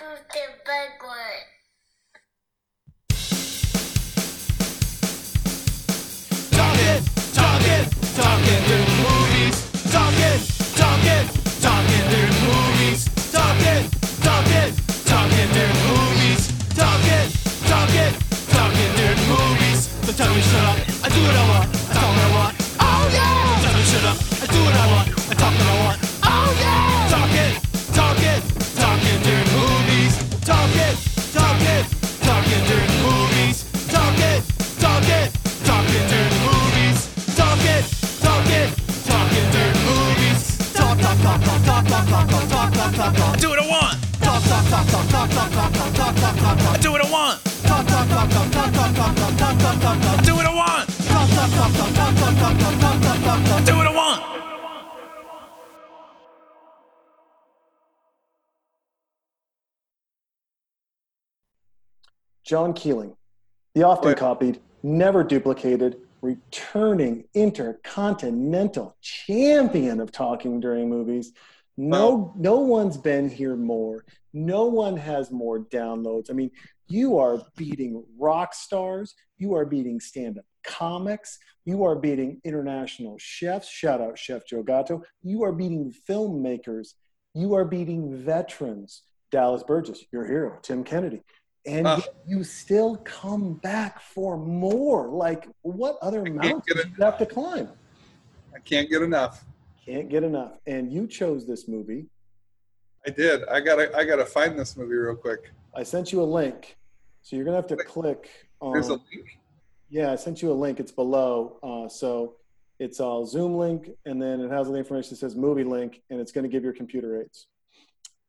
[0.00, 1.44] who's the big one?
[6.56, 7.00] Talking,
[7.36, 7.84] talking,
[8.16, 9.56] talking through movies.
[9.92, 10.40] Talking,
[10.80, 11.24] talking,
[11.60, 13.00] talking through movies.
[13.28, 13.82] Talking,
[14.24, 14.70] talking,
[15.04, 16.42] talking through movies.
[16.80, 17.26] Talking,
[17.68, 18.12] talking,
[18.56, 19.80] talking through movies.
[20.06, 22.54] So tell me shut up, I do what I want, I talk what I want.
[22.80, 23.60] Oh yeah!
[23.60, 24.29] Tell me shut up,
[43.10, 44.00] Do what I want.
[46.80, 47.42] Do what I want.
[50.24, 50.86] Do what I want.
[53.66, 54.20] Do what I want.
[62.44, 63.14] John Keeling,
[63.74, 71.32] the often copied, never duplicated, returning intercontinental champion of talking during movies,
[71.88, 74.04] no, no one's been here more.
[74.32, 76.30] No one has more downloads.
[76.30, 76.50] I mean,
[76.88, 79.14] you are beating rock stars.
[79.38, 81.38] You are beating stand-up comics.
[81.64, 83.68] You are beating international chefs.
[83.68, 85.02] Shout out Chef Joe Gatto.
[85.22, 86.94] You are beating filmmakers.
[87.34, 89.02] You are beating veterans.
[89.30, 91.22] Dallas Burgess, your hero, Tim Kennedy
[91.66, 91.96] and ah.
[91.96, 95.08] yet you still come back for more.
[95.08, 97.68] Like, what other mountains get do you have to climb?
[98.54, 99.44] I can't get enough.
[99.90, 100.52] Can't get enough.
[100.66, 102.06] And you chose this movie.
[103.04, 103.42] I did.
[103.48, 103.96] I gotta.
[103.96, 105.50] I gotta find this movie real quick.
[105.74, 106.76] I sent you a link,
[107.22, 108.30] so you're gonna have to click
[108.60, 108.72] on.
[108.72, 109.40] There's a link.
[109.88, 110.78] Yeah, I sent you a link.
[110.78, 111.58] It's below.
[111.62, 112.36] Uh, so
[112.78, 116.02] it's a Zoom link, and then it has all the information that says movie link,
[116.08, 117.48] and it's to give your computer rates.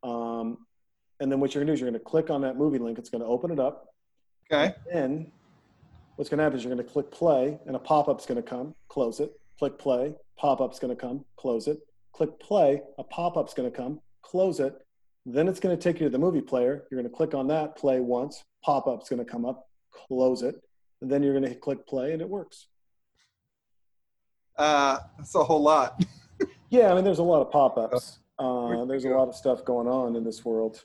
[0.02, 0.66] Um,
[1.20, 2.98] and then what you're to do is you're to click on that movie link.
[2.98, 3.94] It's to open it up.
[4.52, 4.74] Okay.
[4.92, 5.32] Then
[6.16, 8.74] what's to happen is you're to click play, and a pop-up's to come.
[8.88, 9.40] Close it.
[9.60, 10.16] Click play.
[10.42, 11.24] Pop-up's going to come.
[11.36, 11.78] Close it.
[12.14, 12.82] Click play.
[12.98, 14.02] A pop-up's going to come.
[14.24, 14.74] Close it.
[15.24, 16.88] Then it's going to take you to the movie player.
[16.90, 17.78] You're going to click on that.
[17.78, 18.44] Play once.
[18.66, 19.68] Pop-up's going to come up.
[19.92, 20.56] Close it.
[21.00, 22.66] And then you're going to click play, and it works.
[24.58, 26.04] Uh, that's a whole lot.
[26.72, 28.20] Yeah, I mean, there's a lot of pop-ups.
[28.40, 30.82] Uh, there's a lot of stuff going on in this world.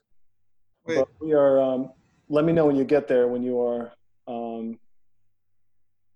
[0.85, 0.97] Wait.
[0.97, 1.63] But we are.
[1.63, 1.93] Um,
[2.29, 3.29] let me know when you get there.
[3.29, 3.93] When you are.
[4.27, 4.81] Um,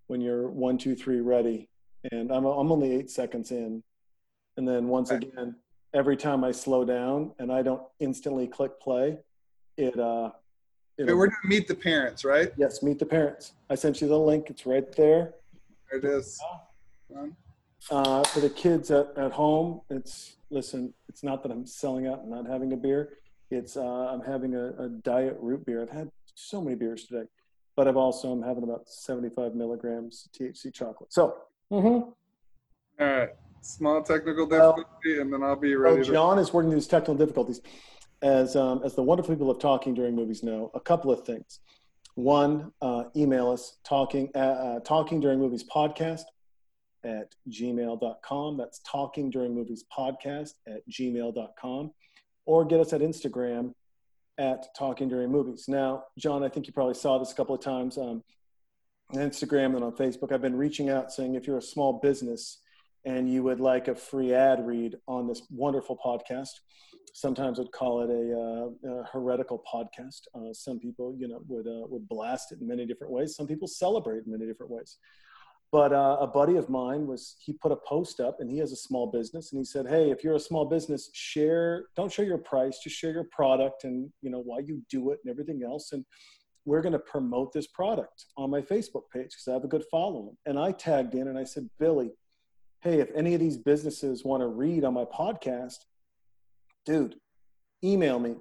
[0.08, 1.69] when you're one, two, three ready,
[2.10, 3.82] and I'm I'm only eight seconds in,
[4.56, 5.26] and then once Okay.
[5.28, 5.56] again,
[5.94, 9.18] every time I slow down and I don't instantly click play,
[9.76, 10.30] it uh,
[10.98, 12.52] it'll- we're gonna meet the parents, right?
[12.56, 13.52] yes, meet the parents.
[13.68, 14.50] I sent you the link.
[14.50, 15.34] It's right there.
[15.90, 16.40] There it is.
[17.90, 20.92] Uh, for the kids at, at home, it's listen.
[21.08, 23.14] It's not that I'm selling out and not having a beer.
[23.50, 25.82] It's uh, I'm having a, a diet root beer.
[25.82, 27.26] I've had so many beers today,
[27.76, 31.12] but I've also I'm having about 75 milligrams THC chocolate.
[31.12, 31.36] So,
[31.70, 32.12] mhm.
[33.00, 33.30] All right.
[33.62, 36.12] Small technical Well- difficulty, and then I'll be ready to.
[36.12, 37.60] John is working through these technical difficulties.
[38.22, 41.60] As um, as the wonderful people of talking during movies know, a couple of things.
[42.16, 46.22] One, uh, email us talking uh, uh, talking during movies podcast
[47.02, 48.56] at gmail.com.
[48.58, 51.92] That's talking during movies podcast at gmail.com.
[52.46, 53.74] Or get us at Instagram
[54.36, 55.66] at talking during movies.
[55.68, 58.22] Now, John, I think you probably saw this a couple of times um, on
[59.12, 60.32] Instagram and on Facebook.
[60.32, 62.62] I've been reaching out saying if you're a small business
[63.04, 66.50] and you would like a free ad read on this wonderful podcast,
[67.14, 70.20] sometimes I'd call it a, uh, a heretical podcast.
[70.34, 73.34] Uh, some people, you know, would uh, would blast it in many different ways.
[73.34, 74.98] Some people celebrate in many different ways.
[75.72, 78.72] But uh, a buddy of mine was he put a post up, and he has
[78.72, 81.86] a small business, and he said, "Hey, if you're a small business, share.
[81.96, 85.20] Don't share your price, just share your product, and you know why you do it,
[85.24, 86.04] and everything else, and."
[86.64, 89.84] We're going to promote this product on my Facebook page because I have a good
[89.90, 90.36] following.
[90.46, 92.10] And I tagged in and I said, Billy,
[92.82, 95.76] hey, if any of these businesses want to read on my podcast,
[96.84, 97.16] dude,
[97.82, 98.36] email me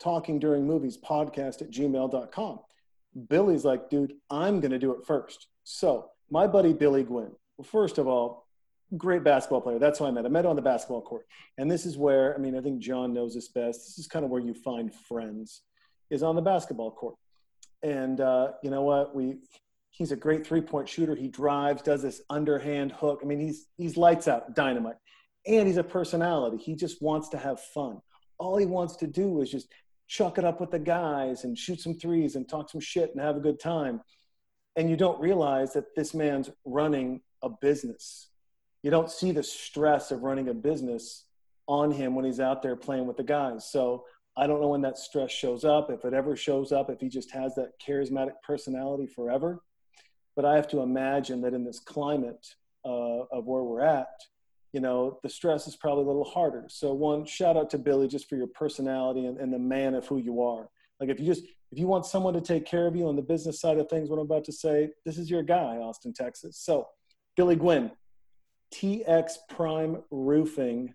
[0.00, 2.58] talking during movies podcast at gmail.com.
[3.28, 5.48] Billy's like, dude, I'm going to do it first.
[5.64, 8.46] So my buddy Billy Gwynn, well, first of all,
[8.96, 9.78] great basketball player.
[9.78, 10.26] That's who I met.
[10.26, 11.26] I met on the basketball court.
[11.58, 13.80] And this is where, I mean, I think John knows this best.
[13.86, 15.62] This is kind of where you find friends
[16.10, 17.14] is on the basketball court.
[17.82, 19.14] And uh, you know what?
[19.14, 19.36] We,
[19.90, 21.14] he's a great three-point shooter.
[21.14, 23.20] He drives, does this underhand hook.
[23.22, 24.96] I mean, he's, he's lights out, dynamite.
[25.46, 26.56] And he's a personality.
[26.56, 28.00] He just wants to have fun.
[28.38, 29.68] All he wants to do is just
[30.06, 33.20] chuck it up with the guys and shoot some threes and talk some shit and
[33.20, 34.00] have a good time.
[34.76, 38.28] And you don't realize that this man's running a business.
[38.82, 41.24] You don't see the stress of running a business
[41.66, 43.70] on him when he's out there playing with the guys.
[43.70, 44.04] So
[44.36, 47.08] I don't know when that stress shows up, if it ever shows up, if he
[47.08, 49.62] just has that charismatic personality forever.
[50.34, 52.46] But I have to imagine that in this climate
[52.84, 54.08] uh, of where we're at,
[54.72, 56.64] you know, the stress is probably a little harder.
[56.68, 60.06] So one shout out to Billy just for your personality and, and the man of
[60.06, 60.68] who you are.
[60.98, 63.22] Like if you just if you want someone to take care of you on the
[63.22, 66.58] business side of things, what I'm about to say, this is your guy, Austin, Texas.
[66.58, 66.86] So
[67.36, 67.90] Billy Gwynn,
[68.74, 70.94] TX Prime Roofing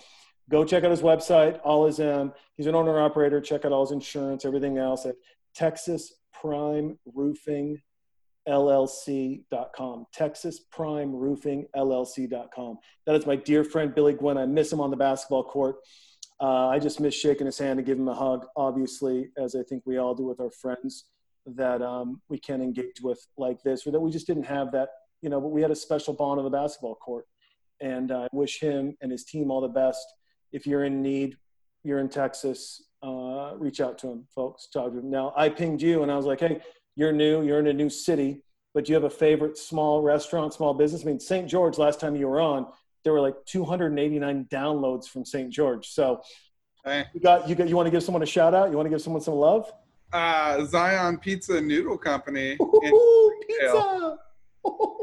[0.50, 3.86] Go check out his website all his um he's an owner operator check out all
[3.86, 5.16] his insurance everything else at
[5.54, 7.78] texas prime roofing
[8.48, 14.38] llc.com texas prime roofing llc.com that is my dear friend billy gwynn.
[14.38, 15.76] I miss him on the basketball court
[16.39, 19.63] uh, I just miss shaking his hand and give him a hug, obviously, as I
[19.63, 21.06] think we all do with our friends
[21.45, 24.89] that um, we can engage with like this, or that we just didn't have that,
[25.22, 27.25] you know, but we had a special bond on the basketball court.
[27.80, 30.06] And I wish him and his team all the best.
[30.51, 31.38] If you're in need,
[31.84, 34.68] you're in Texas, uh, reach out to him, folks.
[34.68, 35.10] Talk to him.
[35.10, 36.60] Now, I pinged you and I was like, hey,
[36.95, 38.42] you're new, you're in a new city,
[38.74, 41.04] but you have a favorite small restaurant, small business?
[41.04, 41.48] I mean, St.
[41.48, 42.68] George, last time you were on,
[43.07, 45.50] there were like 289 downloads from St.
[45.50, 45.88] George.
[45.88, 46.21] So
[46.83, 47.06] hey.
[47.13, 48.69] you got you got you want to give someone a shout out?
[48.69, 49.71] You want to give someone some love?
[50.12, 52.57] Uh, Zion Pizza Noodle Company.
[52.62, 54.18] Ooh, pizza.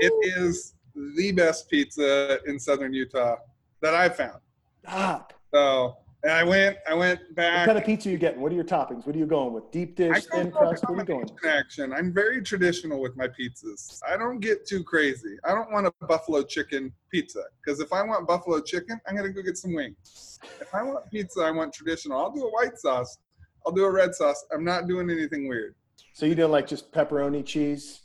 [0.00, 0.74] it is
[1.16, 3.36] the best pizza in southern Utah
[3.80, 4.40] that I've found.
[4.86, 5.32] Stop.
[5.54, 7.66] So and I went, I went back.
[7.66, 8.40] What kind of pizza are you getting?
[8.40, 9.06] What are your toppings?
[9.06, 9.70] What are you going with?
[9.70, 10.82] Deep dish, thin crust?
[10.88, 11.28] What are you going?
[11.46, 11.92] Action.
[11.92, 14.00] I'm very traditional with my pizzas.
[14.08, 15.36] I don't get too crazy.
[15.44, 19.28] I don't want a buffalo chicken pizza because if I want buffalo chicken, I'm gonna
[19.28, 20.38] go get some wings.
[20.62, 22.18] If I want pizza, I want traditional.
[22.18, 23.18] I'll do a white sauce.
[23.66, 24.46] I'll do a red sauce.
[24.50, 25.74] I'm not doing anything weird.
[26.14, 28.00] So you do like just pepperoni cheese?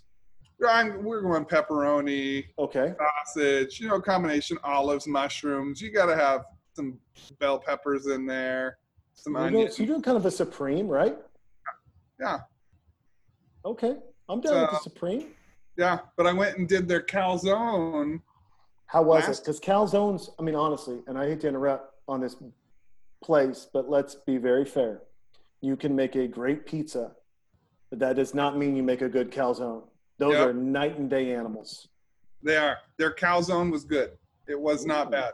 [0.68, 2.94] I'm, we're going pepperoni, okay,
[3.26, 5.82] sausage, you know, combination olives, mushrooms.
[5.82, 6.42] You got to have
[6.74, 7.00] some
[7.40, 8.78] bell peppers in there,
[9.14, 9.64] some you're onions.
[9.64, 11.18] Doing, so you're doing kind of a supreme, right?
[12.20, 12.40] Yeah.
[13.66, 13.96] Okay,
[14.28, 15.28] I'm down with the supreme.
[15.78, 18.22] Yeah, but I went and did their calzone.
[18.88, 19.44] How was last- it?
[19.44, 22.36] Because calzones, I mean, honestly, and I hate to interrupt on this
[23.24, 25.02] place, but let's be very fair.
[25.62, 27.12] You can make a great pizza,
[27.90, 29.84] but that does not mean you make a good calzone.
[30.18, 30.48] Those yep.
[30.50, 31.88] are night and day animals.
[32.42, 32.78] They are.
[32.98, 34.12] Their calzone was good.
[34.48, 35.34] It was not bad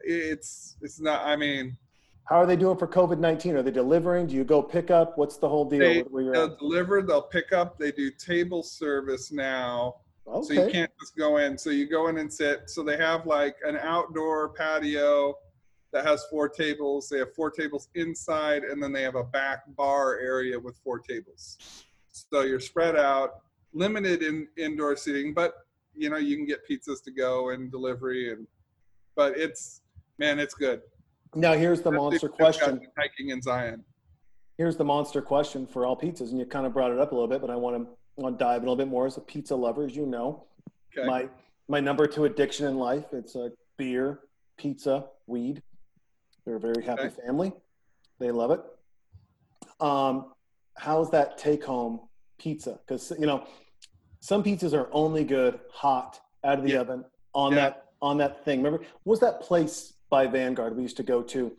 [0.00, 1.24] it's it's not.
[1.24, 1.76] I mean,
[2.24, 3.56] how are they doing for COVID nineteen?
[3.56, 4.26] Are they delivering?
[4.26, 5.16] Do you go pick up?
[5.16, 5.80] What's the whole deal?
[5.80, 6.58] They, they'll at?
[6.58, 7.02] deliver.
[7.02, 7.78] They'll pick up.
[7.78, 9.96] They do table service now.
[10.26, 10.46] Okay.
[10.46, 11.56] So you can't just go in.
[11.56, 12.68] So you go in and sit.
[12.68, 15.34] So they have like an outdoor patio
[15.92, 17.08] that has four tables.
[17.08, 20.98] They have four tables inside, and then they have a back bar area with four
[20.98, 21.56] tables.
[22.10, 23.40] So you're spread out,
[23.72, 25.54] limited in indoor seating, but
[25.94, 28.46] you know you can get pizzas to go and delivery and.
[29.16, 29.80] But it's
[30.18, 30.82] man, it's good.
[31.34, 32.80] Now here's the monster question.
[32.96, 33.84] Hiking in Zion.
[34.56, 37.14] Here's the monster question for all pizzas, and you kind of brought it up a
[37.14, 39.20] little bit, but I want to want to dive a little bit more as a
[39.20, 40.44] pizza lover, as you know.
[40.96, 41.06] Okay.
[41.06, 41.28] My
[41.68, 44.20] my number two addiction in life it's a beer,
[44.56, 45.62] pizza, weed.
[46.44, 47.22] They're a very happy okay.
[47.26, 47.52] family.
[48.18, 48.60] They love it.
[49.80, 50.32] Um,
[50.76, 52.00] how's that take home
[52.38, 52.80] pizza?
[52.86, 53.46] Because you know,
[54.20, 56.80] some pizzas are only good hot out of the yeah.
[56.80, 57.56] oven on yeah.
[57.56, 58.62] that on that thing.
[58.62, 61.56] Remember, was that place by Vanguard we used to go to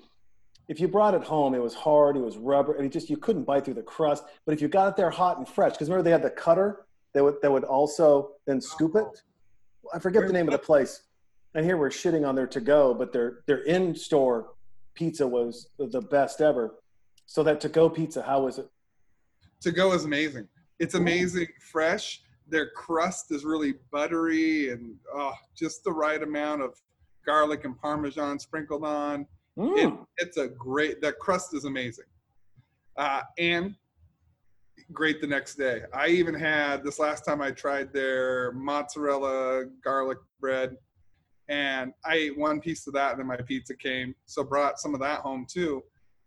[0.70, 3.18] if you brought it home, it was hard, it was rubber, and it just you
[3.18, 4.24] couldn't bite through the crust.
[4.46, 6.86] But if you got it there hot and fresh, because remember they had the cutter
[7.13, 9.24] that would that would also then scoop it.
[9.94, 11.01] I forget the name of the place.
[11.56, 14.51] And here we're shitting on their to go, but their their in store
[14.94, 16.75] pizza was the best ever.
[17.25, 18.70] So that to go pizza, how was it?
[19.62, 20.48] To go is amazing.
[20.77, 22.22] It's amazing fresh.
[22.48, 26.75] Their crust is really buttery and oh, just the right amount of
[27.30, 29.24] garlic and parmesan sprinkled on.
[29.56, 29.78] Mm.
[29.78, 31.00] It, it's a great.
[31.00, 32.06] The crust is amazing,
[32.98, 33.76] uh, and
[34.92, 35.82] great the next day.
[35.94, 40.76] I even had this last time I tried their mozzarella garlic bread,
[41.50, 44.16] and I ate one piece of that, and then my pizza came.
[44.26, 45.84] So brought some of that home too.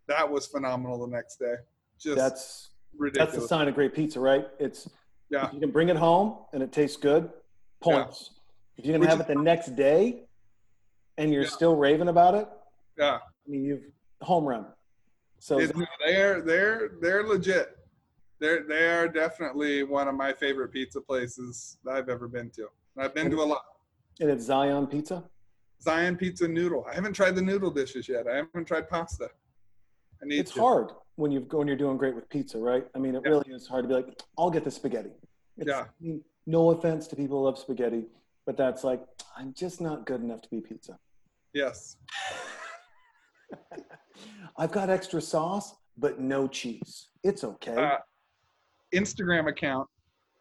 [0.06, 1.54] That was phenomenal the next day.
[2.00, 3.32] Just that's ridiculous.
[3.32, 4.46] That's the sign of great pizza, right?
[4.60, 4.88] It's
[5.30, 5.50] yeah.
[5.52, 7.28] you can bring it home and it tastes good.
[7.80, 8.30] Points.
[8.30, 8.38] Yeah.
[8.78, 10.24] If you can Which have it the next day,
[11.18, 11.48] and you're yeah.
[11.48, 12.48] still raving about it.
[12.98, 13.18] Yeah.
[13.22, 13.82] I mean, you've
[14.20, 14.66] home run.
[15.38, 15.72] So it,
[16.04, 17.76] they're they're they're legit.
[18.38, 22.68] They're they are definitely one of my favorite pizza places I've ever been to.
[22.98, 23.64] I've been and, to a lot.
[24.20, 25.24] And it's Zion Pizza.
[25.82, 26.86] Zion Pizza noodle.
[26.88, 28.28] I haven't tried the noodle dishes yet.
[28.28, 29.30] I haven't tried pasta.
[30.22, 30.38] I need.
[30.38, 30.60] It's to.
[30.60, 32.86] hard when you when you're doing great with pizza, right?
[32.94, 33.30] I mean, it yeah.
[33.30, 35.10] really is hard to be like, I'll get the spaghetti.
[35.56, 35.80] It's, yeah.
[35.80, 38.04] I mean, no offense to people who love spaghetti,
[38.46, 39.02] but that's like,
[39.36, 40.98] I'm just not good enough to be pizza.
[41.54, 41.96] Yes.
[44.56, 47.08] I've got extra sauce, but no cheese.
[47.22, 47.74] It's okay.
[47.74, 47.98] Uh,
[48.94, 49.88] Instagram account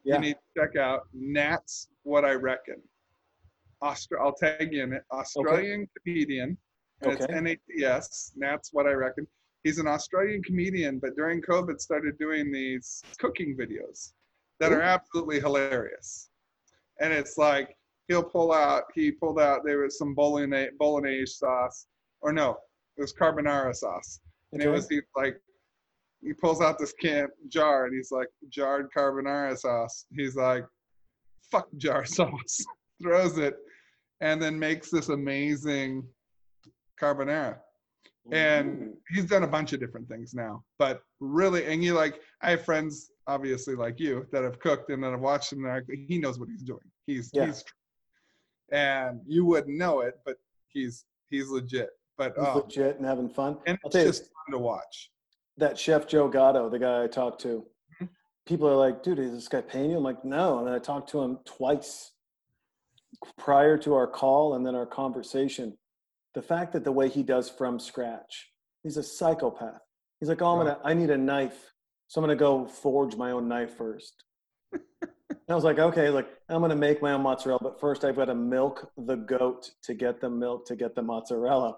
[0.04, 0.16] yeah.
[0.16, 1.02] you need to check out.
[1.14, 2.82] Nat's What I Reckon.
[3.84, 5.04] Austra- I'll tag you in it.
[5.12, 5.90] Australian okay.
[6.06, 6.58] comedian.
[7.02, 7.24] And okay.
[7.24, 8.34] It's N-A-T-S.
[8.36, 9.28] Nat's What I Reckon.
[9.64, 14.14] He's an Australian comedian, but during COVID started doing these cooking videos
[14.60, 14.76] that Ooh.
[14.76, 16.30] are absolutely hilarious.
[17.00, 17.76] And it's like
[18.08, 18.84] he'll pull out.
[18.94, 19.62] He pulled out.
[19.66, 21.88] There was some bolognese, bolognese sauce,
[22.22, 22.58] or no,
[22.98, 24.20] it was carbonara sauce,
[24.52, 24.70] and okay.
[24.70, 25.40] it was he, like
[26.22, 30.06] he pulls out this can jar and he's like jarred carbonara sauce.
[30.16, 30.66] He's like,
[31.52, 32.64] fuck jar sauce,
[33.02, 33.56] throws it,
[34.22, 36.04] and then makes this amazing
[37.00, 37.58] carbonara.
[38.32, 42.52] And he's done a bunch of different things now, but really, and you like, I
[42.52, 45.64] have friends obviously like you that have cooked and that have watched him.
[45.64, 46.80] There, he knows what he's doing.
[47.08, 47.48] He's yeah.
[47.48, 47.64] he's
[48.72, 50.38] and you wouldn't know it, but
[50.68, 51.90] he's he's legit.
[52.18, 53.58] But he's oh, legit and having fun.
[53.66, 55.12] And I'll it's just fun to watch.
[55.58, 58.06] That chef Joe Gatto, the guy I talked to, mm-hmm.
[58.46, 60.80] people are like, "Dude, is this guy paying you?" I'm like, "No." And then I
[60.80, 62.12] talked to him twice
[63.38, 65.78] prior to our call and then our conversation.
[66.34, 68.52] The fact that the way he does from scratch,
[68.84, 69.82] he's a psychopath.
[70.20, 71.74] He's like, "Oh, I'm gonna, I need a knife,
[72.08, 74.24] so I'm gonna go forge my own knife first.
[75.52, 78.26] I was like, okay, like I'm gonna make my own mozzarella, but first I've got
[78.26, 81.76] to milk the goat to get the milk to get the mozzarella,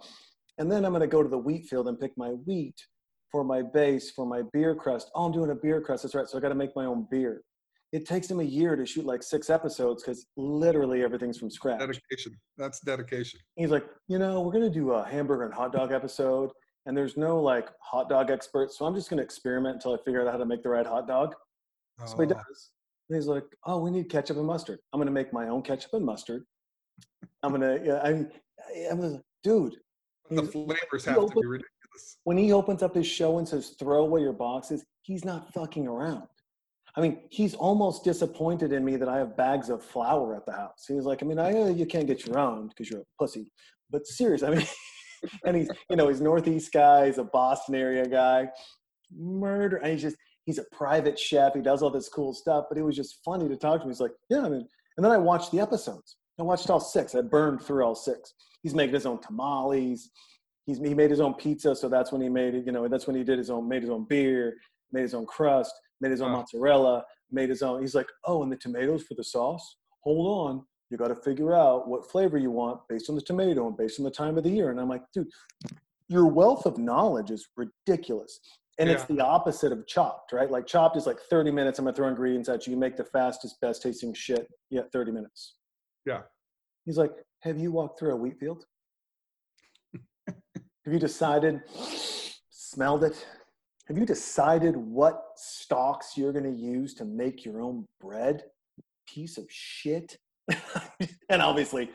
[0.57, 2.75] and then I'm gonna go to the wheat field and pick my wheat
[3.33, 5.09] for my base for my beer crust.
[5.15, 6.03] Oh, I'm doing a beer crust.
[6.03, 6.27] That's right.
[6.27, 7.41] So I got to make my own beer.
[7.91, 11.79] It takes him a year to shoot like six episodes because literally everything's from scratch.
[11.79, 12.39] Dedication.
[12.57, 13.39] That's dedication.
[13.55, 16.51] He's like, you know, we're gonna do a hamburger and hot dog episode,
[16.85, 20.25] and there's no like hot dog expert, so I'm just gonna experiment until I figure
[20.25, 21.33] out how to make the right hot dog.
[22.05, 22.25] So he oh.
[22.25, 22.71] does.
[23.09, 24.79] And he's like, "Oh, we need ketchup and mustard.
[24.91, 26.43] I'm gonna make my own ketchup and mustard.
[27.41, 28.09] I'm gonna, yeah, I,
[28.89, 29.75] I'm gonna, dude.
[30.29, 32.17] The flavors have to be ridiculous.
[32.23, 35.87] When he opens up his show and says, "Throw away your boxes," he's not fucking
[35.87, 36.27] around.
[36.95, 40.51] I mean, he's almost disappointed in me that I have bags of flour at the
[40.51, 40.85] house.
[40.87, 43.51] He's like, I mean, I know you can't get your own because you're a pussy,
[43.89, 44.67] but seriously, I mean,
[45.45, 48.47] and he's, you know, he's Northeast guy, he's a Boston area guy,
[49.11, 51.53] murder, and he's just he's a private chef.
[51.53, 52.65] He does all this cool stuff.
[52.69, 53.89] But it was just funny to talk to him.
[53.89, 56.17] He's like, yeah, I mean, and then I watched the episodes.
[56.39, 57.15] I watched all six.
[57.15, 58.33] I burned through all six.
[58.63, 60.09] He's making his own tamales.
[60.65, 62.65] He's he made his own pizza, so that's when he made it.
[62.65, 64.55] You know, that's when he did his own, made his own beer,
[64.91, 66.39] made his own crust, made his own wow.
[66.39, 67.81] mozzarella, made his own.
[67.81, 69.77] He's like, oh, and the tomatoes for the sauce.
[70.03, 73.67] Hold on, you got to figure out what flavor you want based on the tomato
[73.67, 74.71] and based on the time of the year.
[74.71, 75.27] And I'm like, dude,
[76.07, 78.39] your wealth of knowledge is ridiculous.
[78.79, 78.95] And yeah.
[78.95, 80.49] it's the opposite of chopped, right?
[80.49, 81.77] Like chopped is like 30 minutes.
[81.77, 82.71] I'm gonna throw ingredients at you.
[82.73, 84.47] You make the fastest, best tasting shit.
[84.69, 85.55] Yeah, 30 minutes.
[86.05, 86.21] Yeah.
[86.85, 87.11] He's like,
[87.41, 88.65] Have you walked through a wheat field?
[90.27, 91.61] Have you decided,
[92.49, 93.25] smelled it?
[93.87, 98.43] Have you decided what stalks you're gonna use to make your own bread?
[99.07, 100.17] Piece of shit.
[101.29, 101.91] and obviously,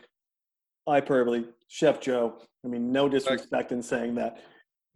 [0.87, 2.37] hyperbole, Chef Joe.
[2.63, 4.37] I mean, no disrespect in saying that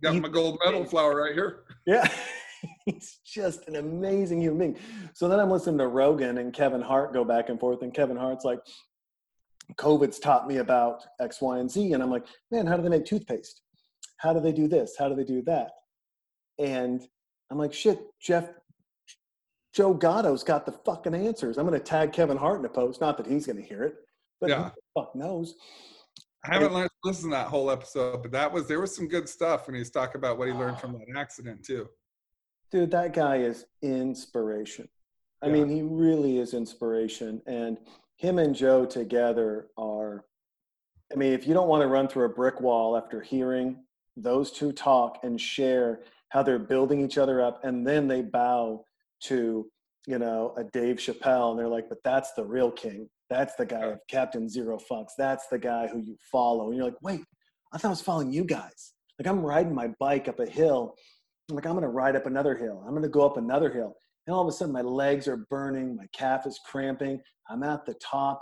[0.03, 1.63] Got my gold medal flour right here.
[1.85, 2.07] Yeah.
[2.85, 4.83] He's just an amazing human being.
[5.13, 8.17] So then I'm listening to Rogan and Kevin Hart go back and forth, and Kevin
[8.17, 8.59] Hart's like,
[9.77, 11.93] COVID's taught me about X, Y, and Z.
[11.93, 13.61] And I'm like, man, how do they make toothpaste?
[14.17, 14.95] How do they do this?
[14.97, 15.71] How do they do that?
[16.59, 17.01] And
[17.51, 18.49] I'm like, shit, Jeff,
[19.73, 21.57] Joe Gatto's got the fucking answers.
[21.57, 23.01] I'm going to tag Kevin Hart in a post.
[23.01, 23.95] Not that he's going to hear it,
[24.39, 24.69] but yeah.
[24.93, 25.55] fuck knows.
[26.45, 29.67] I haven't listened to that whole episode, but that was there was some good stuff
[29.67, 31.87] when he's talking about what he learned from that accident too.
[32.69, 34.89] Dude, that guy is inspiration.
[35.41, 35.53] I yeah.
[35.53, 37.41] mean, he really is inspiration.
[37.47, 37.77] And
[38.17, 40.25] him and Joe together are
[41.13, 43.83] I mean, if you don't want to run through a brick wall after hearing
[44.17, 48.83] those two talk and share how they're building each other up, and then they bow
[49.21, 49.67] to,
[50.07, 53.09] you know, a Dave Chappelle, and they're like, but that's the real king.
[53.29, 55.13] That's the guy of Captain Zero Funks.
[55.17, 56.67] That's the guy who you follow.
[56.67, 57.21] And you're like, wait,
[57.73, 58.93] I thought I was following you guys.
[59.19, 60.95] Like I'm riding my bike up a hill.
[61.49, 62.83] I'm like, I'm gonna ride up another hill.
[62.87, 63.95] I'm gonna go up another hill.
[64.27, 67.21] And all of a sudden my legs are burning, my calf is cramping.
[67.49, 68.41] I'm at the top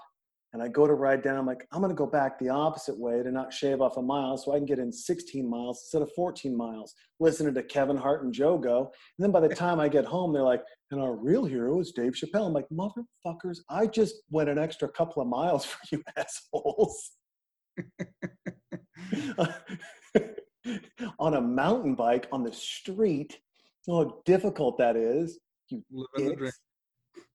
[0.53, 1.37] and I go to ride down.
[1.37, 4.01] I'm like, I'm going to go back the opposite way to not shave off a
[4.01, 7.97] mile so I can get in 16 miles instead of 14 miles, listening to Kevin
[7.97, 8.91] Hart and Joe go.
[9.17, 11.93] And then by the time I get home, they're like, and our real hero is
[11.93, 12.47] Dave Chappelle.
[12.47, 17.11] I'm like, motherfuckers, I just went an extra couple of miles for you assholes.
[21.19, 23.39] on a mountain bike on the street.
[23.87, 25.39] Oh, how difficult that is.
[25.69, 25.83] You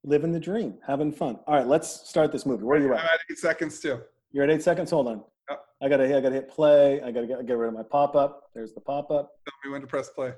[0.07, 1.39] living the dream living the dream, having fun.
[1.47, 2.65] All right, let's start this movie.
[2.65, 3.01] Where are you at?
[3.01, 4.01] I'm at eight seconds too.
[4.33, 4.91] You're at eight seconds.
[4.91, 5.25] Hold on.
[5.51, 5.61] Yep.
[5.83, 7.03] I gotta, I gotta hit play.
[7.03, 8.45] I gotta get, get rid of my pop up.
[8.55, 9.33] There's the pop up.
[9.45, 10.33] Tell me when to press play.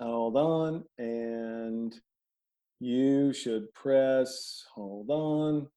[0.00, 1.94] Hold on, and
[2.80, 4.64] you should press.
[4.74, 5.68] Hold on.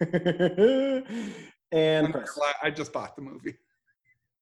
[1.72, 2.38] and press.
[2.62, 3.54] I just bought the movie.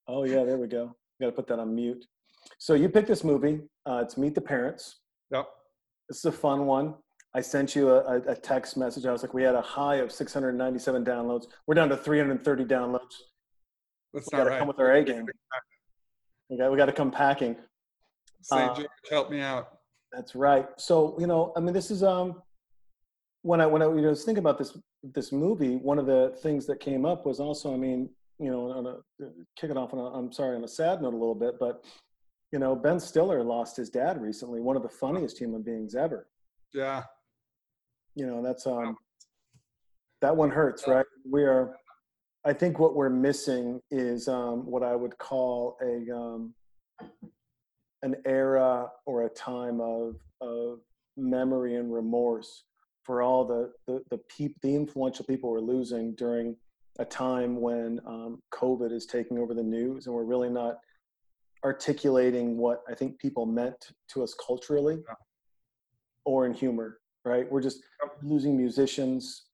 [0.08, 0.94] Oh yeah, there we go.
[1.20, 2.04] Got to put that on mute.
[2.58, 3.60] So you picked this movie.
[3.86, 5.00] Uh, it's Meet the Parents.
[5.30, 5.46] Yep.
[6.08, 6.94] This is a fun one.
[7.34, 9.06] I sent you a, a, text message.
[9.06, 11.46] I was like, we had a high of 697 downloads.
[11.66, 13.00] We're down to 330 downloads.
[14.12, 14.58] That's we got to right.
[14.60, 15.26] come with our A game.
[16.48, 17.56] We got, we got to come packing.
[18.42, 18.70] St.
[18.70, 19.78] Uh, George, help me out.
[20.12, 20.68] That's right.
[20.76, 22.40] So, you know, I mean, this is, um,
[23.42, 26.36] when I, when I you know, was thinking about this, this movie, one of the
[26.40, 28.08] things that came up was also, I mean,
[28.38, 29.26] you know, on a,
[29.58, 31.84] kick it off on a, I'm sorry, on a sad note a little bit, but,
[32.52, 36.28] you know, Ben Stiller lost his dad recently, one of the funniest human beings ever.
[36.72, 37.02] Yeah
[38.14, 38.96] you know that's um
[40.20, 41.06] that one hurts right?
[41.30, 41.76] We are
[42.44, 46.54] i think what we're missing is um what i would call a um
[48.02, 50.80] an era or a time of of
[51.16, 52.64] memory and remorse
[53.02, 56.56] for all the the the, peop, the influential people we're losing during
[56.98, 60.76] a time when um, COVID is taking over the news, and we're really not
[61.64, 65.02] articulating what I think people meant to us culturally
[66.24, 67.50] or in humor right?
[67.50, 67.80] We're just
[68.22, 69.44] losing musicians,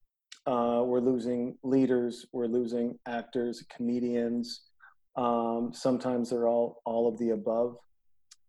[0.45, 4.63] uh, we're losing leaders, we're losing actors, comedians.
[5.15, 7.77] Um, sometimes they're all all of the above,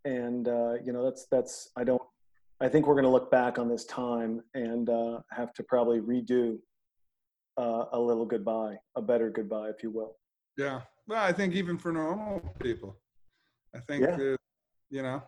[0.04, 2.02] and uh, you know that's that's I don't.
[2.60, 5.98] I think we're going to look back on this time and uh, have to probably
[5.98, 6.58] redo
[7.58, 10.16] uh, a little goodbye, a better goodbye, if you will.
[10.56, 12.96] Yeah, well, I think even for normal people,
[13.74, 14.36] I think yeah.
[14.90, 15.22] you know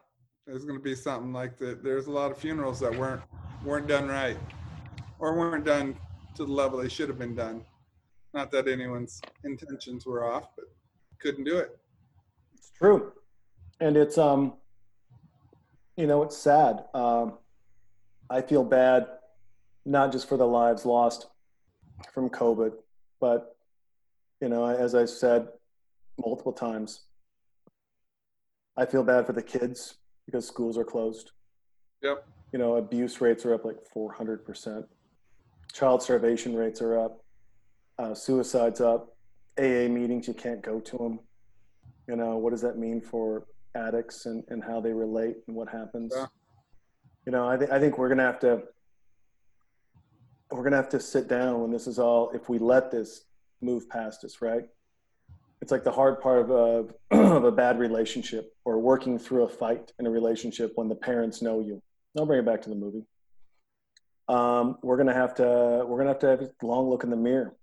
[0.46, 1.83] there's going to be something like that.
[1.83, 3.22] There's a lot of funerals that weren't
[3.64, 4.37] weren't done right,
[5.18, 5.96] or weren't done
[6.35, 7.64] to the level they should have been done.
[8.35, 10.66] Not that anyone's intentions were off, but
[11.20, 11.78] couldn't do it.
[12.54, 13.12] It's true,
[13.80, 14.54] and it's um,
[15.96, 16.85] you know, it's sad.
[16.92, 17.38] Um,
[18.28, 19.07] I feel bad,
[19.85, 21.28] not just for the lives lost
[22.12, 22.72] from COVID,
[23.20, 23.57] but
[24.40, 25.48] you know, as I said
[26.18, 27.00] multiple times,
[28.76, 29.94] I feel bad for the kids
[30.26, 31.32] because schools are closed.
[32.02, 32.26] Yep.
[32.52, 34.84] You know, abuse rates are up like 400%.
[35.72, 37.24] Child starvation rates are up.
[37.98, 39.16] Uh, suicides up.
[39.58, 41.20] AA meetings, you can't go to them.
[42.08, 45.68] You know, what does that mean for addicts and, and how they relate and what
[45.68, 46.12] happens?
[46.14, 46.26] Yeah.
[47.26, 48.62] You know, I, th- I think we're going to have to
[50.50, 53.24] we're going to have to sit down when this is all if we let this
[53.60, 54.64] move past us right
[55.64, 56.87] it's like the hard part of a,
[57.18, 61.40] of a bad relationship or working through a fight in a relationship when the parents
[61.40, 61.81] know you.
[62.18, 63.07] I'll bring it back to the movie.
[64.29, 67.16] Um, we're gonna have to we're gonna have to have a long look in the
[67.16, 67.57] mirror,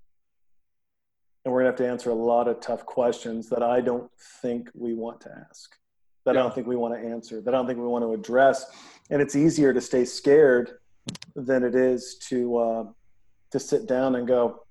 [1.45, 4.09] and we're gonna have to answer a lot of tough questions that I don't
[4.41, 5.77] think we want to ask,
[6.25, 6.39] that yeah.
[6.39, 8.65] I don't think we want to answer, that I don't think we want to address.
[9.11, 10.71] And it's easier to stay scared
[11.35, 12.83] than it is to uh,
[13.51, 14.63] to sit down and go,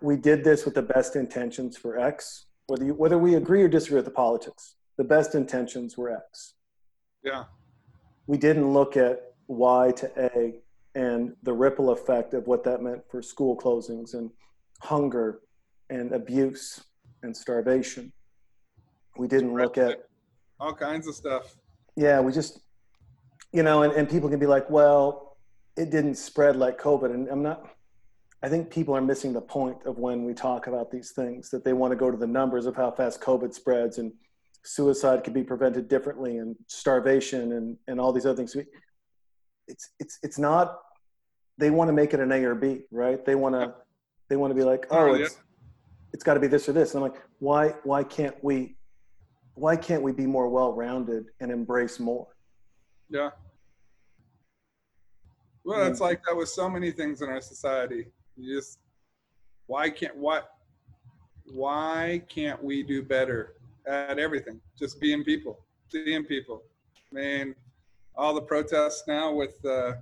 [0.00, 2.46] we did this with the best intentions for X.
[2.66, 6.54] Whether you, whether we agree or disagree with the politics, the best intentions were X.
[7.24, 7.44] Yeah.
[8.26, 10.54] We didn't look at Y to A
[10.94, 14.30] and the ripple effect of what that meant for school closings and
[14.80, 15.40] hunger
[15.88, 16.80] and abuse
[17.22, 18.12] and starvation.
[19.16, 20.04] We didn't look at
[20.58, 21.56] all kinds of stuff.
[21.96, 22.60] Yeah, we just,
[23.52, 25.36] you know, and, and people can be like, well,
[25.76, 27.12] it didn't spread like COVID.
[27.12, 27.66] And I'm not,
[28.42, 31.64] I think people are missing the point of when we talk about these things that
[31.64, 34.12] they want to go to the numbers of how fast COVID spreads and
[34.64, 38.56] suicide can be prevented differently and starvation and, and all these other things.
[39.68, 40.78] It's, it's, it's not,
[41.58, 43.24] they want to make it an A or B, right?
[43.24, 43.74] They want to,
[44.28, 45.36] they want to be like, oh, oh it's,
[46.14, 46.94] it's got to be this or this.
[46.94, 48.76] And I'm like, why, why can't we,
[49.54, 52.28] why can't we be more well-rounded and embrace more?
[53.10, 53.30] Yeah.
[55.62, 58.06] Well, it's like that with so many things in our society.
[58.36, 58.78] You just,
[59.66, 60.54] why can't, what,
[61.52, 63.54] why can't we do better
[63.86, 64.60] at everything?
[64.78, 65.58] Just being people,
[65.92, 66.62] being people.
[67.10, 67.54] I mean,
[68.16, 69.92] all the protests now with, uh,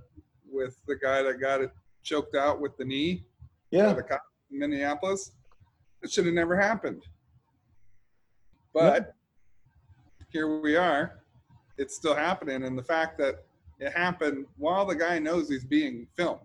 [0.51, 1.71] with the guy that got it
[2.03, 3.25] choked out with the knee.
[3.71, 3.93] Yeah.
[3.93, 5.33] The cop in Minneapolis.
[6.03, 7.03] It should have never happened.
[8.73, 9.15] But
[10.31, 11.21] here we are.
[11.77, 12.65] It's still happening.
[12.65, 13.45] And the fact that
[13.79, 16.41] it happened while the guy knows he's being filmed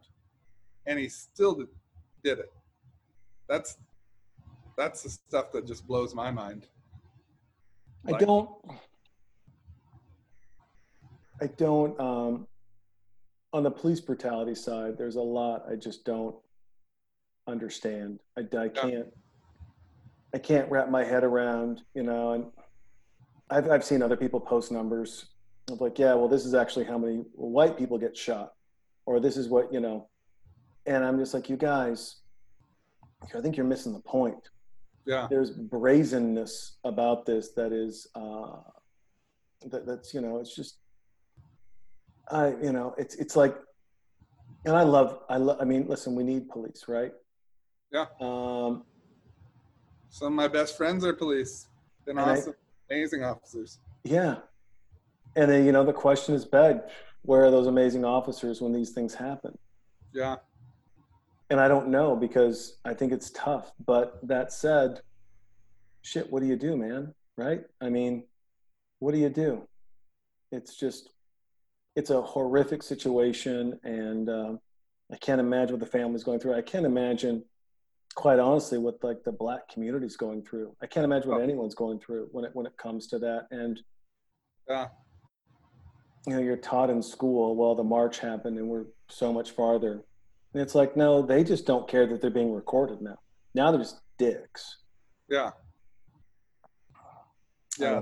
[0.86, 1.56] and he still
[2.24, 2.52] did, it.
[3.48, 3.78] That's
[4.78, 6.68] that's the stuff that just blows my mind.
[8.04, 8.50] Like, I don't
[11.42, 12.48] I don't um
[13.52, 16.36] on the police brutality side there's a lot I just don't
[17.48, 18.20] understand.
[18.38, 19.08] I, I can't
[20.34, 22.46] I can't wrap my head around, you know, and
[23.50, 25.28] I've, I've seen other people post numbers
[25.70, 28.54] of like, yeah, well, this is actually how many white people get shot,
[29.06, 30.08] or this is what, you know,
[30.86, 32.18] and I'm just like, you guys,
[33.36, 34.50] I think you're missing the point.
[35.06, 35.28] Yeah.
[35.30, 38.58] There's brazenness about this that is, uh,
[39.68, 40.78] that, that's, you know, it's just,
[42.30, 43.56] I, you know, it's, it's like,
[44.66, 47.12] and I love, I love, I mean, listen, we need police, right?
[47.92, 48.06] Yeah.
[48.20, 48.86] Um,
[50.10, 51.68] Some of my best friends are police.
[52.06, 52.56] Been awesome.
[52.90, 53.80] I, amazing officers.
[54.04, 54.38] Yeah.
[55.36, 56.90] And then, you know, the question is begged
[57.24, 59.58] where are those amazing officers when these things happen?
[60.14, 60.36] Yeah.
[61.50, 63.72] And I don't know because I think it's tough.
[63.86, 65.02] But that said,
[66.02, 67.14] shit, what do you do, man?
[67.38, 67.62] Right?
[67.82, 68.24] I mean,
[69.00, 69.68] what do you do?
[70.52, 71.10] It's just,
[71.96, 73.80] it's a horrific situation.
[73.84, 74.60] And um,
[75.12, 76.56] I can't imagine what the family's going through.
[76.56, 77.44] I can't imagine
[78.16, 81.44] quite honestly what like the black community's going through i can't imagine what oh.
[81.44, 83.80] anyone's going through when it when it comes to that and
[84.70, 84.88] yeah
[86.28, 90.04] you know you're taught in school well the march happened and we're so much farther
[90.54, 93.18] and it's like no they just don't care that they're being recorded now
[93.56, 94.78] now they're just dicks
[95.30, 95.52] yeah
[97.80, 98.02] yeah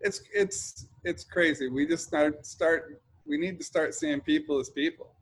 [0.00, 4.70] it's it's it's crazy we just start start we need to start seeing people as
[4.70, 5.12] people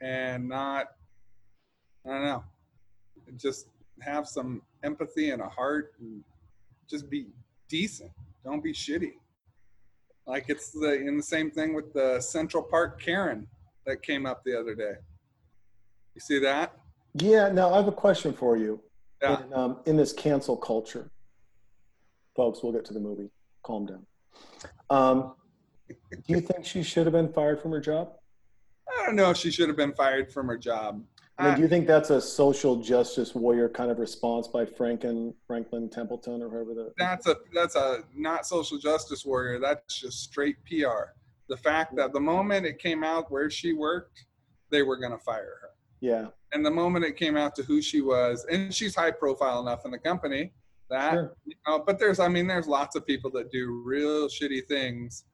[0.00, 0.86] and not
[2.06, 2.44] i don't know
[3.36, 3.68] just
[4.00, 6.22] have some empathy and a heart and
[6.88, 7.26] just be
[7.68, 8.10] decent.
[8.44, 9.12] Don't be shitty.
[10.26, 13.46] Like it's the in the same thing with the Central Park Karen
[13.86, 14.94] that came up the other day.
[16.18, 16.72] You see that?
[17.14, 17.48] Yeah.
[17.48, 18.80] Now I have a question for you.
[19.22, 19.40] Yeah.
[19.40, 21.12] In, um, in this cancel culture,
[22.34, 23.30] folks, we'll get to the movie.
[23.62, 24.04] Calm down.
[24.90, 25.34] Um,
[25.88, 28.14] do you think she should have been fired from her job?
[28.88, 31.04] I don't know if she should have been fired from her job.
[31.38, 35.32] I mean, do you think that's a social justice warrior kind of response by Franklin
[35.46, 36.92] Franklin Templeton or whoever the?
[36.98, 39.60] That's a that's a not social justice warrior.
[39.60, 41.12] That's just straight PR.
[41.48, 44.24] The fact that the moment it came out where she worked,
[44.70, 45.67] they were going to fire her.
[46.00, 46.26] Yeah.
[46.52, 49.84] And the moment it came out to who she was, and she's high profile enough
[49.84, 50.52] in the company
[50.90, 51.36] that sure.
[51.44, 51.82] you know.
[51.84, 55.24] But there's, I mean, there's lots of people that do real shitty things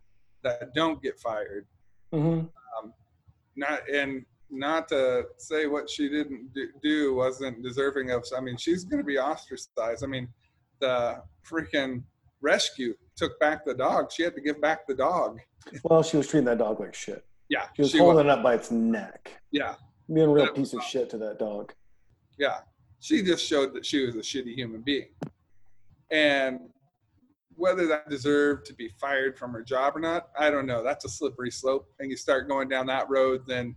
[0.42, 1.66] that don't get fired.
[2.12, 2.40] Mm-hmm.
[2.40, 2.92] Um,
[3.56, 6.50] not and not to say what she didn't
[6.82, 8.24] do wasn't deserving of.
[8.36, 10.04] I mean, she's going to be ostracized.
[10.04, 10.28] I mean,
[10.80, 12.02] the freaking
[12.40, 14.12] rescue took back the dog.
[14.12, 15.38] She had to give back the dog.
[15.82, 17.24] Well, she was treating that dog like shit.
[17.48, 18.34] Yeah, she was she holding was.
[18.34, 19.32] it up by its neck.
[19.50, 19.74] Yeah,
[20.12, 21.72] being a real piece of shit to that dog.
[22.38, 22.58] Yeah,
[23.00, 25.08] she just showed that she was a shitty human being,
[26.10, 26.60] and
[27.56, 30.82] whether that deserved to be fired from her job or not, I don't know.
[30.82, 33.76] That's a slippery slope, and you start going down that road, then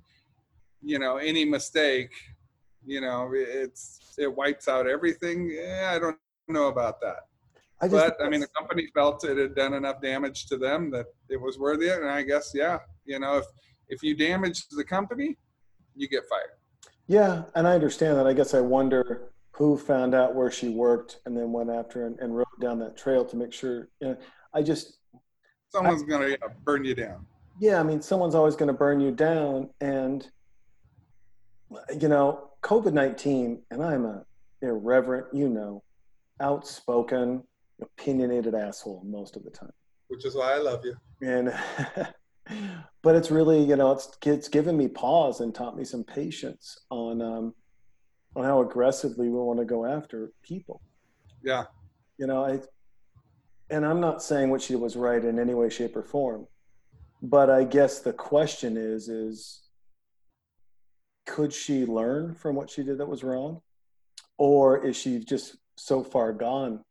[0.81, 2.11] you know any mistake
[2.85, 5.51] you know it's it wipes out everything.
[5.51, 7.17] Yeah i don't know about that.
[7.81, 11.07] I but i mean the company felt it had done enough damage to them that
[11.29, 13.45] it was worthy and i guess yeah you know if
[13.89, 15.37] if you damage the company
[15.97, 16.51] you get fired
[17.07, 21.19] yeah and i understand that i guess i wonder who found out where she worked
[21.25, 24.17] and then went after and, and rode down that trail to make sure you know,
[24.53, 24.99] i just
[25.69, 27.25] someone's I, gonna uh, burn you down
[27.59, 30.29] yeah i mean someone's always going to burn you down and
[31.99, 34.23] you know, COVID 19, and I'm a
[34.61, 35.83] irreverent, you know,
[36.41, 37.43] outspoken,
[37.81, 39.71] opinionated asshole most of the time.
[40.07, 40.95] Which is why I love you.
[41.21, 41.53] And
[43.01, 46.79] but it's really, you know, it's it's given me pause and taught me some patience
[46.89, 47.53] on um,
[48.35, 50.81] on how aggressively we want to go after people.
[51.43, 51.65] Yeah.
[52.17, 52.59] You know, I
[53.69, 56.47] and I'm not saying what she did was right in any way, shape, or form,
[57.21, 59.61] but I guess the question is is
[61.25, 63.61] could she learn from what she did that was wrong?
[64.37, 66.83] Or is she just so far gone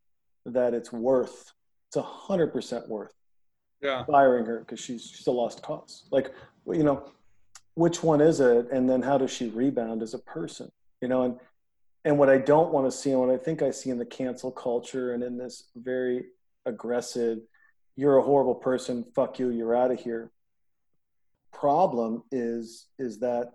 [0.45, 1.53] that it's worth
[1.88, 3.12] it's a hundred percent worth
[3.83, 4.05] yeah.
[4.05, 6.05] firing her because she's she's a lost cause.
[6.11, 6.33] Like
[6.67, 7.11] you know,
[7.75, 8.71] which one is it?
[8.71, 10.71] And then how does she rebound as a person?
[11.01, 11.39] You know, and
[12.05, 14.07] and what I don't want to see and what I think I see in the
[14.07, 16.27] cancel culture and in this very
[16.65, 17.41] aggressive,
[17.97, 20.31] you're a horrible person, fuck you, you're out of here.
[21.53, 23.53] Problem is is that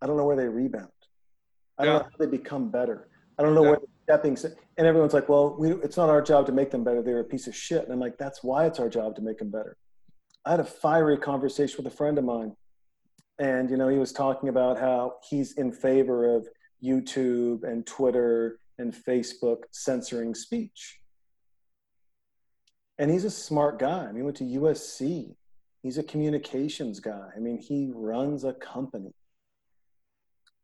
[0.00, 0.90] I don't know where they rebound.
[1.78, 3.08] I don't know how they become better.
[3.38, 3.70] I don't know yeah.
[3.70, 4.38] where stepping.
[4.78, 7.02] And everyone's like, well, we, it's not our job to make them better.
[7.02, 7.82] They're a piece of shit.
[7.82, 9.76] And I'm like, that's why it's our job to make them better.
[10.44, 12.54] I had a fiery conversation with a friend of mine.
[13.40, 16.48] And, you know, he was talking about how he's in favor of
[16.82, 21.00] YouTube and Twitter and Facebook censoring speech.
[22.98, 24.04] And he's a smart guy.
[24.04, 25.34] I mean, he went to USC.
[25.82, 27.28] He's a communications guy.
[27.36, 29.12] I mean, he runs a company.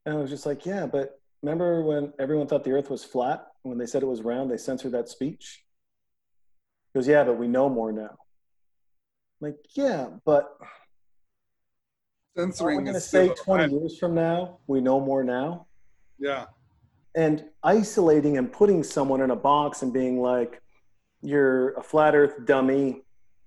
[0.07, 3.46] And I was just like, yeah, but remember when everyone thought the earth was flat?
[3.62, 5.64] When they said it was round, they censored that speech?
[6.92, 8.16] He goes, yeah, but we know more now.
[9.40, 10.57] I'm like, yeah, but
[12.37, 15.66] censoring we're going to say 20 years from now, we know more now.
[16.18, 16.46] Yeah.
[17.14, 20.62] And isolating and putting someone in a box and being like,
[21.22, 23.02] you're a flat earth dummy,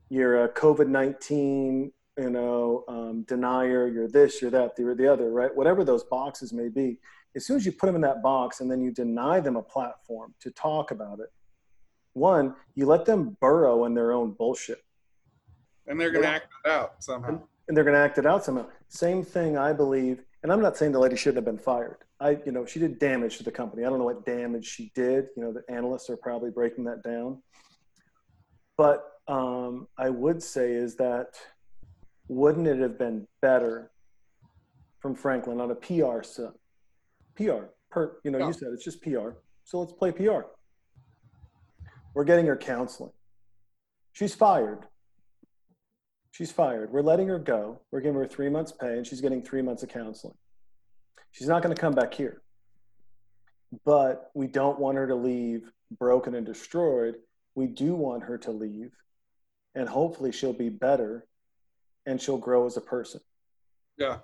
[0.10, 5.32] you're a COVID 19 you know, um, denier, you're this, you're that, you're the other,
[5.32, 5.54] right?
[5.54, 6.98] Whatever those boxes may be,
[7.36, 9.62] as soon as you put them in that box and then you deny them a
[9.62, 11.30] platform to talk about it,
[12.14, 14.82] one, you let them burrow in their own bullshit.
[15.88, 17.42] And they're going to act it out somehow.
[17.68, 18.68] And they're going to act it out somehow.
[18.88, 20.24] Same thing, I believe.
[20.44, 21.98] And I'm not saying the lady shouldn't have been fired.
[22.20, 23.84] I, you know, she did damage to the company.
[23.84, 25.28] I don't know what damage she did.
[25.36, 27.42] You know, the analysts are probably breaking that down.
[28.78, 31.36] But um, I would say is that
[32.28, 33.92] wouldn't it have been better
[35.00, 36.54] from Franklin on a PR side?
[37.36, 38.48] PR, per, you know, yeah.
[38.48, 39.32] you said it's just PR.
[39.64, 40.42] So let's play PR.
[42.14, 43.12] We're getting her counseling.
[44.14, 44.86] She's fired.
[46.32, 46.92] She's fired.
[46.92, 47.82] We're letting her go.
[47.92, 50.36] We're giving her three months' pay, and she's getting three months of counseling.
[51.32, 52.42] She's not going to come back here.
[53.84, 55.70] But we don't want her to leave
[56.00, 57.16] broken and destroyed.
[57.56, 58.92] We do want her to leave,
[59.76, 61.26] and hopefully she'll be better
[62.06, 63.22] and she'll grow as a person.
[63.98, 64.18] Yeah.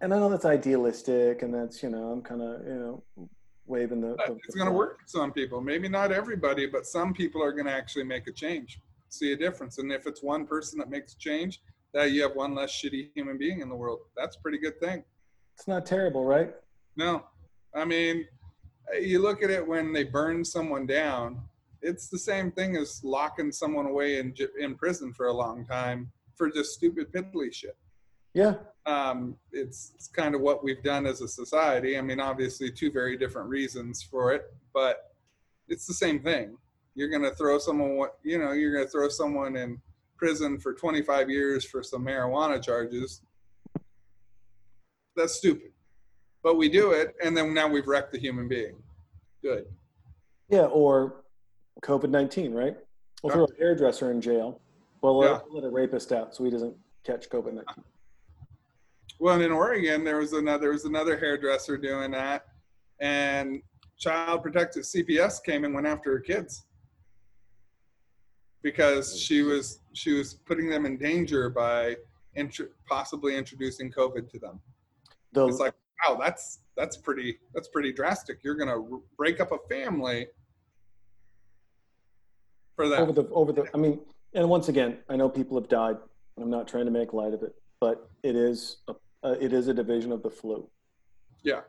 [0.00, 3.28] And I know that's idealistic, and that's you know I'm kind of you know
[3.66, 4.16] waving the.
[4.26, 5.60] the it's going to work for some people.
[5.60, 9.36] Maybe not everybody, but some people are going to actually make a change, see a
[9.36, 9.78] difference.
[9.78, 11.60] And if it's one person that makes a change,
[11.94, 14.00] that you have one less shitty human being in the world.
[14.16, 15.02] That's a pretty good thing.
[15.54, 16.54] It's not terrible, right?
[16.96, 17.24] No,
[17.74, 18.26] I mean,
[19.00, 21.40] you look at it when they burn someone down.
[21.82, 26.10] It's the same thing as locking someone away in in prison for a long time
[26.34, 27.76] for just stupid piddly shit.
[28.36, 28.54] Yeah.
[28.84, 31.98] Um, it's, it's kind of what we've done as a society.
[31.98, 34.42] I mean, obviously, two very different reasons for it,
[34.74, 35.14] but
[35.68, 36.56] it's the same thing.
[36.94, 39.80] You're going to throw someone, you know, you're going to throw someone in
[40.16, 43.22] prison for 25 years for some marijuana charges.
[45.16, 45.72] That's stupid.
[46.42, 48.76] But we do it, and then now we've wrecked the human being.
[49.42, 49.64] Good.
[50.48, 51.24] Yeah, or
[51.82, 52.76] COVID 19, right?
[53.22, 54.60] We'll throw a hairdresser in jail
[55.14, 55.38] well, yeah.
[55.50, 57.84] let a rapist out so he doesn't catch COVID nineteen.
[59.18, 62.46] Well, in Oregon, there was another there was another hairdresser doing that,
[63.00, 63.62] and
[63.98, 66.66] Child Protective CPS came and went after her kids
[68.62, 71.96] because oh, she was she was putting them in danger by
[72.88, 74.60] possibly introducing COVID to them.
[75.32, 75.74] The, it's like,
[76.06, 78.40] wow, that's that's pretty that's pretty drastic.
[78.42, 78.80] You're gonna
[79.16, 80.26] break up a family
[82.74, 83.00] for that.
[83.00, 84.00] Over the over the, I mean,
[84.34, 85.96] and once again, I know people have died.
[86.38, 89.68] I'm not trying to make light of it, but it is a, uh, it is
[89.68, 90.68] a division of the flu.
[91.42, 91.60] Yeah.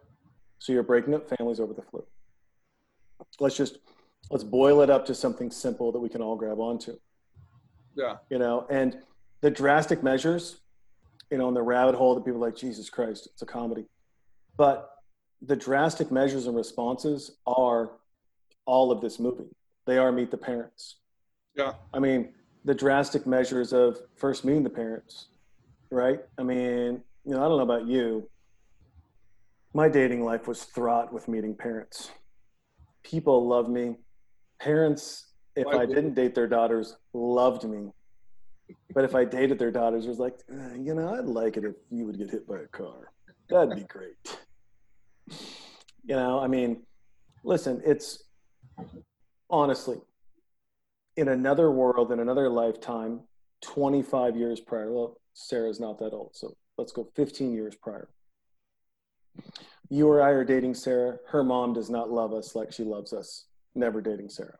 [0.59, 2.03] So you're breaking up families over the flu.
[3.39, 3.79] Let's just
[4.29, 6.97] let's boil it up to something simple that we can all grab onto.
[7.95, 8.17] Yeah.
[8.29, 8.97] You know, and
[9.41, 10.57] the drastic measures,
[11.31, 13.85] you know, in the rabbit hole that people are like, Jesus Christ, it's a comedy.
[14.55, 14.91] But
[15.41, 17.91] the drastic measures and responses are
[18.65, 19.49] all of this movie.
[19.85, 20.95] They are meet the parents.
[21.55, 21.73] Yeah.
[21.93, 22.33] I mean,
[22.65, 25.27] the drastic measures of first meeting the parents,
[25.91, 26.19] right?
[26.37, 28.29] I mean, you know, I don't know about you.
[29.73, 32.11] My dating life was fraught with meeting parents.
[33.03, 33.95] People love me.
[34.59, 37.91] Parents if I didn't date their daughters, loved me.
[38.93, 41.63] But if I dated their daughters, it was like, eh, you know, I'd like it
[41.63, 43.11] if you would get hit by a car.
[43.49, 44.37] That'd be great.
[46.03, 46.83] You know, I mean,
[47.43, 48.23] listen, it's
[49.49, 49.97] honestly
[51.15, 53.21] in another world, in another lifetime,
[53.61, 54.91] 25 years prior.
[54.91, 58.09] Well, Sarah's not that old, so let's go 15 years prior.
[59.87, 61.19] You or I are dating Sarah.
[61.27, 63.45] Her mom does not love us like she loves us.
[63.75, 64.57] Never dating Sarah.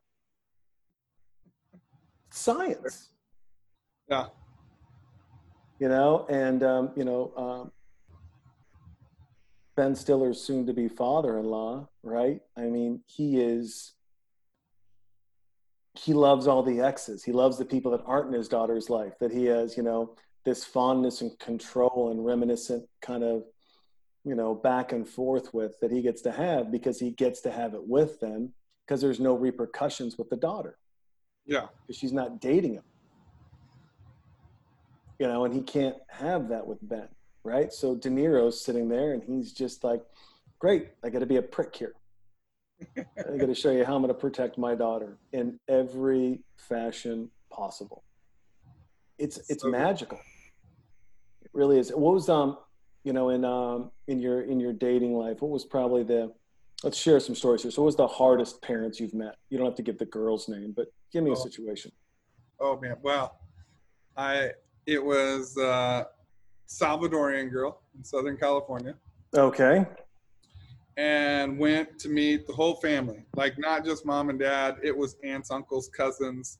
[2.30, 3.10] Science.
[4.08, 4.28] Yeah.
[5.80, 7.72] You know, and, um, you know, um,
[9.76, 12.42] Ben Stiller's soon to be father in law, right?
[12.56, 13.94] I mean, he is,
[15.96, 17.24] he loves all the exes.
[17.24, 20.16] He loves the people that aren't in his daughter's life, that he has, you know,
[20.48, 23.44] this fondness and control and reminiscent kind of,
[24.24, 27.52] you know, back and forth with that he gets to have because he gets to
[27.52, 28.54] have it with them
[28.86, 30.78] because there's no repercussions with the daughter.
[31.46, 31.68] Yeah.
[31.86, 32.84] Because she's not dating him.
[35.20, 37.10] You know, and he can't have that with Ben
[37.48, 37.72] right?
[37.72, 40.04] So De Niro's sitting there and he's just like,
[40.60, 41.94] great, I got to be a prick here.
[42.98, 47.32] I got to show you how I'm going to protect my daughter in every fashion
[47.50, 48.04] possible.
[49.18, 50.20] It's it's so magical.
[51.48, 51.90] It really is.
[51.90, 52.58] What was um,
[53.04, 56.34] you know, in um in your in your dating life, what was probably the
[56.84, 57.72] let's share some stories here.
[57.72, 59.38] So what was the hardest parents you've met?
[59.50, 61.34] You don't have to give the girl's name, but give me oh.
[61.34, 61.94] a situation.
[62.60, 63.40] Oh man, well,
[64.18, 64.52] I
[64.86, 66.04] it was uh
[66.68, 68.96] Salvadorian girl in Southern California.
[69.34, 69.86] Okay.
[70.98, 74.80] And went to meet the whole family, like not just mom and dad.
[74.84, 76.60] It was aunts, uncles, cousins,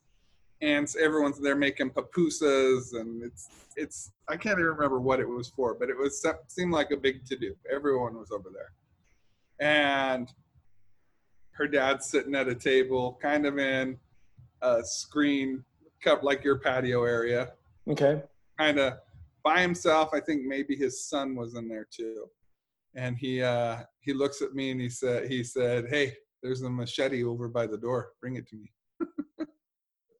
[0.62, 0.96] aunts.
[0.96, 4.12] Everyone's there making pupusas, and it's it's.
[4.28, 7.24] I can't even remember what it was for, but it was seemed like a big
[7.26, 7.54] to do.
[7.72, 8.72] Everyone was over there,
[9.60, 10.32] and
[11.52, 13.98] her dad's sitting at a table, kind of in
[14.62, 15.64] a screen,
[16.02, 17.52] cup like your patio area.
[17.88, 18.22] Okay.
[18.58, 18.94] Kind of
[19.42, 20.10] by himself.
[20.12, 22.26] I think maybe his son was in there too.
[22.94, 26.70] And he uh, he looks at me and he said he said, "Hey, there's a
[26.70, 28.12] machete over by the door.
[28.20, 28.72] Bring it to me."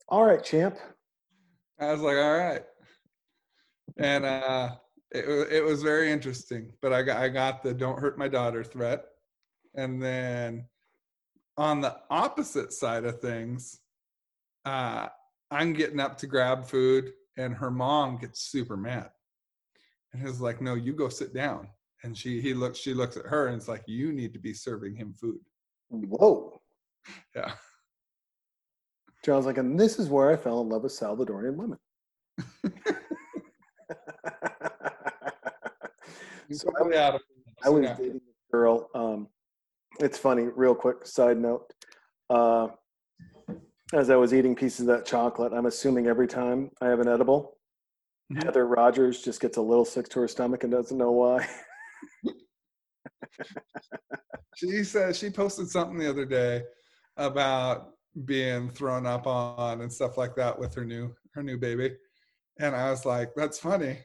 [0.09, 0.79] All right, champ.
[1.79, 2.63] I was like, "All right."
[3.97, 4.71] And uh,
[5.11, 6.73] it it was very interesting.
[6.83, 9.05] But I got I got the "Don't hurt my daughter" threat,
[9.75, 10.67] and then
[11.57, 13.81] on the opposite side of things,
[14.65, 15.09] uh,
[15.51, 19.11] I'm getting up to grab food, and her mom gets super mad
[20.13, 21.69] and he's like, no, you go sit down.
[22.05, 24.55] And she he looks she looks at her and it's like, you need to be
[24.55, 25.41] serving him food.
[25.91, 26.61] Whoa.
[27.35, 27.53] Yeah.
[29.29, 31.77] John's like, and this is where I fell in love with Salvadorian women.
[36.51, 37.21] so I, was,
[37.63, 38.89] I was dating a girl.
[38.95, 39.29] Um,
[40.01, 41.71] it's funny, real quick side note.
[42.31, 42.69] Uh,
[43.93, 47.09] as I was eating pieces of that chocolate, I'm assuming every time I have an
[47.09, 47.59] edible,
[48.33, 48.47] Mm-hmm.
[48.47, 51.49] Heather Rogers just gets a little sick to her stomach and doesn't know why.
[54.55, 56.63] she said she posted something the other day
[57.17, 61.97] about being thrown up on and stuff like that with her new her new baby.
[62.61, 63.99] And I was like, that's funny.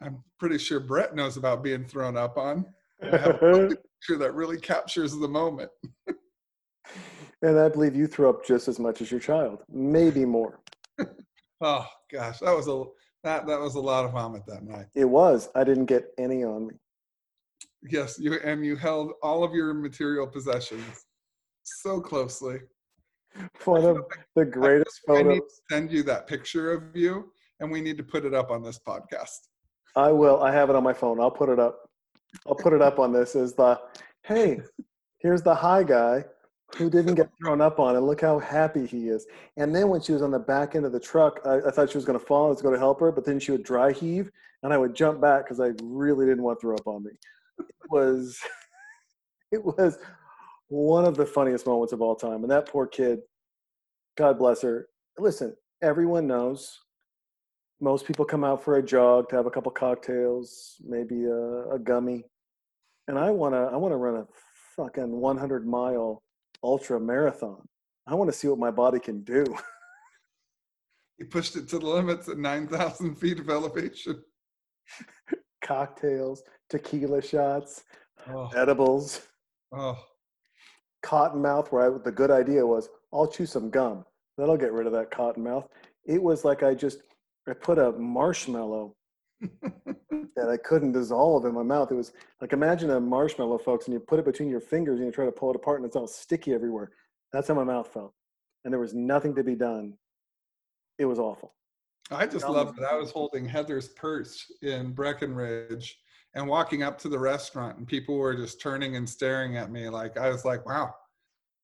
[0.00, 2.64] I'm pretty sure Brett knows about being thrown up on.
[3.02, 5.70] I have a picture that really captures the moment.
[7.42, 10.60] and I believe you threw up just as much as your child, maybe more.
[11.60, 12.84] oh gosh, that was a
[13.24, 14.86] that that was a lot of vomit that night.
[14.94, 15.48] It was.
[15.54, 16.74] I didn't get any on me.
[17.90, 21.04] Yes, you and you held all of your material possessions
[21.64, 22.60] so closely.
[23.64, 25.26] One of the greatest I, photos.
[25.26, 28.34] I need to send you that picture of you, and we need to put it
[28.34, 29.48] up on this podcast.
[29.96, 30.42] I will.
[30.42, 31.20] I have it on my phone.
[31.20, 31.88] I'll put it up.
[32.46, 33.80] I'll put it up on this as the
[34.24, 34.60] hey,
[35.18, 36.24] here's the high guy
[36.76, 40.00] who didn't get thrown up on and look how happy he is and then when
[40.00, 42.18] she was on the back end of the truck i, I thought she was going
[42.18, 44.30] to fall i was going to help her but then she would dry heave
[44.62, 47.12] and i would jump back because i really didn't want to throw up on me
[47.58, 48.38] it was
[49.52, 49.98] it was
[50.68, 53.20] one of the funniest moments of all time and that poor kid
[54.16, 54.88] god bless her
[55.18, 56.78] listen everyone knows
[57.80, 61.78] most people come out for a jog to have a couple cocktails maybe a, a
[61.78, 62.24] gummy
[63.06, 64.26] and i want to i want to run a
[64.76, 66.22] fucking 100 mile
[66.62, 67.66] ultra marathon.
[68.06, 69.44] I want to see what my body can do.
[71.18, 74.22] he pushed it to the limits at 9,000 feet of elevation.
[75.62, 77.82] Cocktails, tequila shots,
[78.28, 78.48] oh.
[78.56, 79.20] edibles,
[79.72, 79.98] oh.
[81.02, 81.70] Cotton mouth.
[81.72, 84.04] Where I, the good idea was, I'll chew some gum.
[84.36, 85.68] That'll get rid of that cotton mouth.
[86.06, 87.00] It was like I just
[87.48, 88.94] I put a marshmallow
[89.40, 91.90] that I couldn't dissolve in my mouth.
[91.90, 95.06] It was like imagine a marshmallow, folks, and you put it between your fingers and
[95.06, 96.90] you try to pull it apart, and it's all sticky everywhere.
[97.32, 98.14] That's how my mouth felt.
[98.64, 99.94] and there was nothing to be done.
[100.98, 101.54] It was awful.
[102.10, 105.98] I just loved that I was holding Heather's purse in Breckenridge
[106.34, 109.88] and walking up to the restaurant, and people were just turning and staring at me.
[109.88, 110.94] Like I was like, "Wow,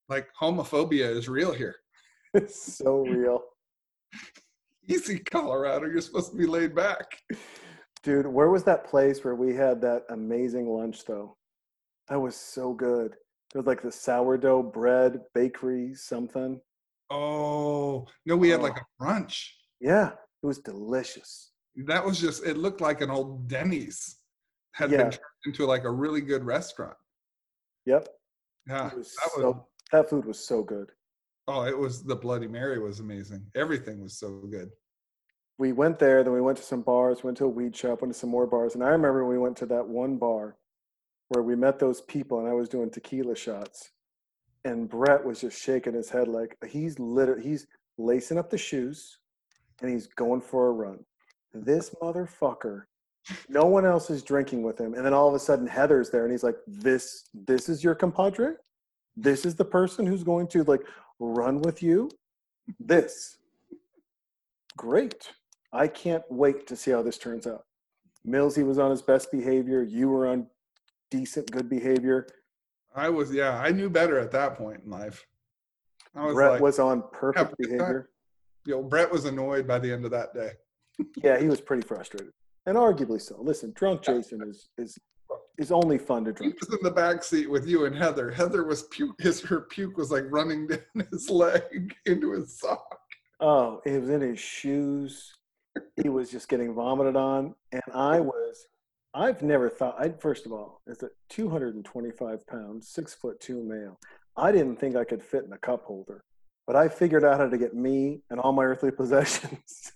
[0.09, 1.77] like homophobia is real here."
[2.37, 3.43] It's so real.
[4.89, 5.87] Easy, Colorado.
[5.87, 7.23] You're supposed to be laid back.
[8.03, 11.37] Dude, where was that place where we had that amazing lunch though?
[12.09, 13.15] That was so good.
[13.55, 16.61] It was like the sourdough bread bakery something.
[17.09, 18.83] Oh no, we had like oh.
[18.83, 19.47] a brunch.
[19.81, 21.53] Yeah, it was delicious.
[21.87, 22.45] That was just.
[22.45, 24.17] It looked like an old Denny's
[24.75, 24.99] had yeah.
[24.99, 26.97] been turned into like a really good restaurant.
[27.87, 28.09] Yep.
[28.69, 29.57] Yeah, that, so, was,
[29.93, 30.91] that food was so good.
[31.47, 33.45] Oh, it was the Bloody Mary was amazing.
[33.55, 34.71] Everything was so good.
[35.59, 38.13] We went there, then we went to some bars, went to a weed shop, went
[38.13, 40.57] to some more bars, and I remember we went to that one bar
[41.29, 43.91] where we met those people, and I was doing tequila shots,
[44.65, 47.67] and Brett was just shaking his head like he's literally he's
[47.99, 49.19] lacing up the shoes,
[49.81, 51.05] and he's going for a run.
[51.53, 52.85] This motherfucker
[53.49, 54.95] no one else is drinking with him.
[54.95, 57.95] And then all of a sudden heather's there and he's like this this is your
[57.95, 58.55] compadre?
[59.17, 60.83] This is the person who's going to like
[61.19, 62.11] run with you?
[62.81, 63.39] This.
[64.77, 65.31] Great.
[65.73, 67.65] I can't wait to see how this turns out.
[68.27, 69.83] Millsy was on his best behavior.
[69.83, 70.47] You were on
[71.11, 72.27] decent good behavior.
[72.97, 75.27] I was yeah i knew better at that point in life.
[76.15, 78.11] I was brett like, was on perfect behavior.
[78.67, 80.53] You know brett was annoyed by the end of that day.
[81.23, 82.33] Yeah he was pretty frustrated
[82.67, 83.37] and arguably so.
[83.41, 84.99] Listen, drunk Jason is is
[85.59, 86.55] is only fun to drink.
[86.55, 88.31] He was in the back seat with you and Heather.
[88.31, 89.21] Heather was puke.
[89.21, 92.99] His her puke was like running down his leg into his sock.
[93.41, 95.33] Oh, it was in his shoes.
[96.03, 98.67] He was just getting vomited on, and I was.
[99.13, 99.97] I've never thought.
[99.99, 103.99] I first of all, as a 225 pound, six foot two male,
[104.37, 106.25] I didn't think I could fit in a cup holder,
[106.67, 109.93] but I figured out how to get me and all my earthly possessions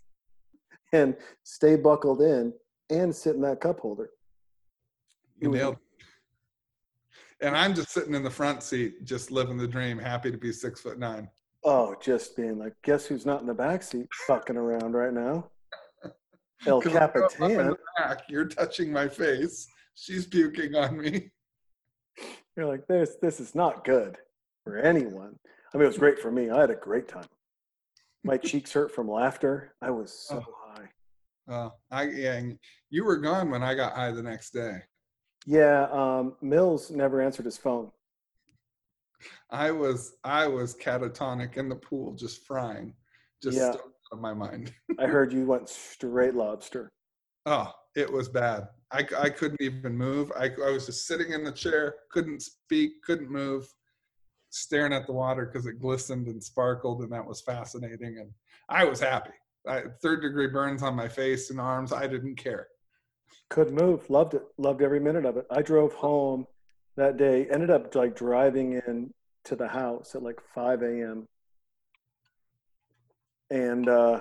[0.93, 2.53] and stay buckled in
[2.91, 4.11] and sit in that cup holder.
[5.41, 5.77] You nailed.
[7.41, 10.53] And I'm just sitting in the front seat, just living the dream, happy to be
[10.53, 11.29] six foot nine.
[11.65, 15.51] Oh, just being like, guess who's not in the back seat fucking around right now?
[16.67, 17.77] El Capitan.
[17.97, 19.69] Back, you're touching my face.
[19.95, 21.31] She's puking on me.
[22.57, 24.19] You're like, this this is not good
[24.65, 25.37] for anyone.
[25.73, 26.51] I mean, it was great for me.
[26.51, 27.29] I had a great time.
[28.25, 29.75] My cheeks hurt from laughter.
[29.81, 30.68] I was so oh.
[31.51, 32.41] Uh, I yeah,
[32.91, 34.79] you were gone when I got high the next day.
[35.47, 37.91] Yeah, um, Mills never answered his phone.
[39.51, 42.93] I was I was catatonic in the pool, just frying,
[43.43, 43.69] just yeah.
[43.69, 43.81] out
[44.13, 44.73] of my mind.
[44.99, 46.91] I heard you went straight lobster.
[47.47, 48.69] Oh, it was bad.
[48.93, 50.33] I, I couldn't even move.
[50.39, 53.67] I, I was just sitting in the chair, couldn't speak, couldn't move,
[54.51, 58.19] staring at the water because it glistened and sparkled, and that was fascinating.
[58.19, 58.31] And
[58.69, 59.33] I was happy.
[59.69, 61.93] I, third degree burns on my face and arms.
[61.93, 62.69] I didn't care.
[63.51, 64.09] Couldn't move.
[64.11, 64.43] Loved it.
[64.57, 65.47] Loved every minute of it.
[65.51, 66.47] I drove home
[66.97, 67.47] that day.
[67.51, 69.13] Ended up like driving in
[69.45, 71.27] to the house at like 5 a.m.
[73.51, 74.21] And uh,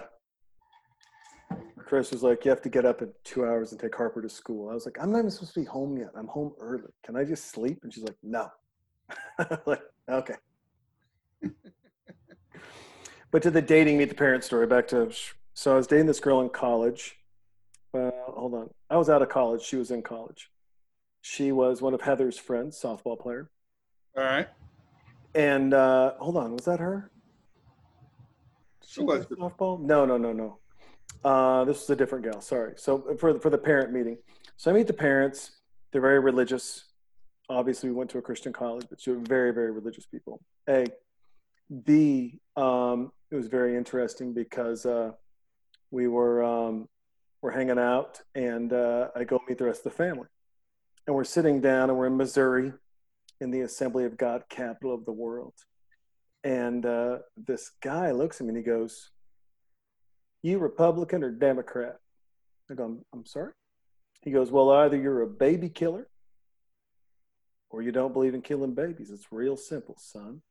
[1.79, 4.29] Chris was like, "You have to get up in two hours and take Harper to
[4.29, 6.11] school." I was like, "I'm not even supposed to be home yet.
[6.15, 6.91] I'm home early.
[7.05, 8.49] Can I just sleep?" And she's like, "No."
[9.65, 10.35] like, okay.
[13.31, 15.09] but to the dating meet the parent story back to
[15.57, 17.17] so i was dating this girl in college.
[17.91, 18.69] Uh, hold on.
[18.91, 19.63] I was out of college.
[19.63, 20.51] She was in college.
[21.21, 23.49] She was one of heather's friends softball player.
[24.15, 24.47] All right.
[25.33, 26.53] And uh, hold on.
[26.53, 27.09] Was that her?
[28.85, 29.25] She was.
[29.25, 29.81] softball?
[29.81, 30.59] No no no no.
[31.25, 32.39] Uh, this was a different gal.
[32.39, 32.73] Sorry.
[32.75, 34.17] So for, for the parent meeting.
[34.57, 35.57] So i meet the parents.
[35.91, 36.85] They're very religious.
[37.49, 40.39] Obviously we went to a christian college but they are very very religious people.
[40.69, 40.85] A.
[41.83, 42.39] B.
[42.55, 45.13] Um, it was very interesting because uh,
[45.91, 46.87] we were um,
[47.41, 50.27] we're hanging out, and uh, I go meet the rest of the family,
[51.05, 52.73] and we're sitting down, and we're in Missouri,
[53.39, 55.53] in the Assembly of God, capital of the world,
[56.43, 59.11] and uh, this guy looks at me and he goes,
[60.41, 61.97] "You Republican or Democrat?"
[62.69, 63.53] I go, "I'm, I'm sorry."
[64.21, 66.07] He goes, "Well, either you're a baby killer."
[67.69, 69.11] Or you don't believe in killing babies.
[69.11, 70.41] It's real simple, son.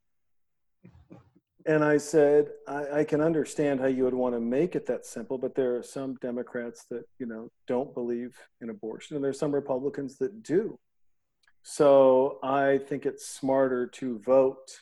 [1.67, 5.05] And I said, I, I, can understand how you would want to make it that
[5.05, 9.39] simple, but there are some Democrats that, you know, don't believe in abortion, and there's
[9.39, 10.79] some Republicans that do.
[11.65, 14.81] So I think it's smarter to vote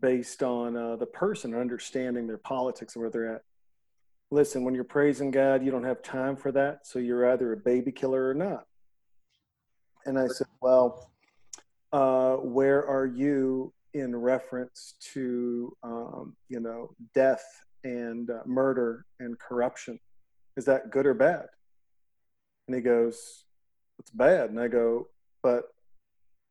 [0.00, 3.42] based on uh, the person understanding their politics and where they're at.
[4.32, 6.84] Listen, when you're praising God, you don't have time for that.
[6.88, 8.66] So you're either a baby killer or not.
[10.04, 11.12] And I said, well,
[11.92, 17.44] uh, where are you in reference to um, you know death
[17.84, 19.98] and uh, murder and corruption.
[20.56, 21.46] Is that good or bad?
[22.66, 23.44] And he goes,
[23.98, 24.50] It's bad.
[24.50, 25.08] And I go,
[25.42, 25.64] But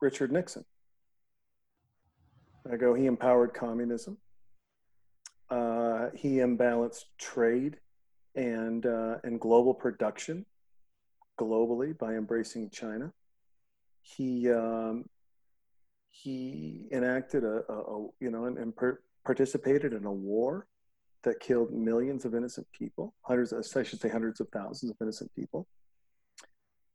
[0.02, 0.66] Richard Nixon.
[2.72, 4.18] I go, He empowered communism.
[5.50, 7.78] Uh, he imbalanced trade
[8.36, 10.44] and, uh, and global production
[11.40, 13.14] globally by embracing China.
[14.02, 15.06] He, um,
[16.16, 20.66] he enacted a, a, a you know, and, and per- participated in a war
[21.24, 25.32] that killed millions of innocent people, hundreds, I should say hundreds of thousands of innocent
[25.36, 25.68] people.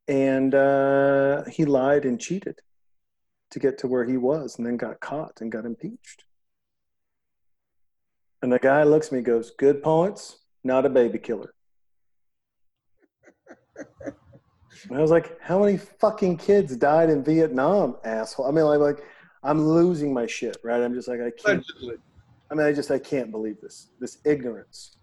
[0.07, 2.59] And uh, he lied and cheated
[3.51, 6.23] to get to where he was and then got caught and got impeached.
[8.41, 11.53] And the guy looks at me goes, Good points, not a baby killer.
[14.89, 18.47] and I was like, How many fucking kids died in Vietnam, asshole?
[18.47, 19.03] I mean, like, like
[19.43, 20.81] I'm losing my shit, right?
[20.81, 21.65] I'm just like, I can't.
[22.49, 24.97] I mean, I just I can't believe this this ignorance.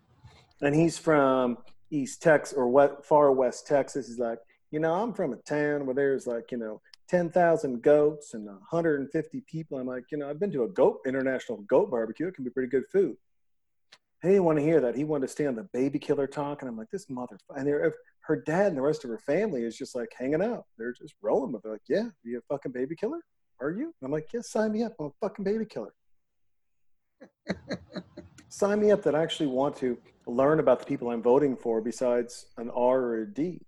[0.60, 1.58] And he's from
[1.90, 4.08] East Texas or what far West Texas.
[4.08, 4.38] He's like,
[4.70, 9.40] you know, I'm from a town where there's like, you know, 10,000 goats and 150
[9.50, 9.78] people.
[9.78, 12.28] I'm like, you know, I've been to a goat international goat barbecue.
[12.28, 13.16] It can be pretty good food.
[14.22, 14.96] He didn't want to hear that.
[14.96, 16.62] He wanted to stay on the baby killer talk.
[16.62, 17.38] And I'm like, this mother.
[17.54, 17.68] And
[18.22, 20.64] her dad and the rest of her family is just like hanging out.
[20.76, 21.68] They're just rolling with it.
[21.68, 23.20] Like, yeah, are you a fucking baby killer?
[23.60, 23.84] Are you?
[23.84, 24.94] And I'm like, yes, yeah, sign me up.
[24.98, 25.94] I'm a fucking baby killer.
[28.50, 31.80] Sign me up that I actually want to learn about the people I'm voting for
[31.80, 33.60] besides an R or a D.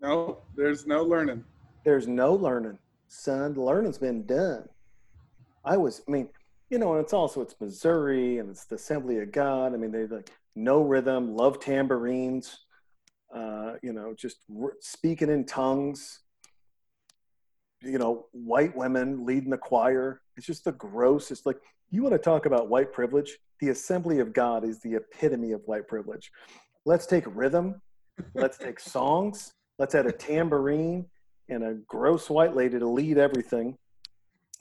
[0.00, 1.44] No, there's no learning.
[1.84, 2.78] There's no learning.
[3.08, 4.68] Son, learning's been done.
[5.64, 6.28] I was, I mean,
[6.70, 9.72] you know, and it's also, it's Missouri and it's the Assembly of God.
[9.72, 12.58] I mean, they like no rhythm, love tambourines,
[13.34, 16.20] uh, you know, just r- speaking in tongues,
[17.82, 20.20] you know, white women leading the choir.
[20.36, 21.46] It's just the grossest.
[21.46, 21.58] Like,
[21.90, 23.38] you want to talk about white privilege?
[23.60, 26.30] The Assembly of God is the epitome of white privilege.
[26.84, 27.80] Let's take rhythm,
[28.34, 31.06] let's take songs, let's add a tambourine
[31.48, 33.76] and a gross white lady to lead everything.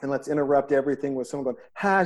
[0.01, 2.03] And let's interrupt everything with someone going, ha,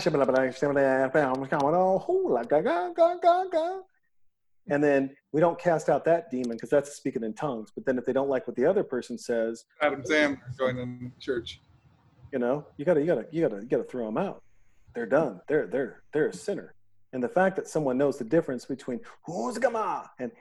[4.70, 7.72] and then we don't cast out that demon because that's speaking in tongues.
[7.76, 11.12] But then if they don't like what the other person says, Adam Sam going in
[11.20, 11.62] church.
[12.32, 14.42] You know, you gotta, you gotta, you gotta, you gotta throw them out
[14.94, 15.42] they're done.
[15.48, 16.74] They're they're they're a sinner.
[17.14, 19.02] And the fact that someone knows the difference between
[20.20, 20.32] and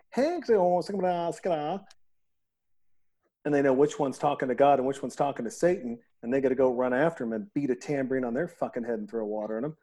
[3.44, 6.32] and they know which one's talking to God and which one's talking to Satan, and
[6.32, 8.98] they got to go run after him and beat a tambourine on their fucking head
[8.98, 9.76] and throw water on them.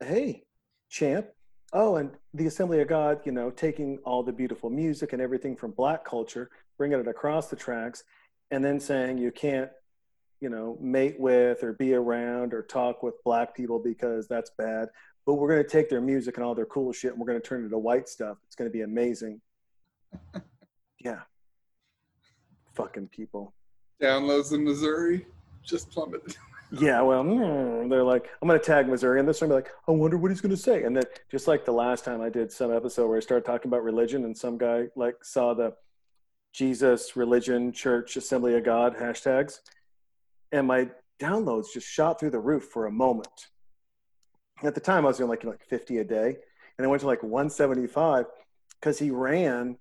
[0.00, 0.44] Hey,
[0.88, 1.28] champ.
[1.72, 5.56] Oh, and the Assembly of God, you know, taking all the beautiful music and everything
[5.56, 8.04] from black culture, bringing it across the tracks,
[8.50, 9.70] and then saying you can't
[10.42, 14.88] you know, mate with or be around or talk with black people because that's bad.
[15.24, 17.40] But we're going to take their music and all their cool shit and we're going
[17.40, 18.38] to turn it to white stuff.
[18.48, 19.40] It's going to be amazing.
[20.98, 21.20] yeah.
[22.74, 23.54] Fucking people.
[24.00, 25.26] Downloads in Missouri
[25.64, 26.36] just plummeted.
[26.80, 29.70] yeah, well, mm, they're like, I'm going to tag Missouri, and this time be like,
[29.86, 30.84] I wonder what he's going to say.
[30.84, 33.68] And then, just like the last time I did some episode where I started talking
[33.68, 35.74] about religion, and some guy like saw the
[36.52, 39.60] Jesus, religion, church, assembly of God hashtags,
[40.50, 40.88] and my
[41.20, 43.48] downloads just shot through the roof for a moment.
[44.62, 46.36] At the time, I was doing like like 50 a day,
[46.78, 48.26] and I went to like 175
[48.80, 49.76] because he ran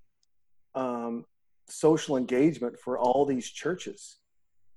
[0.75, 1.25] um,
[1.67, 4.17] social engagement for all these churches,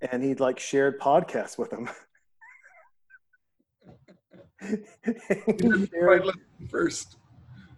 [0.01, 1.89] and he'd like shared podcasts with them.
[6.71, 7.17] first,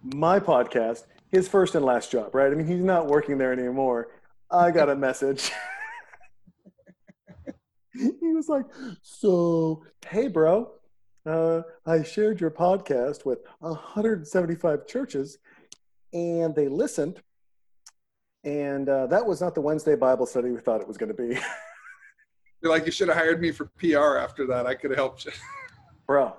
[0.03, 2.51] my podcast, his first and last job, right?
[2.51, 4.09] I mean, he's not working there anymore.
[4.49, 5.51] I got a message.
[7.93, 8.65] he was like,
[9.01, 10.71] So, hey, bro,
[11.25, 15.39] uh, I shared your podcast with 175 churches
[16.13, 17.21] and they listened.
[18.47, 21.21] And uh, that was not the Wednesday Bible study we thought it was going to
[21.21, 21.35] be.
[22.61, 24.65] You're like, you should have hired me for PR after that.
[24.65, 25.33] I could have helped you.
[26.07, 26.33] bro,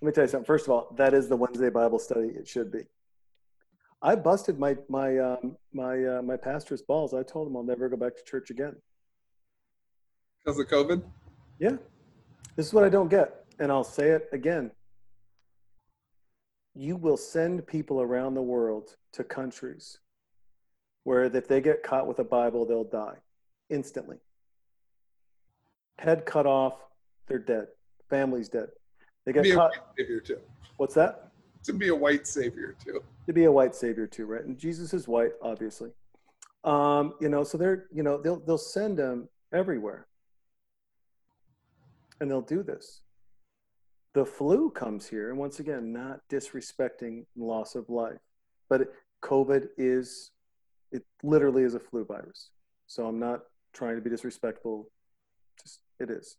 [0.00, 0.46] let me tell you something.
[0.46, 2.28] First of all, that is the Wednesday Bible study.
[2.28, 2.84] It should be.
[4.00, 7.12] I busted my my um, my uh, my pastor's balls.
[7.12, 8.74] I told him I'll never go back to church again.
[10.42, 11.02] Because of COVID?
[11.58, 11.76] Yeah.
[12.56, 13.44] This is what I don't get.
[13.58, 14.70] And I'll say it again.
[16.74, 19.98] You will send people around the world to countries
[21.04, 23.16] where if they get caught with a Bible, they'll die
[23.68, 24.18] instantly.
[25.98, 26.74] Head cut off,
[27.26, 27.68] they're dead.
[28.08, 28.68] Family's dead.
[29.24, 29.72] They get be caught.
[29.98, 30.38] savior too.
[30.78, 31.30] What's that?
[31.64, 33.02] To be a white savior too.
[33.26, 34.44] To be a white savior too, right?
[34.44, 35.90] And Jesus is white, obviously.
[36.64, 40.06] Um, you know, so they're, you know, they'll they'll send them everywhere
[42.20, 43.02] and they'll do this.
[44.14, 48.18] the flu comes here, and once again, not disrespecting loss of life,
[48.68, 48.92] but
[49.22, 50.32] COVID is,
[50.92, 52.50] it literally is a flu virus.
[52.86, 53.40] So I'm not
[53.72, 54.88] trying to be disrespectful.
[55.62, 56.36] Just, it is.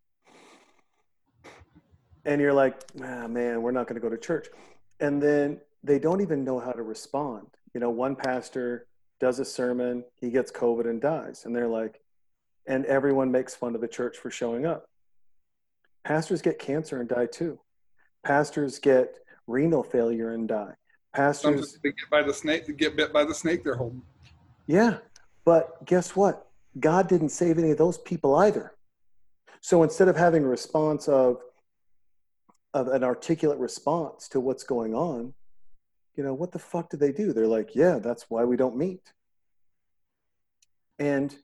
[2.25, 4.47] And you're like, ah, man, we're not going to go to church.
[4.99, 7.47] And then they don't even know how to respond.
[7.73, 8.85] You know, one pastor
[9.19, 11.45] does a sermon, he gets COVID and dies.
[11.45, 12.01] And they're like,
[12.67, 14.85] and everyone makes fun of the church for showing up.
[16.03, 17.59] Pastors get cancer and die too.
[18.23, 20.73] Pastors get renal failure and die.
[21.13, 24.01] Pastors get by the snake, get bit by the snake they're holding.
[24.71, 24.99] Yeah,
[25.43, 26.47] but guess what?
[26.79, 28.71] God didn't save any of those people either.
[29.59, 31.41] So instead of having a response of,
[32.73, 35.33] of an articulate response to what's going on,
[36.15, 37.33] you know, what the fuck do they do?
[37.33, 39.11] They're like, yeah, that's why we don't meet.
[40.99, 41.35] And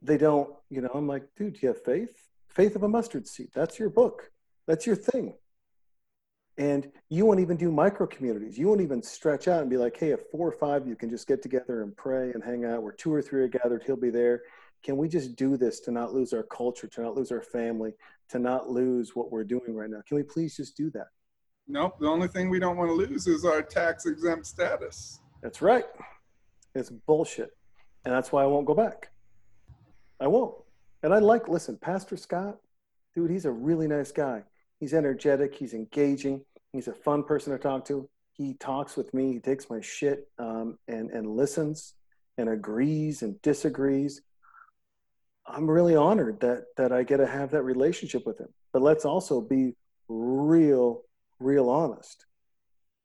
[0.00, 2.28] they don't, you know, I'm like, dude, do you have faith?
[2.46, 3.48] Faith of a mustard seed.
[3.52, 4.30] That's your book.
[4.68, 5.34] That's your thing.
[6.58, 8.58] And you won't even do micro communities.
[8.58, 11.08] You won't even stretch out and be like, hey, if four or five you can
[11.08, 13.96] just get together and pray and hang out, where two or three are gathered, he'll
[13.96, 14.42] be there.
[14.82, 17.94] Can we just do this to not lose our culture, to not lose our family,
[18.28, 20.02] to not lose what we're doing right now?
[20.06, 21.06] Can we please just do that?
[21.68, 21.98] Nope.
[22.00, 25.20] The only thing we don't want to lose is our tax exempt status.
[25.42, 25.86] That's right.
[26.74, 27.50] It's bullshit.
[28.04, 29.10] And that's why I won't go back.
[30.20, 30.54] I won't.
[31.02, 32.58] And I like, listen, Pastor Scott,
[33.14, 34.44] dude, he's a really nice guy.
[34.82, 38.08] He's energetic, he's engaging, he's a fun person to talk to.
[38.32, 41.94] He talks with me, he takes my shit um, and, and listens
[42.36, 44.22] and agrees and disagrees.
[45.46, 48.48] I'm really honored that that I get to have that relationship with him.
[48.72, 49.76] But let's also be
[50.08, 51.02] real,
[51.38, 52.26] real honest.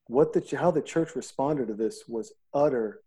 [0.08, 3.02] What the how the church responded to this was utter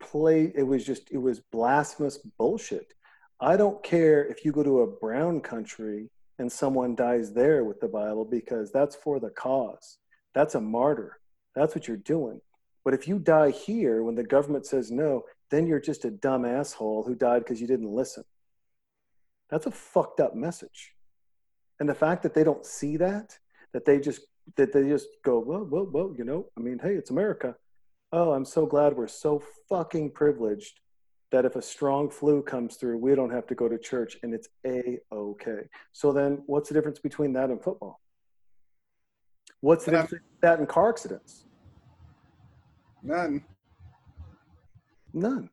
[0.00, 0.52] play.
[0.54, 2.92] It was just it was blasphemous bullshit.
[3.40, 6.10] I don't care if you go to a brown country
[6.40, 9.98] and someone dies there with the Bible because that's for the cause.
[10.34, 11.20] That's a martyr.
[11.54, 12.40] That's what you're doing.
[12.82, 16.46] But if you die here when the government says no, then you're just a dumb
[16.46, 18.24] asshole who died because you didn't listen.
[19.50, 20.94] That's a fucked up message.
[21.78, 23.38] And the fact that they don't see that,
[23.74, 24.22] that they just
[24.56, 27.54] that they just go, well, well, well, you know, I mean, hey, it's America.
[28.12, 30.80] Oh, I'm so glad we're so fucking privileged
[31.30, 34.34] that if a strong flu comes through, we don't have to go to church and
[34.34, 35.68] it's a okay.
[35.92, 38.00] So then, what's the difference between that and football?
[39.60, 41.44] What's the difference between that and car accidents?
[43.02, 43.44] None.
[45.12, 45.50] None.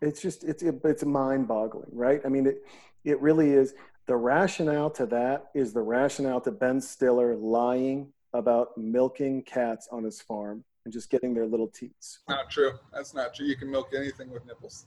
[0.00, 2.22] It's just it's it's mind-boggling, right?
[2.24, 2.62] I mean, it
[3.04, 3.74] it really is.
[4.06, 10.04] The rationale to that is the rationale to Ben Stiller lying about milking cats on
[10.04, 12.20] his farm and just getting their little teats.
[12.28, 12.72] Not true.
[12.92, 13.46] That's not true.
[13.46, 14.86] You can milk anything with nipples.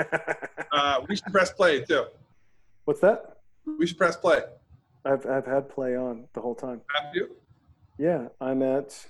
[0.72, 2.06] uh, we should press play too.
[2.84, 3.38] What's that?
[3.78, 4.42] We should press play.
[5.04, 6.80] I've I've had play on the whole time.
[6.94, 7.30] Have you?
[7.98, 9.06] Yeah, I'm at.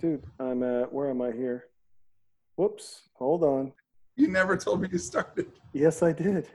[0.00, 0.92] Dude, I'm at.
[0.92, 1.66] Where am I here?
[2.56, 3.02] Whoops.
[3.14, 3.72] Hold on.
[4.16, 5.46] You never told me you started.
[5.72, 6.48] Yes, I did.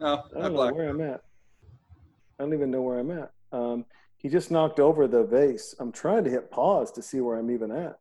[0.00, 1.22] Oh, I don't know where I'm at.
[2.38, 3.32] I don't even know where I'm at.
[3.52, 3.86] Um,
[4.18, 5.74] he just knocked over the vase.
[5.78, 7.98] I'm trying to hit pause to see where I'm even at.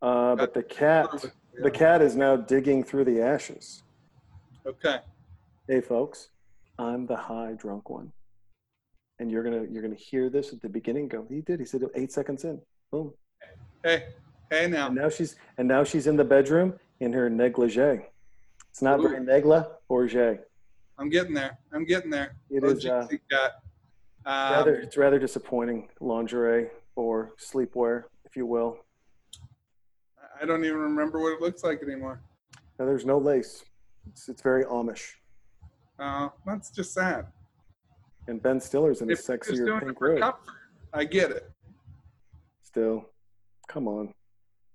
[0.00, 1.08] Uh, but the cat,
[1.60, 3.82] the cat is now digging through the ashes.
[4.66, 4.98] Okay.
[5.66, 6.28] Hey, folks,
[6.78, 8.12] I'm the high drunk one,
[9.18, 11.08] and you're gonna you're gonna hear this at the beginning.
[11.08, 11.58] Go, he did.
[11.58, 12.60] He said eight seconds in.
[12.92, 13.12] Boom.
[13.82, 14.04] Hey,
[14.50, 14.86] hey now.
[14.86, 18.06] And now she's and now she's in the bedroom in her negligee.
[18.70, 19.08] It's not Ooh.
[19.08, 20.38] very negla or jay.
[20.98, 21.58] I'm getting there.
[21.72, 22.36] I'm getting there.
[22.50, 22.84] It is.
[22.84, 23.06] Uh,
[24.26, 28.78] um, rather, it's rather disappointing lingerie or sleepwear, if you will.
[30.40, 32.20] I don't even remember what it looks like anymore.
[32.78, 33.64] Now, there's no lace.
[34.08, 35.14] It's, it's very Amish.
[35.98, 37.26] Uh, that's just sad.
[38.28, 40.34] And Ben Stiller's in a sexier pink robe.
[40.92, 41.50] I get it.
[42.62, 43.06] Still,
[43.68, 44.12] come on.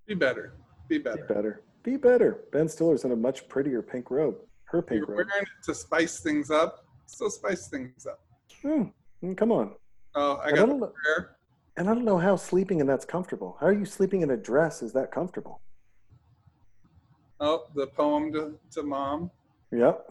[0.06, 0.54] Be better.
[0.88, 1.24] Be better.
[1.26, 1.62] Be better.
[1.82, 2.44] Be better.
[2.52, 4.36] Ben Stiller's in a much prettier pink robe.
[4.64, 5.28] Her pink You're robe.
[5.30, 6.84] wearing it to spice things up.
[7.06, 8.20] So spice things up.
[8.62, 9.34] Hmm.
[9.34, 9.74] come on.
[10.14, 11.33] Oh, I got the prayer.
[11.76, 13.56] And I don't know how sleeping in that's comfortable.
[13.60, 15.60] How are you sleeping in a dress is that comfortable?
[17.40, 19.30] Oh, the poem to, to mom.
[19.72, 20.06] Yep.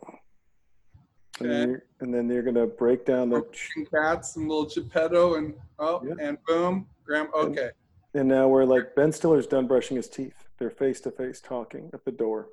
[1.42, 1.50] Okay.
[1.50, 3.44] And, then and then you're gonna break down the
[3.92, 6.18] cats and little Geppetto and oh yep.
[6.22, 7.30] and boom, Graham.
[7.34, 7.72] Okay.
[8.14, 10.46] And, and now we're like Ben Stiller's done brushing his teeth.
[10.60, 12.50] They're face to face talking at the door.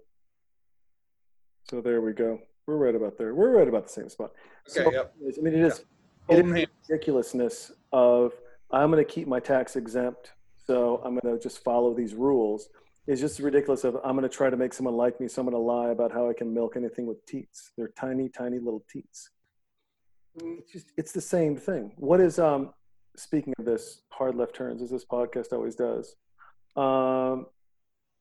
[1.69, 2.41] So there we go.
[2.67, 3.35] We're right about there.
[3.35, 4.33] We're right about the same spot.
[4.71, 4.85] Okay.
[4.85, 5.15] So, yep.
[5.21, 5.85] I mean, it is,
[6.29, 8.33] it is ridiculousness of
[8.73, 10.33] I'm going to keep my tax exempt,
[10.67, 12.69] so I'm going to just follow these rules.
[13.07, 13.85] It's just ridiculous.
[13.85, 15.91] Of I'm going to try to make someone like me, so I'm going to lie
[15.91, 17.73] about how I can milk anything with teats.
[17.77, 19.31] They're tiny, tiny little teats.
[20.37, 21.93] It's just it's the same thing.
[21.97, 22.73] What is um
[23.17, 26.15] speaking of this hard left turns as this podcast always does.
[26.77, 27.47] Um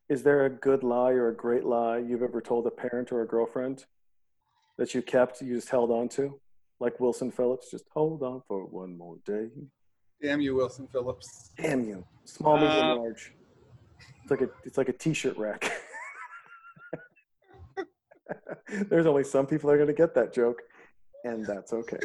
[0.10, 3.22] is there a good lie or a great lie you've ever told a parent or
[3.22, 3.86] a girlfriend
[4.80, 6.40] that you kept, you just held on to?
[6.80, 9.50] Like Wilson Phillips, just hold on for one more day.
[10.22, 11.52] Damn you, Wilson Phillips.
[11.58, 12.04] Damn you.
[12.26, 13.34] Small, medium, uh, large.
[14.22, 15.72] It's like a it's like a t-shirt rack.
[18.90, 20.62] There's only some people that are going to get that joke,
[21.24, 22.00] and that's okay.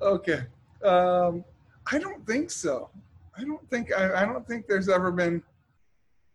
[0.00, 0.42] Okay.
[0.84, 1.44] Um,
[1.90, 2.90] I don't think so.
[3.36, 5.42] I don't think I, I don't think there's ever been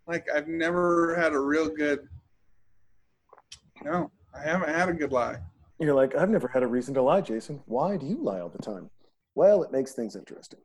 [0.07, 2.07] like I've never had a real good.
[3.83, 5.37] No, I haven't had a good lie.
[5.79, 7.61] You're like I've never had a reason to lie, Jason.
[7.65, 8.89] Why do you lie all the time?
[9.35, 10.59] Well, it makes things interesting.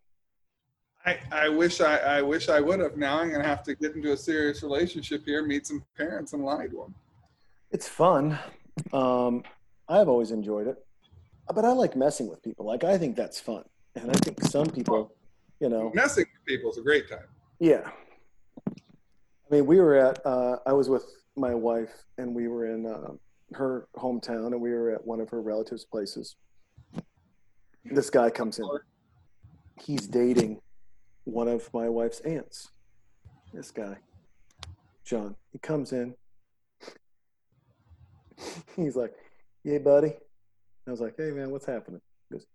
[1.05, 2.97] I, I wish I, I wish I would have.
[2.97, 6.45] Now I'm gonna have to get into a serious relationship here, meet some parents, and
[6.45, 6.95] lie to them.
[7.71, 8.39] It's fun.
[8.93, 9.43] Um,
[9.89, 10.77] I've always enjoyed it,
[11.53, 12.67] but I like messing with people.
[12.67, 13.65] Like I think that's fun,
[13.97, 15.15] and I think some people,
[15.59, 17.27] you know, messing with people is a great time.
[17.59, 17.91] Yeah.
[18.69, 20.25] I mean, we were at.
[20.25, 21.05] Uh, I was with
[21.35, 23.13] my wife, and we were in uh,
[23.55, 26.37] her hometown, and we were at one of her relatives' places.
[27.85, 28.67] This guy comes in.
[29.81, 30.61] He's dating
[31.25, 32.71] one of my wife's aunts.
[33.53, 33.97] This guy,
[35.05, 35.35] John.
[35.53, 36.15] He comes in.
[38.77, 39.15] He's like,
[39.65, 40.15] "Hey, buddy."
[40.87, 42.47] I was like, "Hey, man, what's happening?" He goes,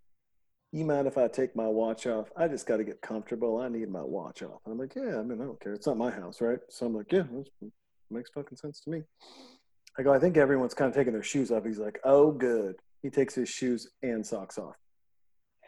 [0.72, 2.32] "You mind if I take my watch off?
[2.38, 3.60] I just got to get comfortable.
[3.60, 5.74] I need my watch off." And I'm like, "Yeah, I mean, I don't care.
[5.74, 7.72] It's not my house, right?" So I'm like, "Yeah, that
[8.12, 9.04] makes fucking sense to me."
[9.98, 12.76] I go, "I think everyone's kind of taking their shoes off." He's like, "Oh, good."
[13.02, 14.76] He takes his shoes and socks off.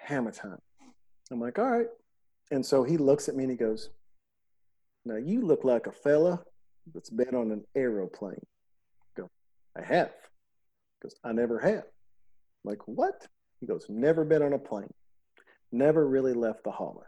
[0.07, 0.59] Hammer time.
[1.31, 1.87] I'm like, "All right."
[2.51, 3.89] And so he looks at me and he goes,
[5.05, 6.43] Now you look like a fella
[6.93, 8.45] that's been on an aeroplane.
[9.01, 9.29] I go,
[9.75, 10.11] I have.
[10.99, 11.83] Because I never have.
[11.83, 13.27] I'm like, what?
[13.59, 14.93] He goes, never been on a plane.
[15.71, 17.07] Never really left the holler.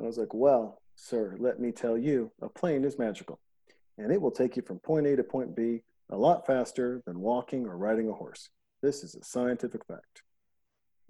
[0.00, 3.38] I was like, well, sir, let me tell you, a plane is magical.
[3.98, 7.20] And it will take you from point A to point B a lot faster than
[7.20, 8.48] walking or riding a horse.
[8.82, 10.22] This is a scientific fact.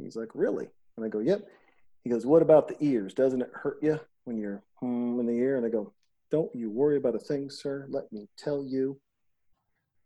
[0.05, 0.69] He's like, really?
[0.97, 1.47] And I go, yep.
[2.05, 3.15] He goes, What about the ears?
[3.15, 5.57] Doesn't it hurt you when you're hmm in the ear?
[5.57, 5.93] And I go,
[6.31, 7.87] Don't you worry about a thing, sir.
[7.89, 8.99] Let me tell you.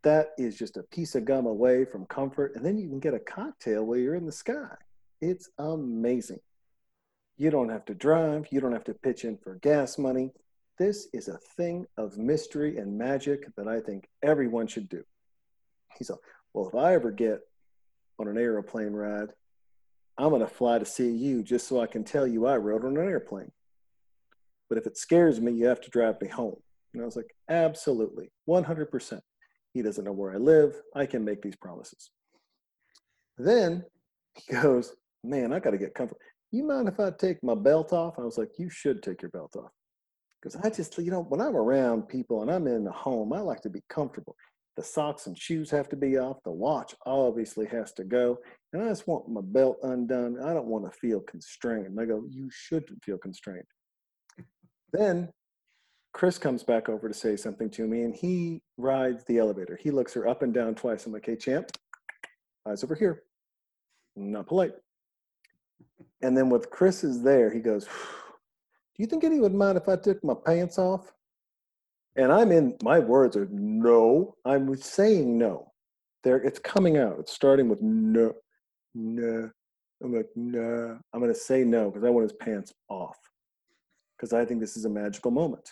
[0.03, 2.53] That is just a piece of gum away from comfort.
[2.55, 4.77] And then you can get a cocktail while you're in the sky.
[5.21, 6.39] It's amazing.
[7.39, 10.31] You don't have to drive, you don't have to pitch in for gas money.
[10.79, 15.03] This is a thing of mystery and magic that I think everyone should do.
[15.99, 16.17] He said,
[16.55, 17.41] Well, if I ever get
[18.19, 19.33] on an aeroplane ride
[20.19, 22.85] I'm going to fly to see you just so I can tell you I rode
[22.85, 23.51] on an airplane.
[24.69, 26.57] But if it scares me, you have to drive me home.
[26.93, 29.21] And I was like, absolutely, 100%.
[29.75, 30.75] He doesn't know where I live.
[30.95, 32.11] I can make these promises.
[33.37, 33.85] Then
[34.35, 36.21] he goes, man, I got to get comfortable.
[36.51, 38.19] You mind if I take my belt off?
[38.19, 39.71] I was like, you should take your belt off.
[40.41, 43.41] Because I just, you know, when I'm around people and I'm in the home, I
[43.41, 44.37] like to be comfortable.
[44.77, 46.43] The socks and shoes have to be off.
[46.45, 48.39] The watch obviously has to go.
[48.73, 50.39] And I just want my belt undone.
[50.45, 51.87] I don't want to feel constrained.
[51.87, 53.65] And I go, You shouldn't feel constrained.
[54.93, 55.31] Then
[56.13, 59.79] Chris comes back over to say something to me and he rides the elevator.
[59.81, 61.07] He looks her up and down twice.
[61.07, 61.71] I'm like, Hey, champ,
[62.69, 63.23] eyes over here.
[64.15, 64.73] Not polite.
[66.23, 67.91] And then with Chris is there, he goes, Do
[68.99, 71.13] you think anyone would mind if I took my pants off?
[72.17, 74.35] And I'm in, my words are no.
[74.45, 75.73] I'm saying no.
[76.25, 77.17] There, it's coming out.
[77.21, 78.33] It's starting with no,
[78.95, 79.51] no.
[80.03, 80.99] I'm like, no.
[81.13, 83.17] I'm going to say no because I want his pants off
[84.17, 85.71] because I think this is a magical moment.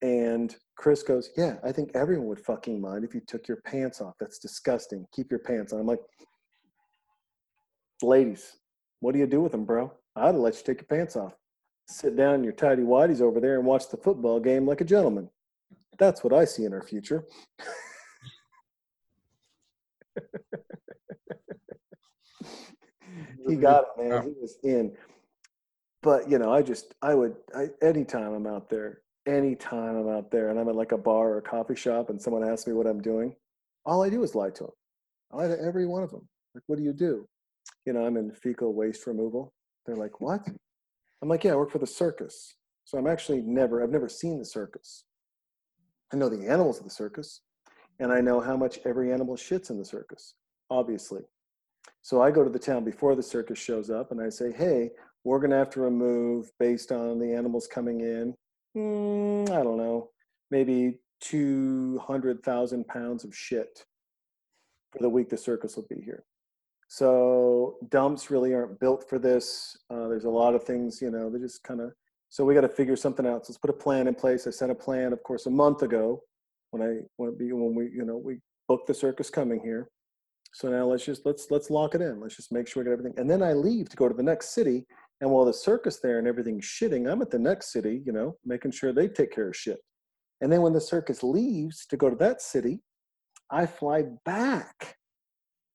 [0.00, 4.00] And Chris goes, yeah, I think everyone would fucking mind if you took your pants
[4.00, 4.14] off.
[4.18, 5.06] That's disgusting.
[5.14, 5.80] Keep your pants on.
[5.80, 6.00] I'm like,
[8.02, 8.56] ladies,
[9.00, 9.92] what do you do with them, bro?
[10.16, 11.34] I'd let you take your pants off
[11.92, 14.84] sit down in your tidy whities over there and watch the football game like a
[14.84, 15.28] gentleman.
[15.98, 17.24] That's what I see in our future.
[23.46, 24.22] he got it, man.
[24.22, 24.96] He was in.
[26.02, 30.30] But you know, I just I would I anytime I'm out there, anytime I'm out
[30.30, 32.72] there and I'm at like a bar or a coffee shop and someone asks me
[32.72, 33.36] what I'm doing,
[33.86, 34.72] all I do is lie to them.
[35.32, 36.28] I lie to every one of them.
[36.54, 37.28] Like, what do you do?
[37.86, 39.52] You know, I'm in fecal waste removal.
[39.86, 40.42] They're like, what?
[41.22, 42.56] I'm like, yeah, I work for the circus.
[42.84, 45.04] So I'm actually never, I've never seen the circus.
[46.12, 47.40] I know the animals of the circus,
[48.00, 50.34] and I know how much every animal shits in the circus,
[50.68, 51.22] obviously.
[52.02, 54.90] So I go to the town before the circus shows up and I say, hey,
[55.24, 58.34] we're going to have to remove, based on the animals coming in,
[58.76, 60.10] mm, I don't know,
[60.50, 63.84] maybe 200,000 pounds of shit
[64.90, 66.24] for the week the circus will be here.
[66.92, 69.78] So dumps really aren't built for this.
[69.88, 71.92] Uh, there's a lot of things, you know, they just kind of.
[72.28, 73.46] So we got to figure something out.
[73.46, 74.46] So let's put a plan in place.
[74.46, 76.20] I sent a plan, of course, a month ago
[76.70, 79.88] when I when, when we you know we booked the circus coming here.
[80.52, 82.20] So now let's just let's let's lock it in.
[82.20, 83.18] Let's just make sure we get everything.
[83.18, 84.84] And then I leave to go to the next city.
[85.22, 88.36] And while the circus there and everything's shitting, I'm at the next city, you know,
[88.44, 89.78] making sure they take care of shit.
[90.42, 92.82] And then when the circus leaves to go to that city,
[93.50, 94.98] I fly back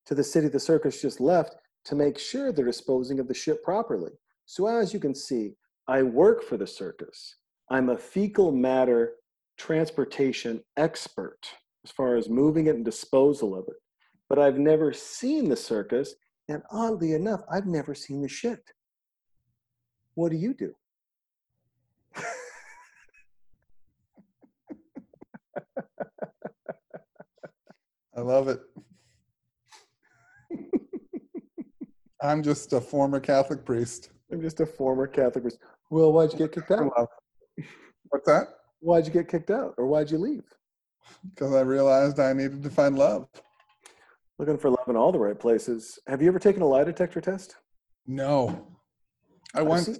[0.08, 1.55] to the city the circus just left
[1.86, 4.12] to make sure they're disposing of the ship properly.
[4.45, 5.53] So as you can see,
[5.88, 7.36] I work for the circus.
[7.70, 9.14] I'm a fecal matter
[9.58, 11.39] transportation expert
[11.84, 13.78] as far as moving it and disposal of it
[14.30, 16.16] but I've never seen the circus.
[16.49, 18.62] And oddly enough, I've never seen the shit.
[20.16, 20.74] What do you do?
[28.16, 28.62] I love it.
[32.22, 34.09] I'm just a former Catholic priest.
[34.32, 35.59] I'm just a former Catholic priest.
[35.89, 36.91] Well, why'd you get kicked out?
[38.09, 38.47] What's that?
[38.80, 40.43] Why'd you get kicked out or why'd you leave?
[41.30, 43.28] Because I realized I needed to find love.
[44.39, 45.97] Looking for love in all the right places.
[46.07, 47.55] Have you ever taken a lie detector test?
[48.05, 48.68] No.
[49.55, 49.86] I I've went.
[49.86, 49.97] Seen,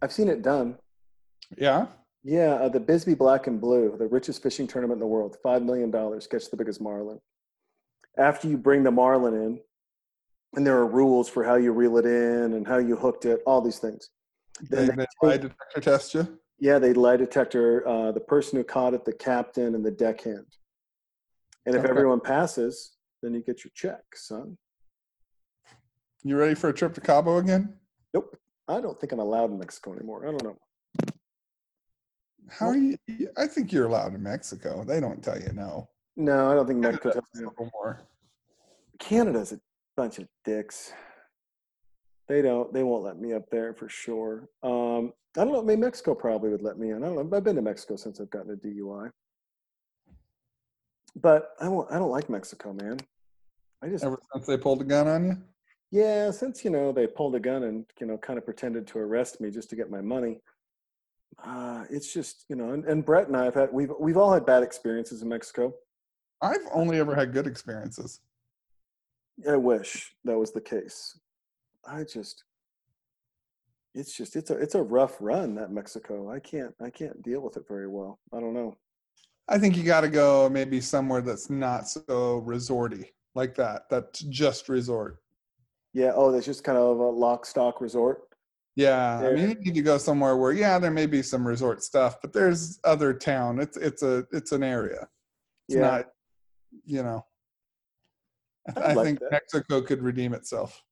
[0.00, 0.78] I've seen it done.
[1.56, 1.86] Yeah.
[2.24, 5.64] Yeah, uh, the Bisbee Black and Blue, the richest fishing tournament in the world, $5
[5.64, 7.20] million, catch the biggest marlin.
[8.18, 9.60] After you bring the marlin in,
[10.54, 13.40] and there are rules for how you reel it in and how you hooked it,
[13.46, 14.10] all these things.
[14.70, 16.38] Then they, they, lie detector test you?
[16.58, 20.46] Yeah, they lie detector uh, the person who caught it, the captain, and the deckhand.
[21.66, 21.90] And if okay.
[21.90, 24.56] everyone passes, then you get your check, son.
[26.24, 27.74] You ready for a trip to Cabo again?
[28.12, 28.36] Nope.
[28.66, 30.26] I don't think I'm allowed in Mexico anymore.
[30.26, 30.58] I don't know.
[32.50, 32.96] How are you?
[33.36, 34.82] I think you're allowed in Mexico.
[34.84, 35.88] They don't tell you no.
[36.16, 38.00] No, I don't think Mexico tells you more.
[38.98, 39.60] Canada's a
[39.98, 40.92] bunch of dicks.
[42.28, 42.72] They don't.
[42.72, 44.48] They won't let me up there for sure.
[44.62, 45.62] Um, I don't know.
[45.62, 47.02] Maybe Mexico probably would let me in.
[47.02, 47.36] I don't know.
[47.36, 49.10] I've been to Mexico since I've gotten a DUI
[51.20, 52.98] but I won't, I don't like Mexico, man.
[53.82, 55.36] I just ever since they pulled a gun on you.
[55.90, 58.98] Yeah, since you know they pulled a gun and you know kind of pretended to
[58.98, 60.40] arrest me just to get my money.
[61.42, 64.32] Uh, it's just you know, and, and Brett and I have had we've we've all
[64.32, 65.72] had bad experiences in Mexico.
[66.42, 68.20] I've only ever had good experiences.
[69.48, 71.18] I wish that was the case.
[71.86, 72.44] I just
[73.94, 76.30] it's just it's a it's a rough run that Mexico.
[76.30, 78.18] I can't I can't deal with it very well.
[78.32, 78.76] I don't know.
[79.48, 83.84] I think you got to go maybe somewhere that's not so resorty like that.
[83.88, 85.18] That's just resort.
[85.94, 86.12] Yeah.
[86.14, 88.28] Oh, that's just kind of a lock stock resort.
[88.76, 89.32] Yeah, there.
[89.32, 92.20] I mean, you need to go somewhere where, yeah, there may be some resort stuff,
[92.22, 93.58] but there's other town.
[93.58, 95.08] It's it's a it's an area.
[95.68, 95.80] It's yeah.
[95.80, 96.04] not,
[96.84, 97.26] you know.
[98.76, 99.32] I, I like think that.
[99.32, 100.82] Mexico could redeem itself.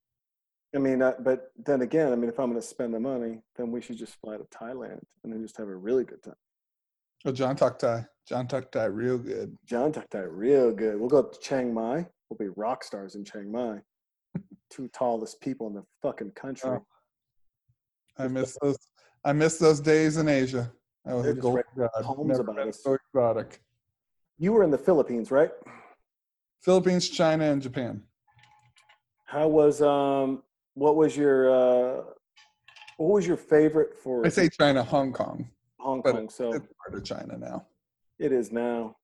[0.75, 3.41] I mean, uh, but then again, I mean, if I'm going to spend the money,
[3.57, 6.35] then we should just fly to Thailand and then just have a really good time.
[7.25, 8.07] Oh, John Tok Thai.
[8.29, 9.57] John Tok Thai, real good.
[9.65, 10.99] John Tok Thai, real good.
[10.99, 12.07] We'll go up to Chiang Mai.
[12.29, 13.81] We'll be rock stars in Chiang Mai.
[14.71, 16.71] Two tallest people in the fucking country.
[16.71, 16.85] Oh.
[18.19, 18.79] I miss those.
[19.25, 20.71] I miss those days in Asia.
[21.07, 21.91] I was They're a gold god.
[22.25, 23.61] Never about so exotic.
[24.39, 25.51] You were in the Philippines, right?
[26.63, 28.03] Philippines, China, and Japan.
[29.27, 30.43] How was um?
[30.75, 32.03] What was your uh?
[32.97, 34.25] What was your favorite for?
[34.25, 35.49] I say China, Hong Kong.
[35.79, 36.29] Hong Kong.
[36.29, 37.67] so it's part of China now.
[38.19, 38.97] It is now.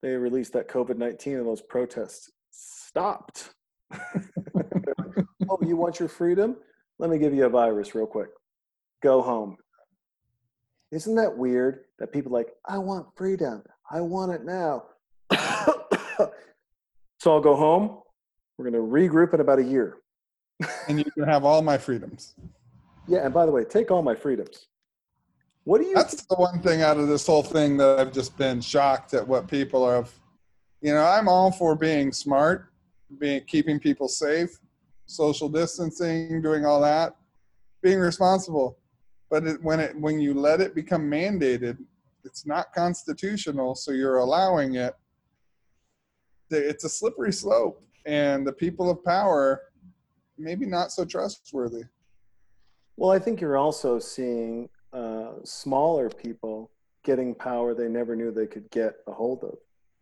[0.00, 3.50] They released that COVID 19 and those protests stopped.
[3.94, 6.56] oh, you want your freedom?
[6.98, 8.28] Let me give you a virus real quick.
[9.02, 9.56] Go home.
[10.90, 13.62] Isn't that weird that people like, I want freedom.
[13.90, 14.84] I want it now.
[17.18, 18.00] so I'll go home.
[18.56, 19.98] We're going to regroup in about a year.
[20.88, 22.34] and you can have all my freedoms.
[23.06, 24.66] Yeah, and by the way, take all my freedoms.
[25.64, 25.94] What do you?
[25.94, 29.26] That's the one thing out of this whole thing that I've just been shocked at
[29.26, 30.10] what people have.
[30.80, 32.72] You know, I'm all for being smart,
[33.18, 34.58] being keeping people safe,
[35.06, 37.16] social distancing, doing all that,
[37.82, 38.78] being responsible.
[39.30, 41.78] But it, when it when you let it become mandated,
[42.24, 43.74] it's not constitutional.
[43.74, 44.94] So you're allowing it.
[46.50, 49.62] It's a slippery slope, and the people of power
[50.38, 51.82] maybe not so trustworthy.
[52.96, 56.70] Well, I think you're also seeing uh, smaller people
[57.04, 59.56] getting power they never knew they could get a hold of.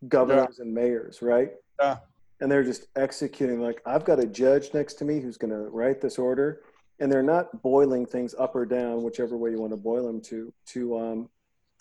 [0.09, 0.64] Governors yeah.
[0.64, 1.51] and mayors right?
[1.80, 1.99] Yeah.
[2.40, 5.70] And they're just executing like i've got a judge next to me who's going to
[5.70, 6.61] write this order
[7.01, 10.20] and they're not boiling things up or down whichever way you want to boil them
[10.20, 11.28] to to um,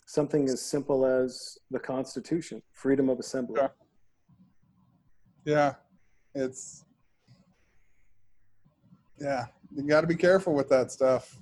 [0.05, 3.55] something as simple as the constitution freedom of assembly.
[3.57, 3.69] Yeah,
[5.45, 5.75] yeah.
[6.33, 6.83] it's
[9.19, 11.39] Yeah, you got to be careful with that stuff.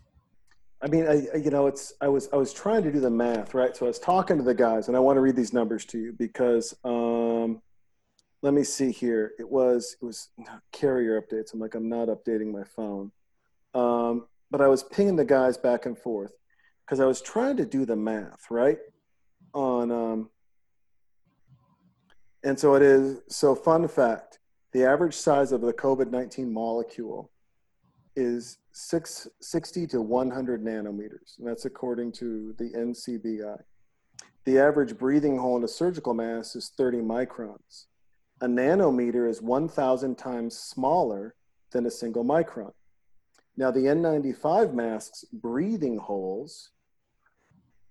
[0.84, 3.54] I mean, I, you know, it's I was I was trying to do the math,
[3.54, 3.76] right?
[3.76, 5.98] So I was talking to the guys, and I want to read these numbers to
[5.98, 7.62] you because um,
[8.42, 9.32] let me see here.
[9.40, 10.30] It was it was
[10.74, 11.54] carrier updates.
[11.54, 13.14] I'm like I'm not updating my phone,
[13.74, 16.34] um, but I was pinging the guys back and forth
[16.86, 18.80] because I was trying to do the math, right?
[19.54, 20.30] On um,
[22.44, 23.22] and so it is.
[23.30, 24.40] So fun fact:
[24.72, 27.32] the average size of the COVID 19 molecule
[28.16, 31.38] is six, 60 to 100 nanometers.
[31.40, 33.58] And that's according to the NCBI.
[34.46, 37.86] The average breathing hole in a surgical mask is 30 microns.
[38.42, 41.36] A nanometer is 1,000 times smaller
[41.72, 42.74] than a single micron.
[43.56, 46.72] Now, the N95 masks breathing holes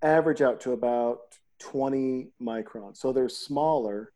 [0.02, 1.20] average out to about
[1.60, 2.96] 20 microns.
[2.96, 4.11] So they're smaller,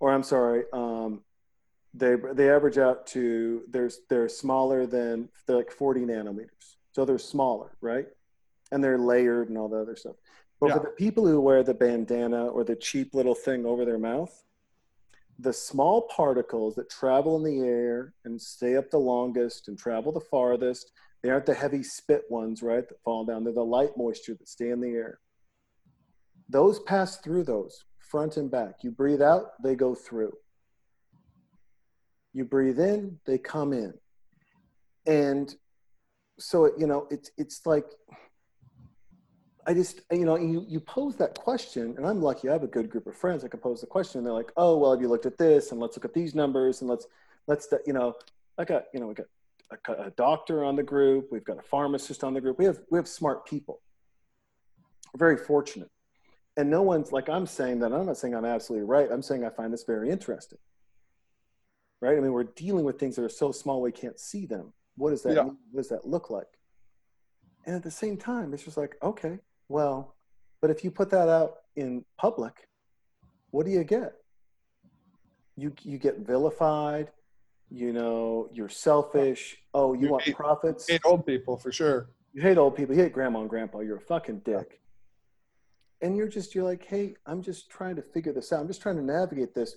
[0.00, 1.22] or I'm sorry, um,
[1.94, 6.76] they they average out to they're they're smaller than they're like 40 nanometers.
[6.92, 8.06] So they're smaller right?
[8.70, 10.16] And they're layered and all the other stuff.
[10.60, 10.74] But yeah.
[10.74, 14.44] for the people who wear the bandana or the cheap little thing over their mouth
[15.40, 20.10] the small particles that travel in the air and stay up the longest and travel
[20.10, 20.90] the farthest
[21.22, 23.44] they aren't the heavy spit ones right that fall down.
[23.44, 25.18] They're the light moisture that stay in the air.
[26.48, 30.32] Those pass through those front and back you breathe out they go through
[32.32, 33.94] you breathe in, they come in.
[35.06, 35.54] And
[36.38, 37.86] so, you know, it's, it's like,
[39.66, 42.68] I just, you know, you, you pose that question, and I'm lucky I have a
[42.68, 44.18] good group of friends I can pose the question.
[44.18, 45.72] And they're like, oh, well, have you looked at this?
[45.72, 47.06] And let's look at these numbers, and let's,
[47.46, 48.14] let's, you know,
[48.56, 49.26] I got, you know, we got
[49.88, 52.58] a, a doctor on the group, we've got a pharmacist on the group.
[52.58, 53.80] We have, we have smart people.
[55.12, 55.90] We're very fortunate.
[56.58, 59.08] And no one's like, I'm saying that, I'm not saying I'm absolutely right.
[59.10, 60.58] I'm saying I find this very interesting
[62.00, 62.16] right?
[62.16, 64.72] I mean, we're dealing with things that are so small we can't see them.
[64.96, 65.44] What does that yeah.
[65.44, 65.56] mean?
[65.70, 66.46] What does that look like?
[67.66, 69.38] And at the same time, it's just like, okay,
[69.68, 70.14] well,
[70.60, 72.68] but if you put that out in public,
[73.50, 74.14] what do you get?
[75.56, 77.10] You you get vilified.
[77.70, 79.58] You know, you're selfish.
[79.74, 80.88] Oh, you, you want hate, profits?
[80.88, 82.08] Hate old people for sure.
[82.32, 82.94] You hate old people.
[82.96, 83.80] You hate grandma and grandpa.
[83.80, 84.80] You're a fucking dick.
[86.00, 88.60] And you're just you're like, hey, I'm just trying to figure this out.
[88.60, 89.76] I'm just trying to navigate this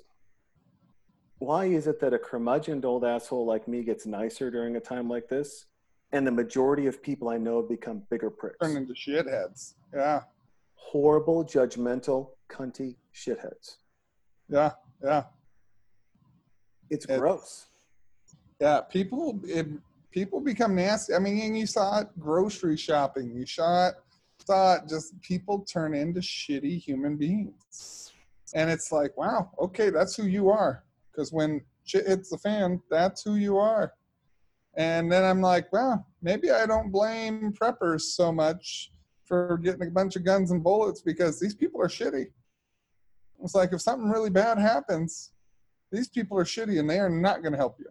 [1.42, 5.10] why is it that a curmudgeoned old asshole like me gets nicer during a time
[5.10, 5.66] like this,
[6.12, 8.58] and the majority of people I know have become bigger pricks?
[8.62, 9.74] Turn into shitheads.
[9.92, 10.22] Yeah.
[10.76, 13.78] Horrible, judgmental, cunty shitheads.
[14.50, 15.24] Yeah, yeah.
[16.92, 17.66] It's it, gross.
[18.60, 19.66] Yeah, people it,
[20.12, 21.16] people become nasty.
[21.16, 23.34] I mean, you saw it grocery shopping.
[23.34, 23.96] You saw it,
[24.50, 28.12] it just people turn into shitty human beings.
[28.54, 32.82] And it's like, wow, okay, that's who you are because when shit hits the fan,
[32.90, 33.94] that's who you are.
[34.76, 38.92] And then I'm like, well, maybe I don't blame preppers so much
[39.26, 42.28] for getting a bunch of guns and bullets because these people are shitty.
[43.44, 45.32] It's like if something really bad happens,
[45.92, 47.88] these people are shitty and they are not going to help you.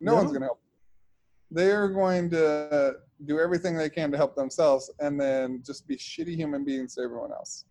[0.00, 0.18] No, no.
[0.18, 1.56] one's going to help you.
[1.56, 2.94] They're going to
[3.24, 7.02] do everything they can to help themselves and then just be shitty human beings to
[7.02, 7.64] everyone else.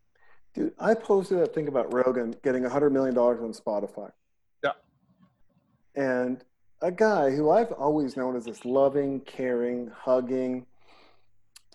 [0.54, 4.12] Dude, I posted that thing about Rogan getting $100 million on Spotify
[4.64, 4.72] Yeah.
[5.96, 6.44] and
[6.82, 10.66] a guy who I've always known as this loving, caring, hugging,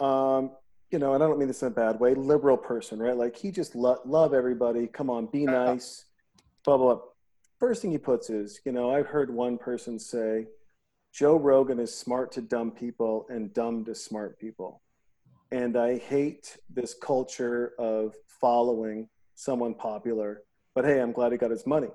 [0.01, 0.51] um,
[0.91, 3.17] you know, and I don't mean this in a bad way, liberal person, right?
[3.17, 4.87] Like he just lo- love everybody.
[4.87, 6.05] Come on, be nice,
[6.65, 7.03] blah, blah, blah.
[7.59, 10.47] First thing he puts is, you know, I've heard one person say,
[11.17, 14.83] Joe Rogan is smart to dumb people and dumb to smart people.
[15.51, 20.43] And I hate this culture of following someone popular,
[20.75, 21.89] but hey, I'm glad he got his money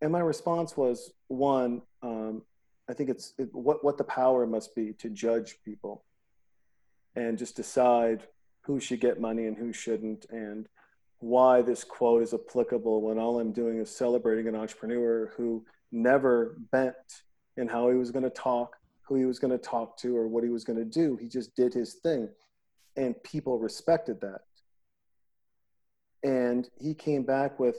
[0.00, 2.42] and my response was one um,
[2.88, 6.04] i think it's it, what what the power must be to judge people
[7.14, 8.22] and just decide
[8.62, 10.68] who should get money and who shouldn't and
[11.18, 16.56] why this quote is applicable when all i'm doing is celebrating an entrepreneur who never
[16.70, 17.22] bent
[17.56, 20.26] in how he was going to talk who he was going to talk to or
[20.26, 22.28] what he was going to do he just did his thing
[22.96, 24.40] and people respected that
[26.22, 27.76] and he came back with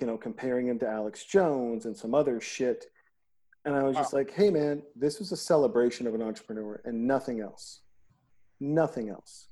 [0.00, 2.86] you know, comparing him to Alex Jones and some other shit.
[3.64, 7.06] And I was just like, hey, man, this was a celebration of an entrepreneur and
[7.06, 7.80] nothing else.
[8.58, 9.48] Nothing else.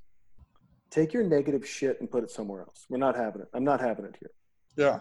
[0.89, 2.85] Take your negative shit and put it somewhere else.
[2.89, 3.49] We're not having it.
[3.53, 4.31] I'm not having it here.
[4.75, 4.99] Yeah.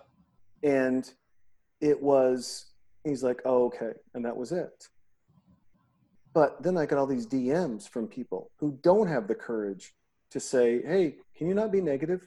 [0.62, 1.10] And
[1.80, 2.66] it was,
[3.08, 3.92] he's like, oh, okay.
[4.14, 4.88] And that was it.
[6.34, 9.92] But then I got all these DMs from people who don't have the courage
[10.30, 12.20] to say, hey, can you not be negative?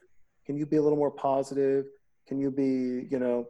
[0.45, 1.85] Can you be a little more positive?
[2.27, 3.47] Can you be, you know,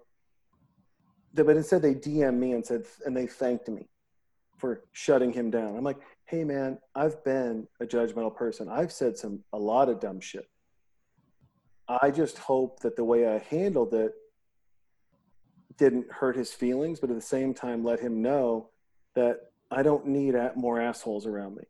[1.34, 3.88] but instead they DM me and said, and they thanked me
[4.58, 5.76] for shutting him down.
[5.76, 8.70] I'm like, hey man, I've been a judgmental person.
[8.70, 10.48] I've said some a lot of dumb shit.
[11.88, 14.14] I just hope that the way I handled it
[15.78, 18.70] didn't hurt his feelings, but at the same time let him know
[19.16, 19.38] that
[19.70, 21.64] I don't need more assholes around me.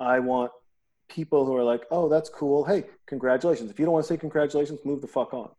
[0.00, 0.50] I want
[1.08, 2.64] people who are like, oh, that's cool.
[2.64, 3.70] Hey, congratulations.
[3.70, 5.50] If you don't want to say congratulations, move the fuck on.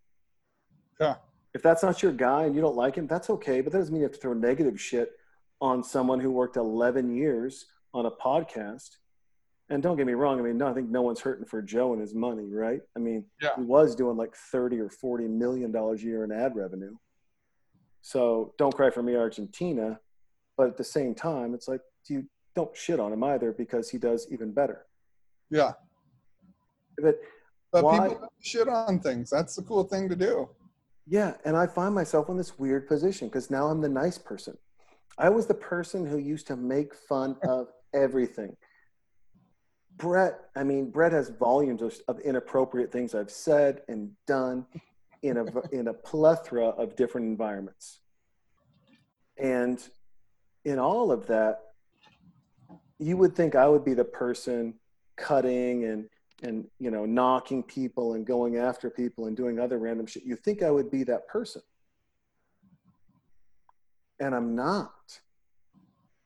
[0.99, 1.15] Yeah.
[1.53, 3.61] If that's not your guy and you don't like him, that's okay.
[3.61, 5.11] But that doesn't mean you have to throw negative shit
[5.61, 8.97] on someone who worked 11 years on a podcast.
[9.69, 10.39] And don't get me wrong.
[10.39, 12.81] I mean, no, I think no one's hurting for Joe and his money, right?
[12.95, 13.49] I mean, yeah.
[13.55, 16.95] he was doing like 30 or 40 million dollars a year in ad revenue.
[18.01, 19.99] So don't cry for me, Argentina.
[20.57, 22.25] But at the same time, it's like you
[22.55, 24.85] don't shit on him either because he does even better.
[25.49, 25.73] Yeah.
[26.97, 27.19] But,
[27.71, 29.29] but why, people shit on things.
[29.29, 30.49] That's the cool thing to do.
[31.07, 31.33] Yeah.
[31.45, 34.57] And I find myself in this weird position because now I'm the nice person.
[35.17, 38.55] I was the person who used to make fun of everything.
[39.97, 44.65] Brett, I mean, Brett has volumes of, of inappropriate things I've said and done
[45.21, 47.99] in a, in a plethora of different environments.
[49.37, 49.81] And
[50.65, 51.59] in all of that,
[52.99, 54.75] you would think I would be the person
[55.15, 56.09] cutting and
[56.41, 60.23] and you know knocking people and going after people and doing other random shit.
[60.23, 61.61] You think I would be that person.
[64.19, 64.91] And I'm not.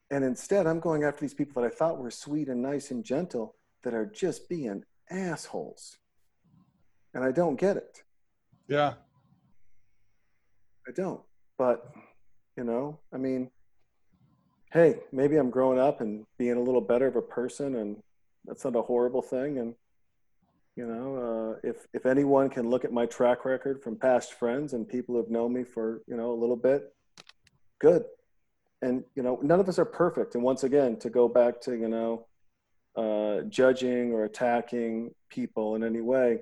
[0.10, 3.04] And instead, I'm going after these people that I thought were sweet and nice and
[3.04, 5.98] gentle that are just being assholes.
[7.14, 8.04] And I don't get it.
[8.68, 8.94] Yeah.
[10.88, 11.22] I don't.
[11.58, 11.86] But,
[12.58, 13.50] you know, I mean,
[14.72, 17.98] hey, maybe I'm growing up and being a little better of a person, and
[18.46, 19.60] that's not a horrible thing.
[19.60, 19.76] And,
[20.76, 24.74] you know, uh, if, if anyone can look at my track record from past friends
[24.74, 26.94] and people who've known me for, you know, a little bit,
[27.80, 28.04] good.
[28.82, 30.36] And, you know, none of us are perfect.
[30.36, 32.28] And once again, to go back to, you know,
[32.96, 36.40] uh, judging or attacking people in any way,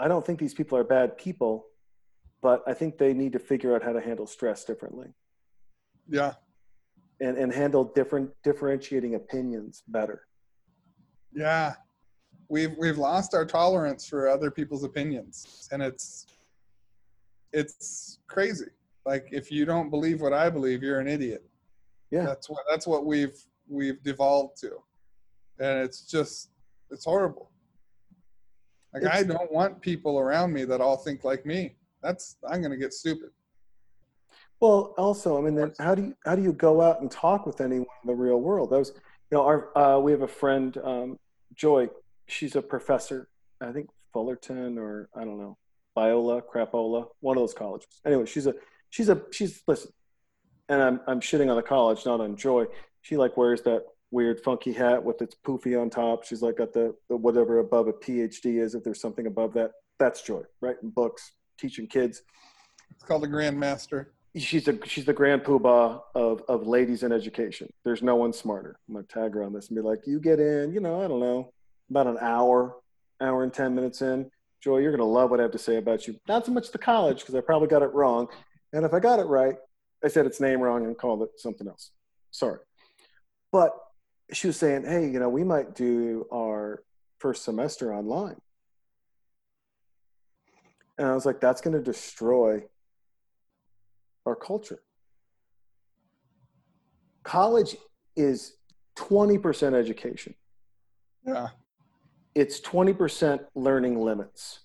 [0.00, 1.66] I don't think these people are bad people,
[2.40, 5.08] but I think they need to figure out how to handle stress differently.
[6.08, 6.34] Yeah.
[7.20, 10.22] And, and handle different differentiating opinions better.
[11.32, 11.74] Yeah.
[12.48, 15.68] We've we've lost our tolerance for other people's opinions.
[15.70, 16.26] And it's
[17.52, 18.66] it's crazy.
[19.06, 21.44] Like if you don't believe what I believe, you're an idiot.
[22.10, 22.24] Yeah.
[22.24, 23.38] That's what that's what we've
[23.68, 24.72] we've devolved to.
[25.60, 26.50] And it's just
[26.90, 27.51] it's horrible.
[28.92, 31.76] Like it's, I don't want people around me that all think like me.
[32.02, 33.30] That's I'm going to get stupid.
[34.60, 37.46] Well, also, I mean, then how do you how do you go out and talk
[37.46, 38.70] with anyone in the real world?
[38.70, 38.92] That was,
[39.30, 41.18] you know, our uh, we have a friend, um,
[41.54, 41.88] Joy.
[42.28, 43.28] She's a professor.
[43.60, 45.58] I think Fullerton or I don't know,
[45.96, 48.00] Biola, Crapola, one of those colleges.
[48.04, 48.54] Anyway, she's a
[48.90, 49.90] she's a she's listen,
[50.68, 52.66] and I'm I'm shitting on the college, not on Joy.
[53.00, 56.24] She like wears that weird funky hat with its poofy on top.
[56.24, 58.74] She's like got the, the whatever above a PhD is.
[58.74, 62.22] If there's something above that, that's Joy, writing books, teaching kids.
[62.90, 64.06] It's called the Grandmaster.
[64.36, 67.70] She's a she's the grand poobah of of ladies in education.
[67.84, 68.78] There's no one smarter.
[68.88, 71.08] I'm gonna tag her on this and be like, you get in, you know, I
[71.08, 71.52] don't know,
[71.90, 72.76] about an hour,
[73.20, 74.30] hour and ten minutes in.
[74.62, 76.16] Joy, you're gonna love what I have to say about you.
[76.28, 78.28] Not so much the college because I probably got it wrong,
[78.72, 79.56] and if I got it right,
[80.02, 81.90] I said its name wrong and called it something else.
[82.30, 82.60] Sorry,
[83.50, 83.72] but
[84.32, 86.82] she was saying, hey, you know, we might do our
[87.18, 88.40] first semester online.
[90.98, 92.62] And I was like, that's going to destroy
[94.26, 94.82] our culture.
[97.22, 97.76] College
[98.16, 98.54] is
[98.96, 100.34] 20% education.
[101.26, 101.48] Yeah.
[102.34, 104.60] It's 20% learning limits.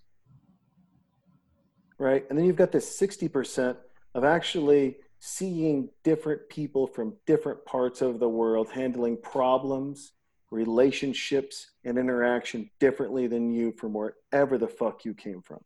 [1.97, 2.25] Right?
[2.29, 3.77] And then you've got this 60%
[4.13, 10.13] of actually seeing different people from different parts of the world handling problems,
[10.51, 15.59] relationships, and interaction differently than you from wherever the fuck you came from.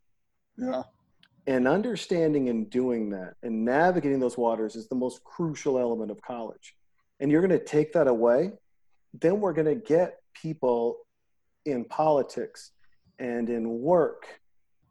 [0.56, 0.82] Yeah.
[1.46, 6.22] And understanding and doing that and navigating those waters is the most crucial element of
[6.22, 6.76] college.
[7.20, 8.52] And you're going to take that away,
[9.20, 10.98] then we're going to get people
[11.64, 12.70] in politics
[13.18, 14.40] and in work.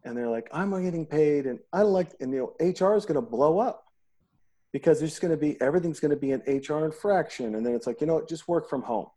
[0.04, 3.16] And they're like, I'm getting paid, and I like, and you know, HR is going
[3.16, 3.81] to blow up
[4.74, 7.88] because it's going to be everything's going to be an HR infraction, and then it's
[7.88, 9.08] like you know what, just work from home.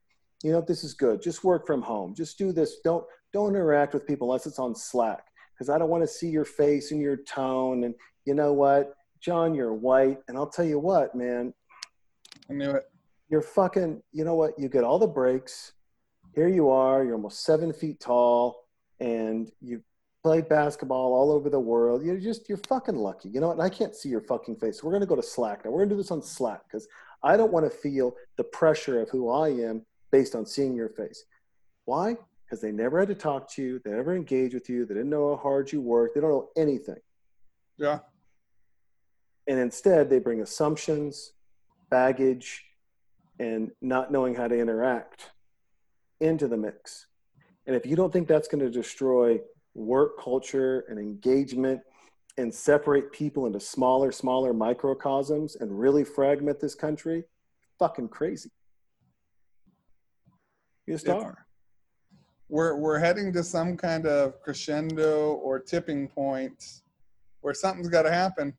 [0.43, 1.23] You know this is good.
[1.23, 2.15] Just work from home.
[2.15, 2.81] Just do this.
[2.85, 5.25] Don't don't interact with people unless it's on Slack
[5.55, 7.85] because I don't want to see your face and your tone.
[7.85, 7.95] And
[8.25, 11.55] you know what, John, you're white, and I'll tell you what, man.
[12.51, 12.85] I knew it.
[13.31, 14.03] You're fucking.
[14.13, 14.59] You know what?
[14.59, 15.73] You get all the breaks.
[16.35, 17.05] Here you are.
[17.05, 18.67] You're almost seven feet tall,
[19.01, 19.83] and you
[20.25, 22.03] played basketball all over the world.
[22.03, 23.29] You're just you're fucking lucky.
[23.29, 23.61] You know what?
[23.61, 24.83] I can't see your fucking face.
[24.83, 25.71] we're gonna go to Slack now.
[25.71, 26.89] We're gonna do this on Slack because
[27.23, 30.89] I don't want to feel the pressure of who I am based on seeing your
[30.89, 31.25] face.
[31.85, 32.17] Why?
[32.45, 35.11] Because they never had to talk to you, they never engaged with you, they didn't
[35.11, 37.01] know how hard you worked, they don't know anything.
[37.79, 38.01] Yeah.
[39.47, 41.33] And instead, they bring assumptions,
[41.91, 42.65] baggage,
[43.39, 45.31] and not knowing how to interact
[46.21, 47.07] into the mix.
[47.67, 49.41] And if you don't think that's going to destroy
[49.75, 51.81] work culture and engagement
[52.37, 57.25] and separate people into smaller, smaller microcosms and really fragment this country,
[57.79, 58.51] fucking crazy.
[60.87, 61.47] You just are.
[62.49, 66.83] We're, we're heading to some kind of crescendo or tipping point
[67.41, 68.55] where something's got to happen.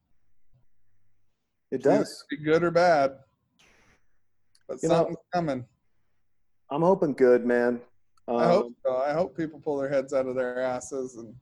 [1.71, 2.25] It does.
[2.29, 3.17] Be good or bad.
[4.67, 5.65] But you something's know, coming.
[6.71, 7.81] I'm hoping good, man.
[8.27, 8.97] Um, I hope um, so.
[8.97, 11.33] I hope people pull their heads out of their asses and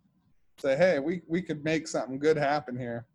[0.58, 3.06] say, "Hey, we we could make something good happen here."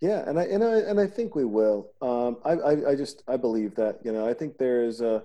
[0.00, 1.90] Yeah, and I and I and I think we will.
[2.00, 5.22] Um, I, I I just I believe that you know I think there is a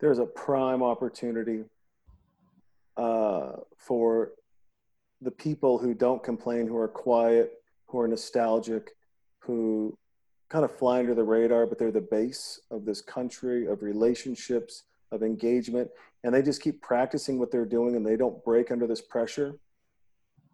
[0.00, 1.64] there's a prime opportunity
[2.96, 4.32] uh, for
[5.20, 7.52] the people who don't complain, who are quiet,
[7.86, 8.92] who are nostalgic,
[9.38, 9.96] who
[10.48, 14.84] kind of fly under the radar, but they're the base of this country, of relationships,
[15.12, 15.90] of engagement,
[16.26, 19.54] and they just keep practicing what they're doing and they don't break under this pressure.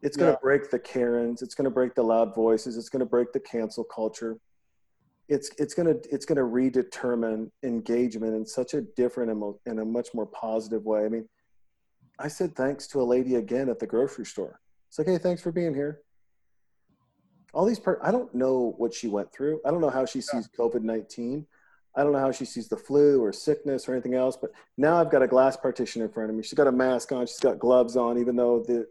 [0.02, 0.42] It's going to yeah.
[0.42, 1.40] break the Karens.
[1.40, 2.76] It's going to break the loud voices.
[2.76, 4.36] It's going to break the cancel culture.
[5.28, 9.78] It's it's going to it's going to redetermine engagement in such a different and in
[9.78, 11.06] a much more positive way.
[11.06, 11.26] I mean,
[12.18, 14.60] I said thanks to a lady again at the grocery store.
[14.88, 16.02] It's like, hey, thanks for being here
[17.54, 20.22] all these per- i don't know what she went through i don't know how she
[20.22, 21.44] sees covid-19
[21.96, 24.96] i don't know how she sees the flu or sickness or anything else but now
[24.96, 27.40] i've got a glass partition in front of me she's got a mask on she's
[27.40, 28.86] got gloves on even though the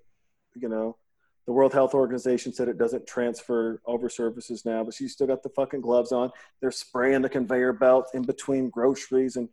[0.56, 0.96] you know
[1.48, 5.44] the world health organization said it doesn't transfer over surfaces now but she's still got
[5.44, 6.30] the fucking gloves on
[6.60, 9.50] they're spraying the conveyor belt in between groceries and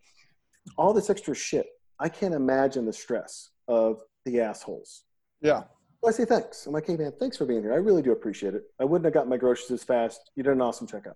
[0.77, 1.67] all this extra shit
[1.99, 5.05] i can't imagine the stress of the assholes
[5.41, 5.63] yeah
[6.07, 6.67] I say thanks.
[6.67, 7.73] I'm like, hey man, thanks for being here.
[7.73, 8.65] I really do appreciate it.
[8.81, 10.31] I wouldn't have got my groceries as fast.
[10.37, 11.15] You did an awesome checkout.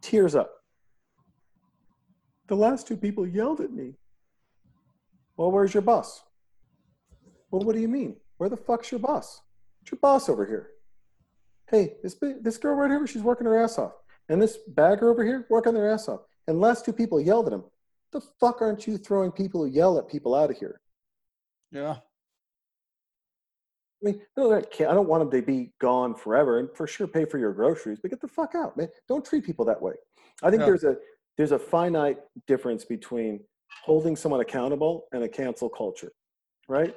[0.00, 0.52] Tears up.
[2.48, 3.94] The last two people yelled at me.
[5.36, 6.22] Well, where's your boss?
[7.50, 8.16] Well, what do you mean?
[8.38, 9.40] Where the fuck's your boss?
[9.80, 10.70] What's your boss over here?
[11.68, 13.92] Hey, this this girl right here, she's working her ass off.
[14.28, 16.20] And this bagger over here, working their ass off.
[16.46, 17.64] And last two people yelled at him.
[18.12, 20.80] The fuck aren't you throwing people who yell at people out of here?
[21.72, 21.96] Yeah.
[24.02, 27.24] I mean, no, I don't want them to be gone forever, and for sure pay
[27.24, 27.98] for your groceries.
[28.00, 28.88] But get the fuck out, man!
[29.08, 29.94] Don't treat people that way.
[30.42, 30.96] I think there's a
[31.36, 33.40] there's a finite difference between
[33.84, 36.12] holding someone accountable and a cancel culture,
[36.68, 36.94] right?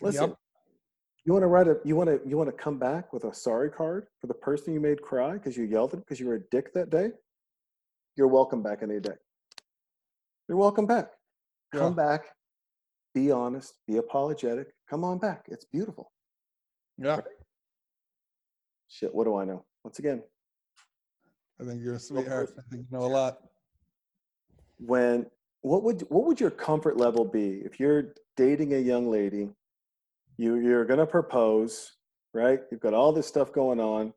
[0.00, 0.38] Listen, yep.
[1.24, 3.34] you want to write a you want to you want to come back with a
[3.34, 6.36] sorry card for the person you made cry because you yelled at because you were
[6.36, 7.10] a dick that day.
[8.16, 9.16] You're welcome back any day.
[10.48, 11.08] You're welcome back.
[11.72, 12.04] Come yeah.
[12.04, 12.24] back
[13.16, 14.68] be honest, be apologetic.
[14.90, 15.46] Come on back.
[15.48, 16.12] It's beautiful.
[16.98, 17.14] Yeah.
[17.14, 17.24] Right?
[18.88, 19.64] Shit, what do I know?
[19.84, 20.22] Once again,
[21.60, 22.50] I think you're a sweetheart.
[22.58, 23.38] I think you know a lot.
[24.78, 25.26] When
[25.62, 29.48] what would what would your comfort level be if you're dating a young lady,
[30.36, 31.92] you you're gonna propose,
[32.34, 32.60] right?
[32.70, 34.12] You've got all this stuff going on,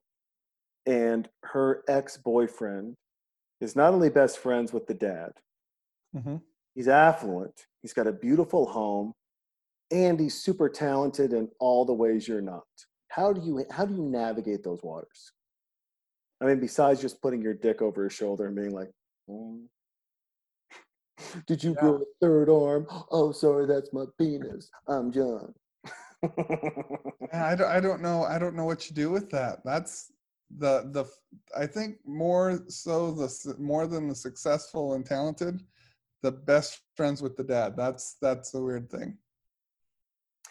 [0.85, 2.95] and her ex-boyfriend
[3.61, 5.31] is not only best friends with the dad,
[6.15, 6.37] mm-hmm.
[6.75, 7.65] He's affluent.
[7.81, 9.13] He's got a beautiful home,
[9.91, 12.63] and he's super talented in all the ways you're not.
[13.09, 15.33] How do you how do you navigate those waters?
[16.41, 18.91] I mean, besides just putting your dick over his shoulder and being like,
[19.29, 19.65] mm.
[21.47, 21.81] "Did you yeah.
[21.81, 22.87] grow a third arm?
[23.11, 24.69] Oh, sorry, that's my penis.
[24.87, 25.53] I'm John."
[26.23, 28.23] yeah, I don't, I don't know.
[28.23, 29.59] I don't know what you do with that.
[29.65, 30.11] That's
[30.57, 31.05] the the.
[31.57, 35.61] I think more so the more than the successful and talented
[36.21, 37.75] the best friends with the dad.
[37.75, 39.17] That's that's the weird thing.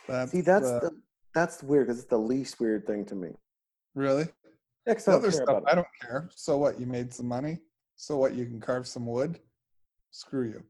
[0.07, 0.91] That's See, that's the, the
[1.35, 3.31] that's weird because it's the least weird thing to me.
[3.95, 4.29] Really?
[4.87, 6.31] Yeah, the other stuff, I don't care.
[6.35, 6.81] So what?
[6.81, 7.59] You made some money.
[7.97, 8.35] So what?
[8.35, 9.39] You can carve some wood.
[10.11, 10.63] Screw you.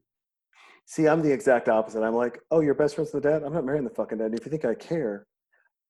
[0.85, 2.03] See, I'm the exact opposite.
[2.03, 3.43] I'm like, oh, you're best friends the dad.
[3.43, 4.33] I'm not marrying the fucking dad.
[4.33, 5.27] If you think I care,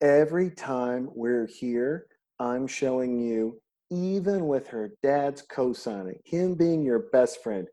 [0.02, 2.06] every time we're here,
[2.38, 3.60] I'm showing you,
[3.90, 7.66] even with her dad's co-signing, him being your best friend,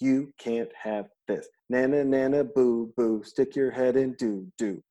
[0.00, 1.48] you can't have this.
[1.68, 3.22] Nana, nana, boo, boo.
[3.24, 4.82] Stick your head in, do, do.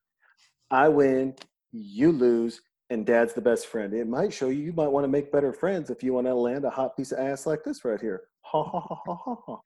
[0.70, 1.36] I win,
[1.72, 3.94] you lose, and dad's the best friend.
[3.94, 6.34] It might show you you might want to make better friends if you want to
[6.34, 8.24] land a hot piece of ass like this right here.
[8.42, 9.60] Ha ha ha ha ha ha.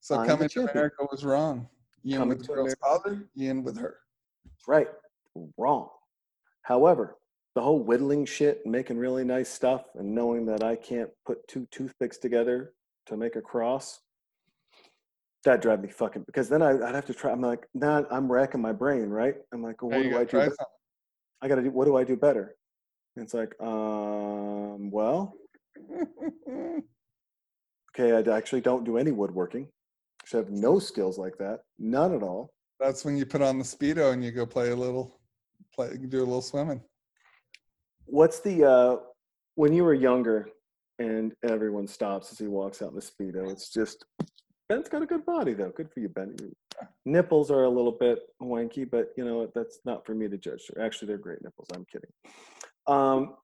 [0.00, 1.68] So I'm coming to America was wrong.
[2.02, 3.96] You in with the girl's father, you in with her.
[4.66, 4.88] Right.
[5.56, 5.88] Wrong.
[6.62, 7.16] However,
[7.54, 11.46] the whole whittling shit and making really nice stuff and knowing that I can't put
[11.48, 12.74] two toothpicks together
[13.06, 14.00] to make a cross.
[15.44, 17.32] That drive me fucking because then I, would have to try.
[17.32, 19.36] I'm like, nah, I'm racking my brain, right?
[19.52, 20.54] I'm like, well, what do I do?
[21.40, 21.70] I got to do.
[21.70, 22.54] What do I do better?
[23.18, 25.34] And it's like, um, well,
[27.90, 29.66] okay, I actually don't do any woodworking.
[30.32, 32.52] I have no skills like that, none at all.
[32.78, 35.18] That's when you put on the speedo and you go play a little,
[35.74, 36.80] play, do a little swimming.
[38.06, 38.96] What's the uh,
[39.56, 40.50] when you were younger
[41.00, 43.50] and everyone stops as he walks out in the speedo?
[43.50, 44.04] It's just
[44.68, 45.72] Ben's got a good body though.
[45.74, 46.36] Good for you, Ben.
[46.38, 46.50] Your
[47.04, 50.70] nipples are a little bit wanky, but you know that's not for me to judge.
[50.80, 51.66] Actually, they're great nipples.
[51.74, 52.10] I'm kidding.
[52.88, 53.34] Um,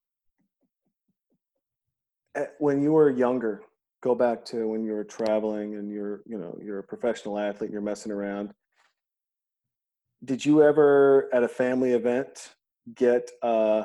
[2.58, 3.62] when you were younger,
[4.02, 7.68] go back to when you were traveling and you're, you know, you're a professional athlete.
[7.68, 8.52] And you're messing around.
[10.24, 12.54] Did you ever, at a family event,
[12.94, 13.84] get uh,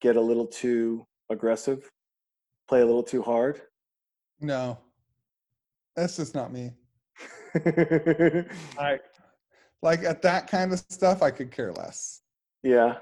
[0.00, 1.90] get a little too aggressive,
[2.68, 3.62] play a little too hard?
[4.40, 4.78] No.
[5.96, 6.72] That's just not me.
[8.78, 8.98] I
[9.82, 12.22] like at that kind of stuff I could care less.
[12.62, 12.96] Yeah.